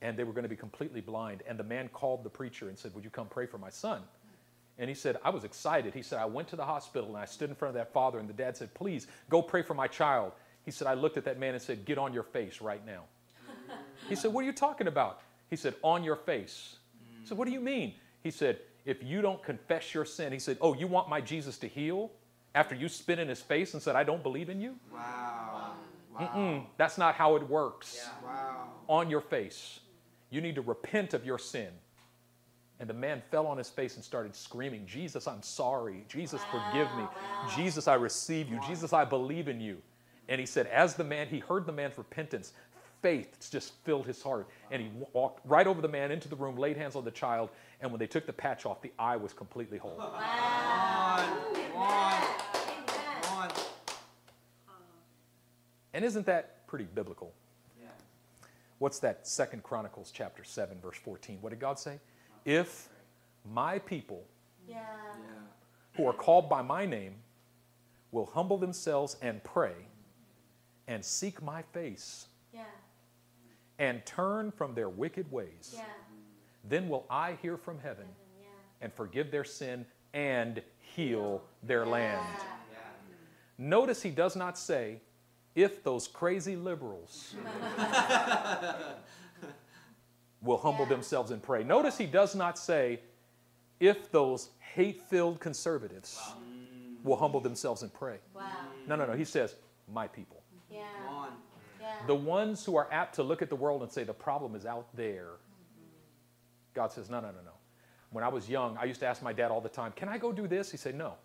and 0.03 0.17
they 0.17 0.23
were 0.23 0.33
going 0.33 0.43
to 0.43 0.49
be 0.49 0.55
completely 0.55 1.01
blind. 1.01 1.41
And 1.47 1.57
the 1.57 1.63
man 1.63 1.89
called 1.89 2.23
the 2.23 2.29
preacher 2.29 2.69
and 2.69 2.77
said, 2.77 2.93
Would 2.93 3.03
you 3.03 3.09
come 3.09 3.27
pray 3.27 3.47
for 3.47 3.57
my 3.57 3.69
son? 3.69 4.01
And 4.79 4.89
he 4.89 4.95
said, 4.95 5.17
I 5.23 5.29
was 5.29 5.43
excited. 5.43 5.93
He 5.93 6.01
said, 6.01 6.19
I 6.19 6.25
went 6.25 6.47
to 6.49 6.55
the 6.55 6.65
hospital 6.65 7.09
and 7.09 7.17
I 7.17 7.25
stood 7.25 7.49
in 7.49 7.55
front 7.55 7.69
of 7.69 7.75
that 7.75 7.93
father, 7.93 8.19
and 8.19 8.27
the 8.27 8.33
dad 8.33 8.57
said, 8.57 8.73
Please 8.73 9.07
go 9.29 9.41
pray 9.41 9.61
for 9.61 9.73
my 9.75 9.87
child. 9.87 10.31
He 10.65 10.71
said, 10.71 10.87
I 10.87 10.93
looked 10.93 11.17
at 11.17 11.25
that 11.25 11.39
man 11.39 11.53
and 11.53 11.61
said, 11.61 11.85
Get 11.85 11.97
on 11.97 12.13
your 12.13 12.23
face 12.23 12.61
right 12.61 12.83
now. 12.85 13.03
he 14.09 14.15
said, 14.15 14.33
What 14.33 14.41
are 14.41 14.47
you 14.47 14.53
talking 14.53 14.87
about? 14.87 15.21
He 15.49 15.55
said, 15.55 15.75
On 15.83 16.03
your 16.03 16.15
face. 16.15 16.77
He 17.21 17.27
said, 17.27 17.37
What 17.37 17.45
do 17.45 17.53
you 17.53 17.59
mean? 17.59 17.93
He 18.23 18.31
said, 18.31 18.59
If 18.85 19.03
you 19.03 19.21
don't 19.21 19.43
confess 19.43 19.93
your 19.93 20.05
sin, 20.05 20.33
he 20.33 20.39
said, 20.39 20.57
Oh, 20.59 20.73
you 20.73 20.87
want 20.87 21.07
my 21.07 21.21
Jesus 21.21 21.57
to 21.59 21.67
heal? 21.67 22.11
After 22.55 22.75
you 22.75 22.87
spit 22.87 23.19
in 23.19 23.27
his 23.27 23.41
face 23.41 23.73
and 23.73 23.81
said, 23.81 23.95
I 23.95 24.03
don't 24.03 24.21
believe 24.23 24.49
in 24.49 24.61
you? 24.61 24.75
Wow. 24.93 25.71
Wow. 26.19 26.65
That's 26.77 26.97
not 26.97 27.15
how 27.15 27.35
it 27.35 27.47
works 27.49 28.07
Wow. 28.23 28.67
on 28.87 29.09
your 29.09 29.21
face. 29.21 29.79
You 30.29 30.41
need 30.41 30.55
to 30.55 30.61
repent 30.61 31.13
of 31.13 31.25
your 31.25 31.39
sin. 31.39 31.69
And 32.83 32.89
the 32.89 32.93
man 32.93 33.21
fell 33.31 33.47
on 33.47 33.57
his 33.57 33.69
face 33.69 33.95
and 33.95 34.03
started 34.03 34.35
screaming, 34.35 34.85
Jesus, 34.85 35.25
I'm 35.25 35.41
sorry. 35.41 36.03
Jesus, 36.09 36.41
forgive 36.51 36.93
me. 36.97 37.05
Jesus, 37.55 37.87
I 37.87 37.93
receive 37.93 38.49
you. 38.49 38.59
Jesus, 38.67 38.91
I 38.91 39.05
believe 39.05 39.47
in 39.47 39.61
you. 39.61 39.77
And 40.27 40.37
he 40.37 40.45
said, 40.45 40.67
as 40.67 40.93
the 40.93 41.03
man, 41.05 41.27
he 41.27 41.39
heard 41.39 41.65
the 41.65 41.71
man's 41.71 41.97
repentance, 41.97 42.51
faith 43.01 43.37
just 43.49 43.71
filled 43.85 44.05
his 44.05 44.21
heart. 44.21 44.49
And 44.69 44.81
he 44.81 44.89
walked 45.13 45.47
right 45.47 45.65
over 45.65 45.81
the 45.81 45.87
man 45.87 46.11
into 46.11 46.27
the 46.27 46.35
room, 46.35 46.57
laid 46.57 46.75
hands 46.75 46.97
on 46.97 47.05
the 47.05 47.11
child, 47.11 47.51
and 47.79 47.89
when 47.89 47.99
they 47.99 48.05
took 48.05 48.25
the 48.25 48.33
patch 48.33 48.65
off, 48.65 48.81
the 48.81 48.91
eye 48.99 49.15
was 49.15 49.31
completely 49.31 49.77
whole. 49.77 49.95
Wow. 49.97 51.39
Come 51.53 51.77
on. 51.77 52.21
Amen. 52.65 52.85
Come 53.21 53.37
on. 53.37 53.49
And 55.93 56.03
isn't 56.03 56.25
that 56.25 56.67
pretty 56.67 56.87
biblical? 56.93 57.31
Yeah. 57.81 57.87
What's 58.79 58.99
that? 58.99 59.25
Second 59.25 59.63
Chronicles 59.63 60.11
chapter 60.13 60.43
7, 60.43 60.81
verse 60.81 60.97
14. 60.97 61.37
What 61.39 61.51
did 61.51 61.61
God 61.61 61.79
say? 61.79 62.01
If 62.45 62.89
my 63.45 63.79
people 63.79 64.23
Yeah. 64.67 64.75
Yeah. 64.77 65.25
who 65.95 66.07
are 66.07 66.13
called 66.13 66.49
by 66.49 66.61
my 66.61 66.85
name 66.85 67.15
will 68.11 68.25
humble 68.27 68.57
themselves 68.57 69.15
and 69.21 69.43
pray 69.43 69.75
and 70.87 71.03
seek 71.03 71.41
my 71.41 71.61
face 71.61 72.27
Yeah. 72.51 72.65
and 73.79 74.05
turn 74.05 74.51
from 74.51 74.73
their 74.75 74.89
wicked 74.89 75.31
ways, 75.31 75.73
Yeah. 75.75 75.85
then 76.63 76.89
will 76.89 77.05
I 77.09 77.33
hear 77.41 77.57
from 77.57 77.79
heaven 77.79 78.07
Yeah. 78.41 78.47
and 78.81 78.93
forgive 78.93 79.31
their 79.31 79.43
sin 79.43 79.85
and 80.13 80.61
heal 80.79 81.43
their 81.63 81.85
land. 81.85 82.25
Notice 83.57 84.01
he 84.01 84.11
does 84.11 84.35
not 84.35 84.57
say, 84.57 85.01
if 85.55 85.83
those 85.83 86.07
crazy 86.07 86.55
liberals 86.55 87.35
will 90.43 90.57
humble 90.57 90.83
Yeah. 90.83 90.89
themselves 90.89 91.31
and 91.31 91.41
pray. 91.41 91.63
Notice 91.63 91.97
he 91.97 92.05
does 92.05 92.35
not 92.35 92.59
say, 92.59 92.99
if 93.79 94.11
those 94.11 94.49
hate 94.59 95.01
filled 95.01 95.39
conservatives 95.39 96.19
will 97.03 97.15
humble 97.17 97.39
themselves 97.39 97.81
and 97.81 97.93
pray. 97.93 98.17
Wow. 98.33 98.43
No, 98.87 98.95
no, 98.95 99.05
no. 99.05 99.13
He 99.13 99.25
says, 99.25 99.55
my 99.91 100.07
people. 100.07 100.41
Yeah. 100.69 100.83
Come 101.05 101.15
on. 101.15 101.29
Yeah. 101.81 102.05
The 102.07 102.15
ones 102.15 102.63
who 102.65 102.75
are 102.75 102.87
apt 102.91 103.15
to 103.15 103.23
look 103.23 103.41
at 103.41 103.49
the 103.49 103.55
world 103.55 103.81
and 103.81 103.91
say, 103.91 104.03
the 104.03 104.13
problem 104.13 104.55
is 104.55 104.65
out 104.65 104.87
there. 104.95 105.31
Mm-hmm. 105.31 106.73
God 106.73 106.91
says, 106.91 107.09
no, 107.09 107.19
no, 107.19 107.27
no, 107.27 107.41
no. 107.43 107.51
When 108.11 108.23
I 108.23 108.29
was 108.29 108.49
young, 108.49 108.77
I 108.77 108.85
used 108.85 108.99
to 109.01 109.07
ask 109.07 109.21
my 109.21 109.33
dad 109.33 109.51
all 109.51 109.59
the 109.59 109.69
time, 109.69 109.91
can 109.95 110.07
I 110.07 110.17
go 110.17 110.31
do 110.31 110.47
this? 110.47 110.71
He 110.71 110.77
said, 110.77 110.95
no. 110.95 111.15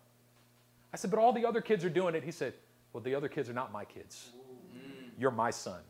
I 0.93 0.97
said, 0.97 1.11
but 1.11 1.19
all 1.19 1.31
the 1.31 1.45
other 1.45 1.61
kids 1.61 1.85
are 1.85 1.89
doing 1.89 2.15
it. 2.15 2.23
He 2.23 2.31
said, 2.31 2.53
well, 2.93 3.03
the 3.03 3.13
other 3.13 3.29
kids 3.29 3.47
are 3.49 3.53
not 3.53 3.71
my 3.71 3.85
kids. 3.85 4.31
Mm. 4.75 5.11
You're 5.19 5.31
my 5.31 5.51
son. 5.51 5.81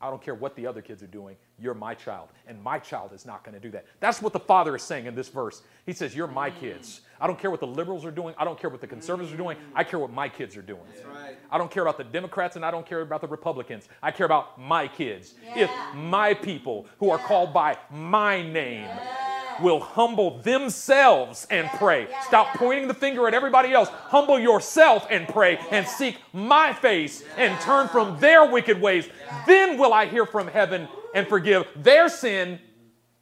That's 0.00 0.02
right. 0.02 0.06
I 0.06 0.10
don't 0.10 0.22
care 0.22 0.34
what 0.34 0.56
the 0.56 0.66
other 0.66 0.82
kids 0.82 1.02
are 1.02 1.06
doing. 1.06 1.36
You're 1.58 1.74
my 1.74 1.94
child. 1.94 2.28
And 2.46 2.62
my 2.62 2.78
child 2.78 3.12
is 3.12 3.26
not 3.26 3.44
going 3.44 3.54
to 3.54 3.60
do 3.60 3.70
that. 3.72 3.86
That's 4.00 4.22
what 4.22 4.32
the 4.32 4.40
Father 4.40 4.74
is 4.74 4.82
saying 4.82 5.06
in 5.06 5.14
this 5.14 5.28
verse. 5.28 5.62
He 5.86 5.92
says, 5.92 6.14
You're 6.14 6.26
my 6.26 6.50
mm. 6.50 6.58
kids. 6.60 7.02
I 7.20 7.26
don't 7.26 7.38
care 7.38 7.50
what 7.50 7.60
the 7.60 7.66
liberals 7.66 8.04
are 8.04 8.10
doing. 8.10 8.34
I 8.38 8.44
don't 8.44 8.58
care 8.58 8.70
what 8.70 8.80
the 8.80 8.86
conservatives 8.86 9.32
are 9.32 9.36
doing. 9.36 9.56
Mm. 9.56 9.60
I 9.74 9.84
care 9.84 9.98
what 9.98 10.12
my 10.12 10.28
kids 10.28 10.56
are 10.56 10.62
doing. 10.62 10.80
That's 10.94 11.06
right. 11.06 11.36
I 11.50 11.58
don't 11.58 11.70
care 11.70 11.82
about 11.82 11.98
the 11.98 12.04
Democrats 12.04 12.56
and 12.56 12.64
I 12.64 12.70
don't 12.70 12.86
care 12.86 13.02
about 13.02 13.20
the 13.20 13.28
Republicans. 13.28 13.88
I 14.02 14.10
care 14.10 14.26
about 14.26 14.58
my 14.58 14.88
kids. 14.88 15.34
If 15.54 15.70
my 15.94 16.34
people 16.34 16.86
who 16.98 17.10
are 17.10 17.18
called 17.18 17.52
by 17.52 17.76
my 17.90 18.42
name 18.42 18.84
Yeah. 18.84 19.29
Will 19.62 19.80
humble 19.80 20.38
themselves 20.38 21.46
and 21.50 21.66
Yeah, 21.72 21.78
pray. 21.78 22.06
yeah, 22.08 22.20
Stop 22.22 22.46
yeah. 22.48 22.58
pointing 22.58 22.88
the 22.88 22.94
finger 22.94 23.26
at 23.28 23.34
everybody 23.34 23.72
else. 23.72 23.88
Humble 23.88 24.38
yourself 24.38 25.06
and 25.10 25.26
pray 25.28 25.58
and 25.70 25.86
seek 25.86 26.18
my 26.32 26.72
face 26.72 27.22
and 27.36 27.58
turn 27.60 27.88
from 27.88 28.18
their 28.20 28.44
wicked 28.50 28.80
ways. 28.80 29.08
Then 29.46 29.78
will 29.78 29.92
I 29.92 30.06
hear 30.06 30.26
from 30.26 30.48
heaven 30.48 30.88
and 31.14 31.26
forgive 31.26 31.66
their 31.76 32.08
sin 32.08 32.58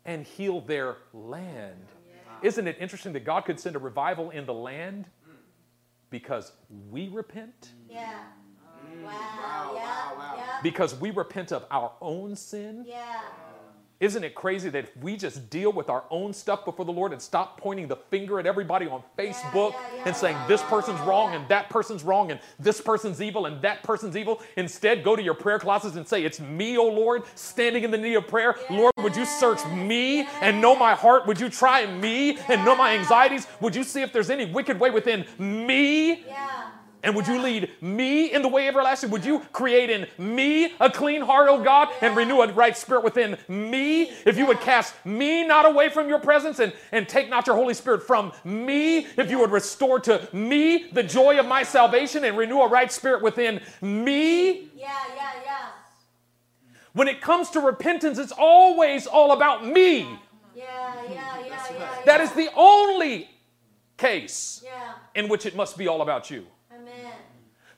and 0.05 0.25
heal 0.27 0.61
their 0.61 0.97
land. 1.13 1.87
Isn't 2.43 2.67
it 2.69 2.77
interesting 2.81 3.13
that 3.15 3.25
God 3.25 3.43
could 3.45 3.59
send 3.59 3.75
a 3.77 3.79
revival 3.81 4.31
in 4.31 4.47
the 4.47 4.55
land 4.55 5.07
because 6.11 6.53
we 6.91 7.09
repent? 7.09 7.73
Yeah. 7.91 8.21
Mm. 8.95 9.03
Wow. 9.03 9.11
Wow, 9.11 9.73
Yeah. 9.75 9.81
wow, 9.83 10.15
wow. 10.19 10.35
Yeah. 10.37 10.45
Because 10.63 10.95
we 10.95 11.11
repent 11.11 11.53
of 11.53 11.65
our 11.71 11.93
own 12.01 12.37
sin? 12.37 12.85
Yeah. 12.87 13.21
Isn't 14.01 14.23
it 14.23 14.37
crazy 14.37 14.71
that 14.71 14.85
if 14.85 14.97
we 14.99 15.17
just 15.17 15.51
deal 15.51 15.73
with 15.73 15.91
our 15.91 16.05
own 16.09 16.33
stuff 16.33 16.65
before 16.65 16.85
the 16.85 16.93
Lord 16.93 17.13
and 17.13 17.21
stop 17.21 17.61
pointing 17.61 17.89
the 17.89 17.97
finger 17.97 18.39
at 18.39 18.47
everybody 18.47 18.87
on 18.87 19.03
Facebook 19.19 19.73
yeah, 19.73 19.81
yeah. 19.97 20.03
and 20.07 20.17
saying 20.17 20.37
this 20.47 20.63
person's 20.63 21.01
wrong 21.01 21.35
and 21.35 21.49
that 21.49 21.69
person's 21.69 22.05
wrong 22.05 22.31
and 22.31 22.39
this 22.61 22.81
person's 22.81 23.21
evil 23.21 23.47
and 23.47 23.61
that 23.63 23.83
person's 23.83 24.17
evil, 24.17 24.41
instead 24.57 25.03
go 25.03 25.17
to 25.17 25.23
your 25.23 25.35
prayer 25.35 25.59
closets 25.59 25.97
and 25.97 26.07
say, 26.07 26.23
It's 26.23 26.39
me, 26.39 26.79
O 26.79 26.85
Lord, 26.85 27.25
standing 27.35 27.83
in 27.83 27.91
the 27.91 27.99
need 27.99 28.15
of 28.15 28.29
prayer. 28.29 28.55
Lord, 28.71 28.93
would 28.99 29.17
you 29.17 29.25
search 29.25 29.67
me 29.67 30.29
and 30.41 30.61
know 30.61 30.77
my 30.77 30.95
heart? 30.95 31.27
Would 31.27 31.41
you 31.41 31.49
try 31.49 31.85
me 31.87 32.39
and 32.47 32.65
know 32.65 32.77
my 32.77 32.97
anxieties? 32.97 33.49
Would 33.61 33.75
you 33.75 33.83
see 33.83 34.03
if 34.03 34.13
there's 34.13 34.31
any 34.31 34.45
wicked 34.45 34.79
way 34.79 34.91
within 34.91 35.27
me? 35.39 36.25
Yeah. 36.25 36.71
And 37.03 37.15
would 37.15 37.29
you 37.29 37.41
lead 37.41 37.71
me 37.81 38.33
in 38.33 38.43
the 38.43 38.49
way 38.49 38.67
everlasting? 38.67 39.11
Would 39.11 39.25
you 39.25 39.41
create 39.53 39.89
in 39.89 40.07
me 40.19 40.73
a 40.81 40.91
clean 40.91 41.23
heart, 41.23 41.49
O 41.49 41.63
God, 41.63 41.89
and 42.01 42.17
renew 42.17 42.41
a 42.41 42.53
right 42.53 42.77
spirit 42.77 43.05
within 43.05 43.39
me? 43.47 44.11
If 44.27 44.37
you 44.37 44.47
would 44.47 44.61
cast 44.61 44.95
me 45.07 45.47
not 45.47 45.65
away 45.65 45.91
from 45.91 46.09
your 46.09 46.19
presence 46.19 46.59
and, 46.59 46.73
and 46.91 47.09
take 47.09 47.31
not 47.31 47.47
your 47.47 47.55
Holy 47.55 47.75
Spirit 47.75 48.03
from 48.03 48.33
me, 48.45 49.07
if 49.17 49.31
you 49.31 49.39
would 49.39 49.53
restore 49.53 50.01
to 50.01 50.29
me 50.33 50.91
the 50.91 51.05
joy 51.05 51.39
of 51.39 51.47
my 51.47 51.63
salvation 51.63 52.25
and 52.25 52.37
renew 52.37 52.61
a 52.61 52.69
right 52.69 52.91
spirit 52.91 53.23
within 53.23 53.61
me. 53.81 54.69
Yeah. 54.75 54.91
Yeah. 55.15 55.31
Yeah. 55.45 55.69
When 56.95 57.07
it 57.07 57.21
comes 57.21 57.51
to 57.51 57.61
repentance, 57.61 58.19
it's 58.19 58.33
always 58.37 59.07
all 59.07 59.31
about 59.33 59.65
me. 59.65 60.01
Yeah. 60.55 60.67
Yeah. 61.05 61.39
Yeah. 61.47 61.67
Yeah. 61.79 61.89
That 62.07 62.21
is 62.21 62.33
the 62.33 62.49
only 62.57 63.31
case 63.97 64.63
Yeah. 64.65 64.95
in 65.15 65.29
which 65.29 65.47
it 65.47 65.55
must 65.55 65.79
be 65.79 65.87
all 65.87 66.03
about 66.03 66.29
you. 66.29 66.47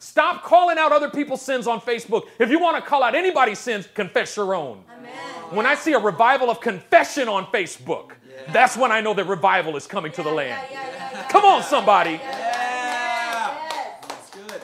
Amen. 0.01 0.07
Stop 0.07 0.43
calling 0.43 0.79
out 0.79 0.93
other 0.93 1.11
people's 1.11 1.43
sins 1.43 1.67
on 1.67 1.81
Facebook. 1.81 2.29
If 2.39 2.51
you 2.51 2.59
want 2.59 2.83
to 2.83 2.89
call 2.89 3.03
out 3.03 3.15
anybody's 3.15 3.59
sins, 3.59 3.87
confess 3.93 4.37
your 4.37 4.55
own. 4.55 4.83
Amen. 4.91 5.13
When 5.51 5.67
I 5.67 5.75
see 5.75 5.93
a 5.93 5.99
revival 5.99 6.49
of 6.49 6.61
confession 6.61 7.29
on 7.29 7.47
Facebook, 7.47 8.13
that's 8.53 8.77
when 8.77 8.91
I 8.91 9.01
know 9.01 9.13
that 9.15 9.27
revival 9.27 9.77
is 9.77 9.87
coming 9.87 10.11
to 10.13 10.23
the 10.23 10.31
land. 10.31 10.63
Yeah. 10.71 10.87
Yeah. 10.91 11.11
Yeah. 11.13 11.29
Come 11.29 11.45
on, 11.45 11.63
somebody. 11.63 12.13
Yeah. 12.13 12.19
Yes. 12.23 14.05
That's 14.09 14.31
good. 14.31 14.63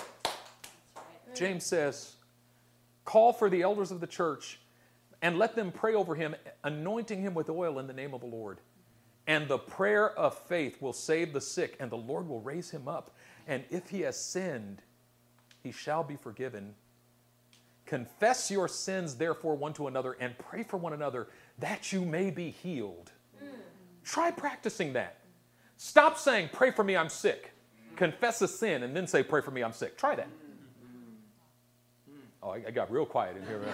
James 1.35 1.65
says, 1.65 2.15
Call 3.05 3.33
for 3.33 3.51
the 3.51 3.63
elders 3.63 3.91
of 3.91 4.01
the 4.01 4.07
church 4.07 4.59
and 5.23 5.39
let 5.39 5.55
them 5.55 5.71
pray 5.71 5.95
over 5.95 6.15
him, 6.15 6.35
anointing 6.65 7.21
him 7.21 7.35
with 7.35 7.51
oil 7.51 7.79
in 7.79 7.87
the 7.87 7.93
name 7.93 8.15
of 8.15 8.21
the 8.21 8.27
Lord. 8.27 8.59
And 9.27 9.49
the 9.49 9.59
prayer 9.59 10.17
of 10.19 10.37
faith 10.39 10.81
will 10.81 10.93
save 10.93 11.33
the 11.33 11.41
sick, 11.41 11.77
and 11.81 11.91
the 11.91 11.97
Lord 11.97 12.29
will 12.29 12.41
raise 12.41 12.71
him 12.71 12.89
up. 12.89 13.15
And 13.47 13.65
if 13.71 13.89
he 13.91 14.01
has 14.03 14.19
sinned, 14.19 14.83
he 15.67 15.73
shall 15.73 16.05
be 16.05 16.15
forgiven. 16.15 16.75
Confess 17.87 18.53
your 18.53 18.69
sins, 18.69 19.17
therefore, 19.17 19.57
one 19.57 19.73
to 19.75 19.89
another, 19.89 20.17
and 20.21 20.39
pray 20.39 20.63
for 20.63 20.77
one 20.77 20.93
another 20.93 21.27
that 21.59 21.93
you 21.93 22.03
may 22.03 22.31
be 22.31 22.51
healed. 22.51 23.11
Mm. 23.43 23.49
Try 24.05 24.31
practicing 24.31 24.93
that. 24.93 25.19
Stop 25.77 26.19
saying, 26.19 26.51
Pray 26.53 26.71
for 26.71 26.85
me, 26.85 26.97
I'm 26.97 27.09
sick. 27.09 27.53
Confess 27.97 28.43
a 28.43 28.49
sin, 28.49 28.85
and 28.85 28.95
then 28.97 29.09
say, 29.09 29.25
Pray 29.25 29.43
for 29.43 29.51
me, 29.51 29.65
I'm 29.65 29.73
sick. 29.73 29.99
Try 29.99 30.15
that. 30.15 30.29
Oh, 32.47 32.51
I, 32.51 32.63
I 32.69 32.71
got 32.71 32.93
real 32.93 33.07
quiet 33.07 33.37
in 33.37 33.45
here. 33.47 33.59
man. 33.59 33.69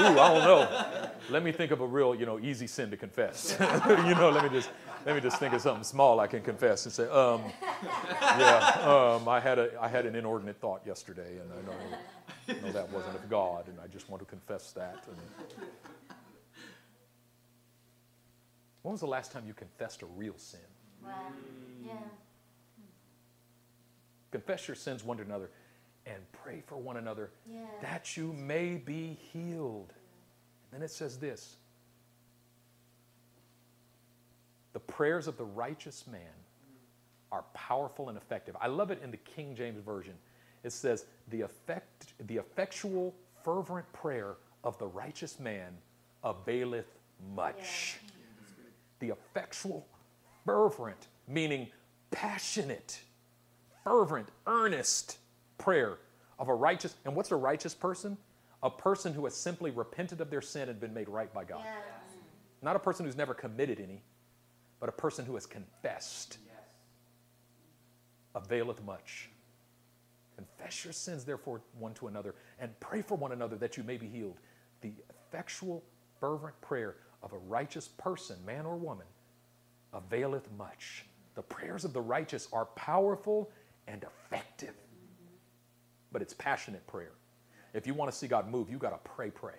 Ooh, 0.00 0.18
I 0.18 0.34
don't 0.34 0.44
know. 0.44 1.10
Let 1.28 1.42
me 1.42 1.52
think 1.52 1.70
of 1.70 1.82
a 1.82 1.86
real, 1.86 2.14
you 2.14 2.24
know, 2.24 2.38
easy 2.38 2.66
sin 2.66 2.90
to 2.90 2.96
confess. 2.96 3.56
you 3.60 4.14
know, 4.14 4.30
let 4.30 4.42
me 4.42 4.48
just 4.48 4.70
let 5.04 5.14
me 5.14 5.20
just 5.20 5.38
think 5.38 5.52
of 5.52 5.60
something 5.60 5.84
small 5.84 6.18
I 6.18 6.26
can 6.26 6.40
confess 6.40 6.86
and 6.86 6.92
say, 6.94 7.06
um, 7.10 7.42
yeah, 8.22 8.80
um, 9.20 9.28
I 9.28 9.38
had 9.38 9.58
a 9.58 9.78
I 9.78 9.88
had 9.88 10.06
an 10.06 10.14
inordinate 10.14 10.58
thought 10.60 10.80
yesterday, 10.86 11.38
and 11.38 11.50
I 11.52 12.54
know, 12.54 12.66
know 12.66 12.72
that 12.72 12.90
wasn't 12.90 13.16
of 13.16 13.28
God, 13.28 13.68
and 13.68 13.78
I 13.78 13.86
just 13.86 14.08
want 14.08 14.22
to 14.22 14.26
confess 14.26 14.72
that. 14.72 15.04
And 15.06 15.66
when 18.82 18.92
was 18.92 19.00
the 19.00 19.06
last 19.06 19.30
time 19.30 19.44
you 19.46 19.52
confessed 19.52 20.00
a 20.00 20.06
real 20.06 20.38
sin? 20.38 20.60
Wow. 21.02 21.10
Yeah. 21.84 21.92
Confess 24.30 24.68
your 24.68 24.74
sins 24.74 25.04
one 25.04 25.18
to 25.18 25.22
another, 25.22 25.50
and 26.06 26.16
pray 26.32 26.62
for 26.66 26.76
one 26.76 26.96
another 26.96 27.30
Yeah. 27.46 27.66
that 27.82 28.16
you 28.16 28.32
may 28.32 28.76
be 28.76 29.14
healed. 29.32 29.92
And 30.72 30.80
Then 30.80 30.82
it 30.82 30.90
says 30.90 31.18
this 31.18 31.56
The 34.72 34.80
prayers 34.80 35.26
of 35.26 35.36
the 35.36 35.44
righteous 35.44 36.06
man 36.06 36.20
are 37.30 37.44
powerful 37.54 38.08
and 38.08 38.18
effective. 38.18 38.56
I 38.60 38.66
love 38.66 38.90
it 38.90 39.00
in 39.02 39.10
the 39.10 39.16
King 39.18 39.54
James 39.54 39.80
Version. 39.84 40.14
It 40.62 40.72
says, 40.72 41.06
The, 41.28 41.42
effect, 41.42 42.12
the 42.26 42.36
effectual, 42.36 43.14
fervent 43.44 43.90
prayer 43.92 44.36
of 44.62 44.78
the 44.78 44.86
righteous 44.86 45.38
man 45.38 45.76
availeth 46.22 46.86
much. 47.34 47.98
The 49.00 49.10
effectual, 49.10 49.86
fervent, 50.46 51.08
meaning 51.28 51.68
passionate, 52.10 53.00
fervent, 53.82 54.28
earnest 54.46 55.18
prayer 55.64 55.98
of 56.38 56.48
a 56.48 56.54
righteous, 56.54 56.94
and 57.06 57.16
what's 57.16 57.30
a 57.30 57.36
righteous 57.36 57.74
person? 57.74 58.18
A 58.62 58.68
person 58.70 59.14
who 59.14 59.24
has 59.24 59.34
simply 59.34 59.70
repented 59.70 60.20
of 60.20 60.30
their 60.30 60.42
sin 60.42 60.68
and 60.68 60.78
been 60.78 60.92
made 60.92 61.08
right 61.08 61.32
by 61.32 61.44
God. 61.44 61.62
Yes. 61.64 62.16
Not 62.62 62.76
a 62.76 62.78
person 62.78 63.06
who's 63.06 63.16
never 63.16 63.34
committed 63.34 63.80
any, 63.80 64.02
but 64.80 64.88
a 64.88 64.92
person 64.92 65.24
who 65.24 65.34
has 65.34 65.46
confessed 65.46 66.38
Yes. 66.46 66.54
availeth 68.34 68.82
much. 68.84 69.30
Confess 70.36 70.84
your 70.84 70.92
sins, 70.92 71.24
therefore, 71.24 71.62
one 71.78 71.94
to 71.94 72.08
another, 72.08 72.34
and 72.58 72.78
pray 72.80 73.00
for 73.00 73.16
one 73.16 73.32
another 73.32 73.56
that 73.56 73.76
you 73.76 73.84
may 73.84 73.96
be 73.96 74.08
healed. 74.08 74.38
The 74.80 74.92
effectual, 75.08 75.82
fervent 76.20 76.60
prayer 76.60 76.96
of 77.22 77.32
a 77.32 77.38
righteous 77.38 77.88
person, 77.88 78.36
man 78.44 78.66
or 78.66 78.76
woman, 78.76 79.06
availeth 79.92 80.50
much. 80.58 81.06
The 81.36 81.42
prayers 81.42 81.84
of 81.84 81.92
the 81.92 82.00
righteous 82.02 82.48
are 82.52 82.66
powerful 82.66 83.50
and 83.86 84.02
effective, 84.04 84.74
but 86.14 86.22
it's 86.22 86.32
passionate 86.32 86.86
prayer. 86.86 87.12
If 87.74 87.86
you 87.86 87.92
want 87.92 88.10
to 88.10 88.16
see 88.16 88.28
God 88.28 88.48
move, 88.48 88.70
you 88.70 88.78
got 88.78 88.90
to 88.90 89.10
pray, 89.10 89.30
pray. 89.30 89.56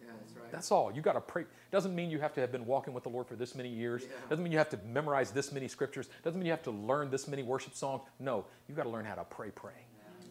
Yeah, 0.00 0.08
that's 0.20 0.36
right. 0.36 0.52
That's 0.52 0.72
all. 0.72 0.92
You 0.92 1.00
got 1.00 1.12
to 1.12 1.20
pray. 1.20 1.44
Doesn't 1.70 1.94
mean 1.94 2.10
you 2.10 2.18
have 2.18 2.34
to 2.34 2.40
have 2.40 2.50
been 2.50 2.66
walking 2.66 2.92
with 2.92 3.04
the 3.04 3.08
Lord 3.08 3.28
for 3.28 3.36
this 3.36 3.54
many 3.54 3.68
years. 3.68 4.02
Yeah. 4.02 4.08
Doesn't 4.28 4.42
mean 4.42 4.52
you 4.52 4.58
have 4.58 4.68
to 4.70 4.78
memorize 4.92 5.30
this 5.30 5.52
many 5.52 5.68
scriptures. 5.68 6.08
Doesn't 6.24 6.38
mean 6.38 6.46
you 6.46 6.52
have 6.52 6.64
to 6.64 6.72
learn 6.72 7.10
this 7.10 7.28
many 7.28 7.44
worship 7.44 7.74
songs. 7.74 8.02
No, 8.18 8.44
you 8.68 8.74
got 8.74 8.82
to 8.82 8.88
learn 8.90 9.04
how 9.04 9.14
to 9.14 9.24
pray, 9.24 9.50
pray. 9.54 9.72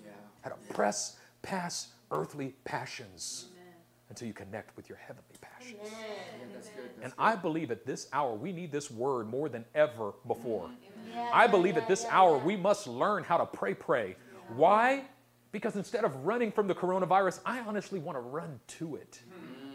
yeah. 0.06 0.12
How 0.42 0.50
to 0.50 0.74
press, 0.74 1.18
past 1.42 1.90
earthly 2.12 2.54
passions 2.66 3.46
until 4.10 4.28
you 4.28 4.34
connect 4.34 4.76
with 4.76 4.90
your 4.90 4.98
heavenly 4.98 5.36
passions. 5.42 5.80
Amen. 5.82 6.50
That's 6.54 6.70
good. 6.70 6.92
And 7.02 7.14
I 7.18 7.36
believe 7.36 7.72
at 7.72 7.86
this 7.86 8.08
hour, 8.12 8.36
we 8.36 8.52
need 8.52 8.72
this 8.72 8.92
word 8.92 9.28
more 9.28 9.50
than 9.50 9.66
ever 9.74 10.14
before. 10.28 10.70
Yeah, 11.12 11.30
I 11.34 11.48
believe 11.48 11.76
yeah, 11.76 11.82
at 11.82 11.88
this 11.88 12.04
yeah, 12.04 12.20
hour, 12.20 12.38
yeah. 12.38 12.44
we 12.44 12.56
must 12.56 12.86
learn 12.86 13.24
how 13.24 13.38
to 13.38 13.46
pray, 13.46 13.74
pray. 13.74 14.16
Why? 14.56 15.04
Because 15.54 15.76
instead 15.76 16.04
of 16.04 16.26
running 16.26 16.52
from 16.52 16.68
the 16.68 16.74
coronavirus, 16.74 17.40
I 17.46 17.60
honestly 17.60 18.00
want 18.00 18.18
to 18.18 18.22
run 18.22 18.60
to 18.80 18.96
it. 18.96 19.22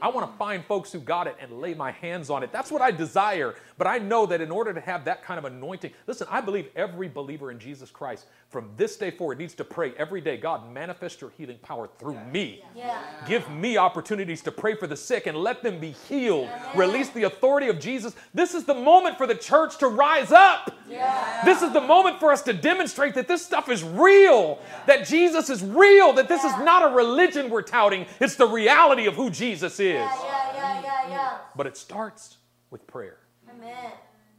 I 0.02 0.08
want 0.08 0.30
to 0.30 0.36
find 0.36 0.64
folks 0.64 0.92
who 0.92 0.98
got 0.98 1.28
it 1.28 1.36
and 1.40 1.60
lay 1.60 1.72
my 1.72 1.92
hands 1.92 2.30
on 2.30 2.42
it. 2.42 2.52
That's 2.52 2.70
what 2.70 2.82
I 2.82 2.90
desire. 2.90 3.54
But 3.78 3.86
I 3.86 3.98
know 3.98 4.26
that 4.26 4.40
in 4.40 4.50
order 4.50 4.74
to 4.74 4.80
have 4.80 5.04
that 5.04 5.22
kind 5.22 5.38
of 5.38 5.44
anointing, 5.44 5.92
listen, 6.08 6.26
I 6.28 6.40
believe 6.40 6.68
every 6.74 7.08
believer 7.08 7.52
in 7.52 7.60
Jesus 7.60 7.90
Christ 7.90 8.26
from 8.50 8.70
this 8.76 8.96
day 8.96 9.12
forward 9.12 9.38
needs 9.38 9.54
to 9.54 9.64
pray 9.64 9.92
every 9.96 10.20
day 10.20 10.36
God, 10.36 10.72
manifest 10.72 11.20
your 11.20 11.30
healing 11.30 11.58
power 11.58 11.88
through 11.98 12.18
me. 12.32 12.64
Yeah. 12.74 13.00
Give 13.26 13.48
me 13.48 13.76
opportunities 13.76 14.42
to 14.42 14.52
pray 14.52 14.74
for 14.74 14.88
the 14.88 14.96
sick 14.96 15.26
and 15.26 15.38
let 15.38 15.62
them 15.62 15.78
be 15.78 15.92
healed. 16.08 16.48
Release 16.74 17.10
the 17.10 17.22
authority 17.22 17.68
of 17.68 17.78
Jesus. 17.78 18.16
This 18.34 18.52
is 18.52 18.64
the 18.64 18.74
moment 18.74 19.16
for 19.16 19.28
the 19.28 19.34
church 19.36 19.78
to 19.78 19.86
rise 19.86 20.32
up. 20.32 20.76
Yeah. 20.88 21.42
This 21.44 21.62
is 21.62 21.72
the 21.72 21.80
moment 21.80 22.18
for 22.18 22.32
us 22.32 22.42
to 22.42 22.52
demonstrate 22.52 23.14
that 23.14 23.28
this 23.28 23.44
stuff 23.44 23.68
is 23.68 23.84
real, 23.84 24.58
that 24.86 25.06
Jesus 25.06 25.50
is 25.50 25.62
real, 25.62 26.12
that 26.14 26.28
this 26.28 26.42
is 26.42 26.52
not 26.58 26.90
a 26.90 26.94
religion 26.94 27.48
we're 27.48 27.62
touting, 27.62 28.06
it's 28.18 28.34
the 28.34 28.46
reality 28.46 29.06
of 29.06 29.14
who 29.14 29.30
Jesus 29.30 29.78
is. 29.78 29.94
Yeah, 29.94 30.24
yeah, 30.24 30.54
yeah, 30.54 30.82
yeah, 30.82 31.10
yeah. 31.10 31.38
But 31.54 31.68
it 31.68 31.76
starts 31.76 32.38
with 32.70 32.86
prayer. 32.86 33.18
Amen. 33.58 33.92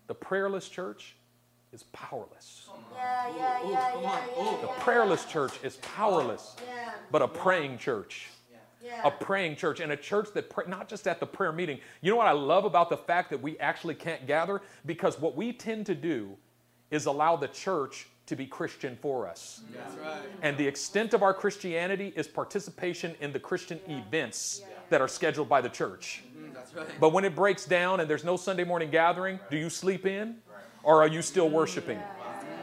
The 0.07 0.13
prayerless 0.15 0.69
church 0.69 1.15
is 1.71 1.83
powerless. 1.93 2.67
Yeah, 2.95 3.27
yeah, 3.37 3.65
Ooh, 3.67 3.71
yeah, 3.71 3.91
come 3.91 4.01
yeah, 4.03 4.09
on. 4.37 4.45
yeah, 4.55 4.61
The 4.61 4.67
prayerless 4.79 5.25
church 5.25 5.53
is 5.63 5.75
powerless, 5.77 6.55
Yeah, 6.67 6.91
but 7.11 7.21
a 7.21 7.27
praying 7.27 7.77
church. 7.77 8.27
yeah. 8.83 9.01
a 9.05 9.11
praying 9.11 9.55
church 9.55 9.79
and 9.79 9.91
a 9.91 9.97
church 9.97 10.29
that 10.33 10.49
pray, 10.49 10.63
not 10.67 10.87
just 10.89 11.07
at 11.07 11.19
the 11.19 11.25
prayer 11.27 11.51
meeting. 11.51 11.79
You 12.01 12.09
know 12.11 12.17
what 12.17 12.27
I 12.27 12.31
love 12.31 12.65
about 12.65 12.89
the 12.89 12.97
fact 12.97 13.29
that 13.29 13.41
we 13.41 13.57
actually 13.59 13.95
can't 13.95 14.25
gather 14.25 14.61
because 14.85 15.19
what 15.19 15.35
we 15.35 15.53
tend 15.53 15.85
to 15.87 15.95
do 15.95 16.35
is 16.89 17.05
allow 17.05 17.35
the 17.35 17.47
church 17.49 18.07
to 18.25 18.35
be 18.35 18.45
Christian 18.47 18.97
for 19.01 19.27
us. 19.27 19.61
That's 19.75 19.95
right. 19.97 20.21
And 20.41 20.57
the 20.57 20.65
extent 20.67 21.13
of 21.13 21.21
our 21.23 21.33
Christianity 21.33 22.13
is 22.15 22.27
participation 22.27 23.15
in 23.21 23.31
the 23.31 23.39
Christian 23.39 23.79
events 23.87 24.61
that 24.89 25.01
are 25.01 25.07
scheduled 25.07 25.49
by 25.49 25.61
the 25.61 25.69
church. 25.69 26.23
That's 26.59 26.75
right. 26.75 26.99
But 26.99 27.13
when 27.13 27.23
it 27.23 27.35
breaks 27.35 27.65
down 27.65 28.01
and 28.01 28.09
there's 28.09 28.25
no 28.25 28.35
Sunday 28.35 28.65
morning 28.65 28.89
gathering, 28.89 29.39
do 29.49 29.57
you 29.57 29.69
sleep 29.69 30.05
in 30.05 30.35
or 30.83 31.01
are 31.01 31.07
you 31.07 31.21
still 31.21 31.49
worshiping? 31.49 31.99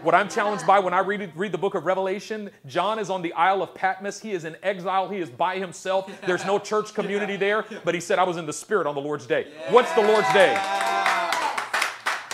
What 0.02 0.14
I'm 0.14 0.28
challenged 0.28 0.66
by 0.66 0.78
when 0.78 0.92
I 0.92 1.00
read, 1.00 1.32
read 1.34 1.52
the 1.52 1.58
book 1.58 1.74
of 1.74 1.86
Revelation, 1.86 2.50
John 2.66 2.98
is 2.98 3.08
on 3.08 3.22
the 3.22 3.32
Isle 3.32 3.62
of 3.62 3.74
Patmos. 3.74 4.20
He 4.20 4.32
is 4.32 4.44
in 4.44 4.56
exile. 4.62 5.08
He 5.08 5.18
is 5.18 5.30
by 5.30 5.58
himself. 5.58 6.10
There's 6.26 6.44
no 6.44 6.58
church 6.58 6.92
community 6.94 7.36
there. 7.36 7.64
But 7.84 7.94
he 7.94 8.00
said, 8.00 8.18
I 8.18 8.24
was 8.24 8.36
in 8.36 8.44
the 8.44 8.52
Spirit 8.52 8.86
on 8.86 8.94
the 8.94 9.00
Lord's 9.00 9.26
day. 9.26 9.48
What's 9.70 9.92
the 9.94 10.02
Lord's 10.02 10.30
day? 10.32 10.54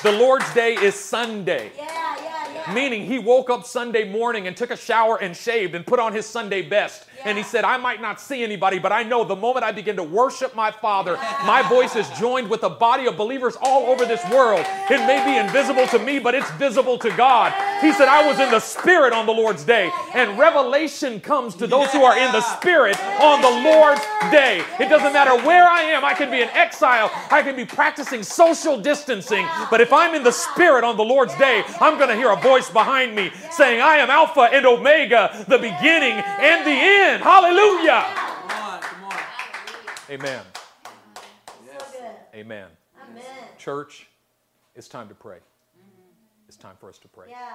The 0.03 0.13
Lord's 0.13 0.53
day 0.53 0.75
is 0.75 0.97
Sunday. 0.97 1.71
Yeah, 2.67 2.75
yeah, 2.75 2.75
yeah. 2.75 2.75
Meaning 2.75 3.07
he 3.07 3.19
woke 3.19 3.51
up 3.51 3.65
Sunday 3.67 4.11
morning 4.11 4.47
and 4.47 4.57
took 4.57 4.71
a 4.71 4.77
shower 4.77 5.17
and 5.21 5.37
shaved 5.37 5.75
and 5.75 5.87
put 5.87 5.99
on 6.01 6.13
his 6.13 6.27
Sunday 6.27 6.63
best. 6.63 7.07
And 7.25 7.39
he 7.39 7.45
said, 7.45 7.65
I 7.65 7.77
might 7.77 8.01
not 8.03 8.21
see 8.21 8.43
anybody, 8.43 8.79
but 8.79 8.93
I 8.93 9.03
know 9.03 9.25
the 9.25 9.37
moment 9.37 9.65
I 9.65 9.73
begin 9.73 9.97
to 9.97 10.03
worship 10.03 10.55
my 10.57 10.71
Father, 10.71 11.17
my 11.47 11.63
voice 11.69 11.97
is 11.97 12.09
joined 12.19 12.51
with 12.51 12.65
a 12.65 12.71
body 12.71 13.07
of 13.07 13.17
believers 13.17 13.57
all 13.63 13.87
over 13.87 14.05
this 14.07 14.23
world. 14.31 14.67
It 14.91 15.07
may 15.07 15.25
be 15.25 15.37
invisible 15.39 15.87
to 15.89 15.99
me, 15.99 16.19
but 16.19 16.35
it's 16.35 16.51
visible 16.53 16.99
to 16.99 17.11
God. 17.17 17.53
He 17.81 17.93
said, 17.93 18.09
I 18.09 18.27
was 18.27 18.39
in 18.41 18.51
the 18.51 18.61
Spirit 18.61 19.13
on 19.13 19.27
the 19.27 19.33
Lord's 19.33 19.65
day. 19.65 19.91
And 20.15 20.39
revelation 20.39 21.21
comes 21.21 21.55
to 21.57 21.67
those 21.67 21.91
who 21.93 22.05
are 22.05 22.17
in 22.19 22.33
the 22.33 22.41
Spirit 22.41 22.99
on 23.21 23.41
the 23.41 23.51
Lord's 23.71 24.01
day. 24.31 24.65
It 24.81 24.89
doesn't 24.89 25.13
matter 25.13 25.37
where 25.47 25.65
I 25.65 25.83
am. 25.83 26.05
I 26.05 26.15
can 26.15 26.31
be 26.31 26.41
in 26.41 26.49
exile. 26.49 27.11
I 27.31 27.43
can 27.43 27.57
be 27.57 27.65
practicing 27.65 28.23
social 28.23 28.81
distancing. 28.81 29.47
But 29.71 29.81
if 29.81 29.93
I'm 29.93 30.15
in 30.15 30.23
the 30.25 30.33
Spirit 30.33 30.85
on 30.85 30.97
the 30.97 31.05
Lord's 31.05 31.37
day, 31.37 31.63
I'm 31.81 31.99
going 31.99 32.09
to 32.11 32.17
hear 32.17 32.31
a 32.31 32.37
voice 32.37 32.52
behind 32.61 33.15
me 33.15 33.31
saying, 33.51 33.81
I 33.81 33.97
am 33.97 34.11
Alpha 34.11 34.49
and 34.53 34.67
Omega, 34.67 35.45
the 35.49 35.59
beginning 35.59 36.13
and 36.13 36.67
the 36.67 36.71
end. 36.71 37.23
Hallelujah. 37.23 38.05
Come 38.15 38.63
on, 38.63 38.81
come 38.81 39.05
on. 39.05 39.19
Amen. 40.11 40.43
So 40.75 40.83
good. 41.93 42.39
Amen. 42.39 42.69
Amen. 43.11 43.25
Church, 43.59 44.07
it's 44.75 44.89
time 44.89 45.09
to 45.09 45.15
pray. 45.15 45.39
It's 46.49 46.57
time 46.57 46.77
for 46.79 46.89
us 46.89 46.99
to 46.99 47.09
pray. 47.09 47.29
Yeah. 47.31 47.55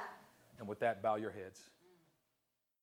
And 0.59 0.67
with 0.67 0.79
that, 0.79 1.03
bow 1.03 1.15
your 1.15 1.31
heads. 1.31 1.61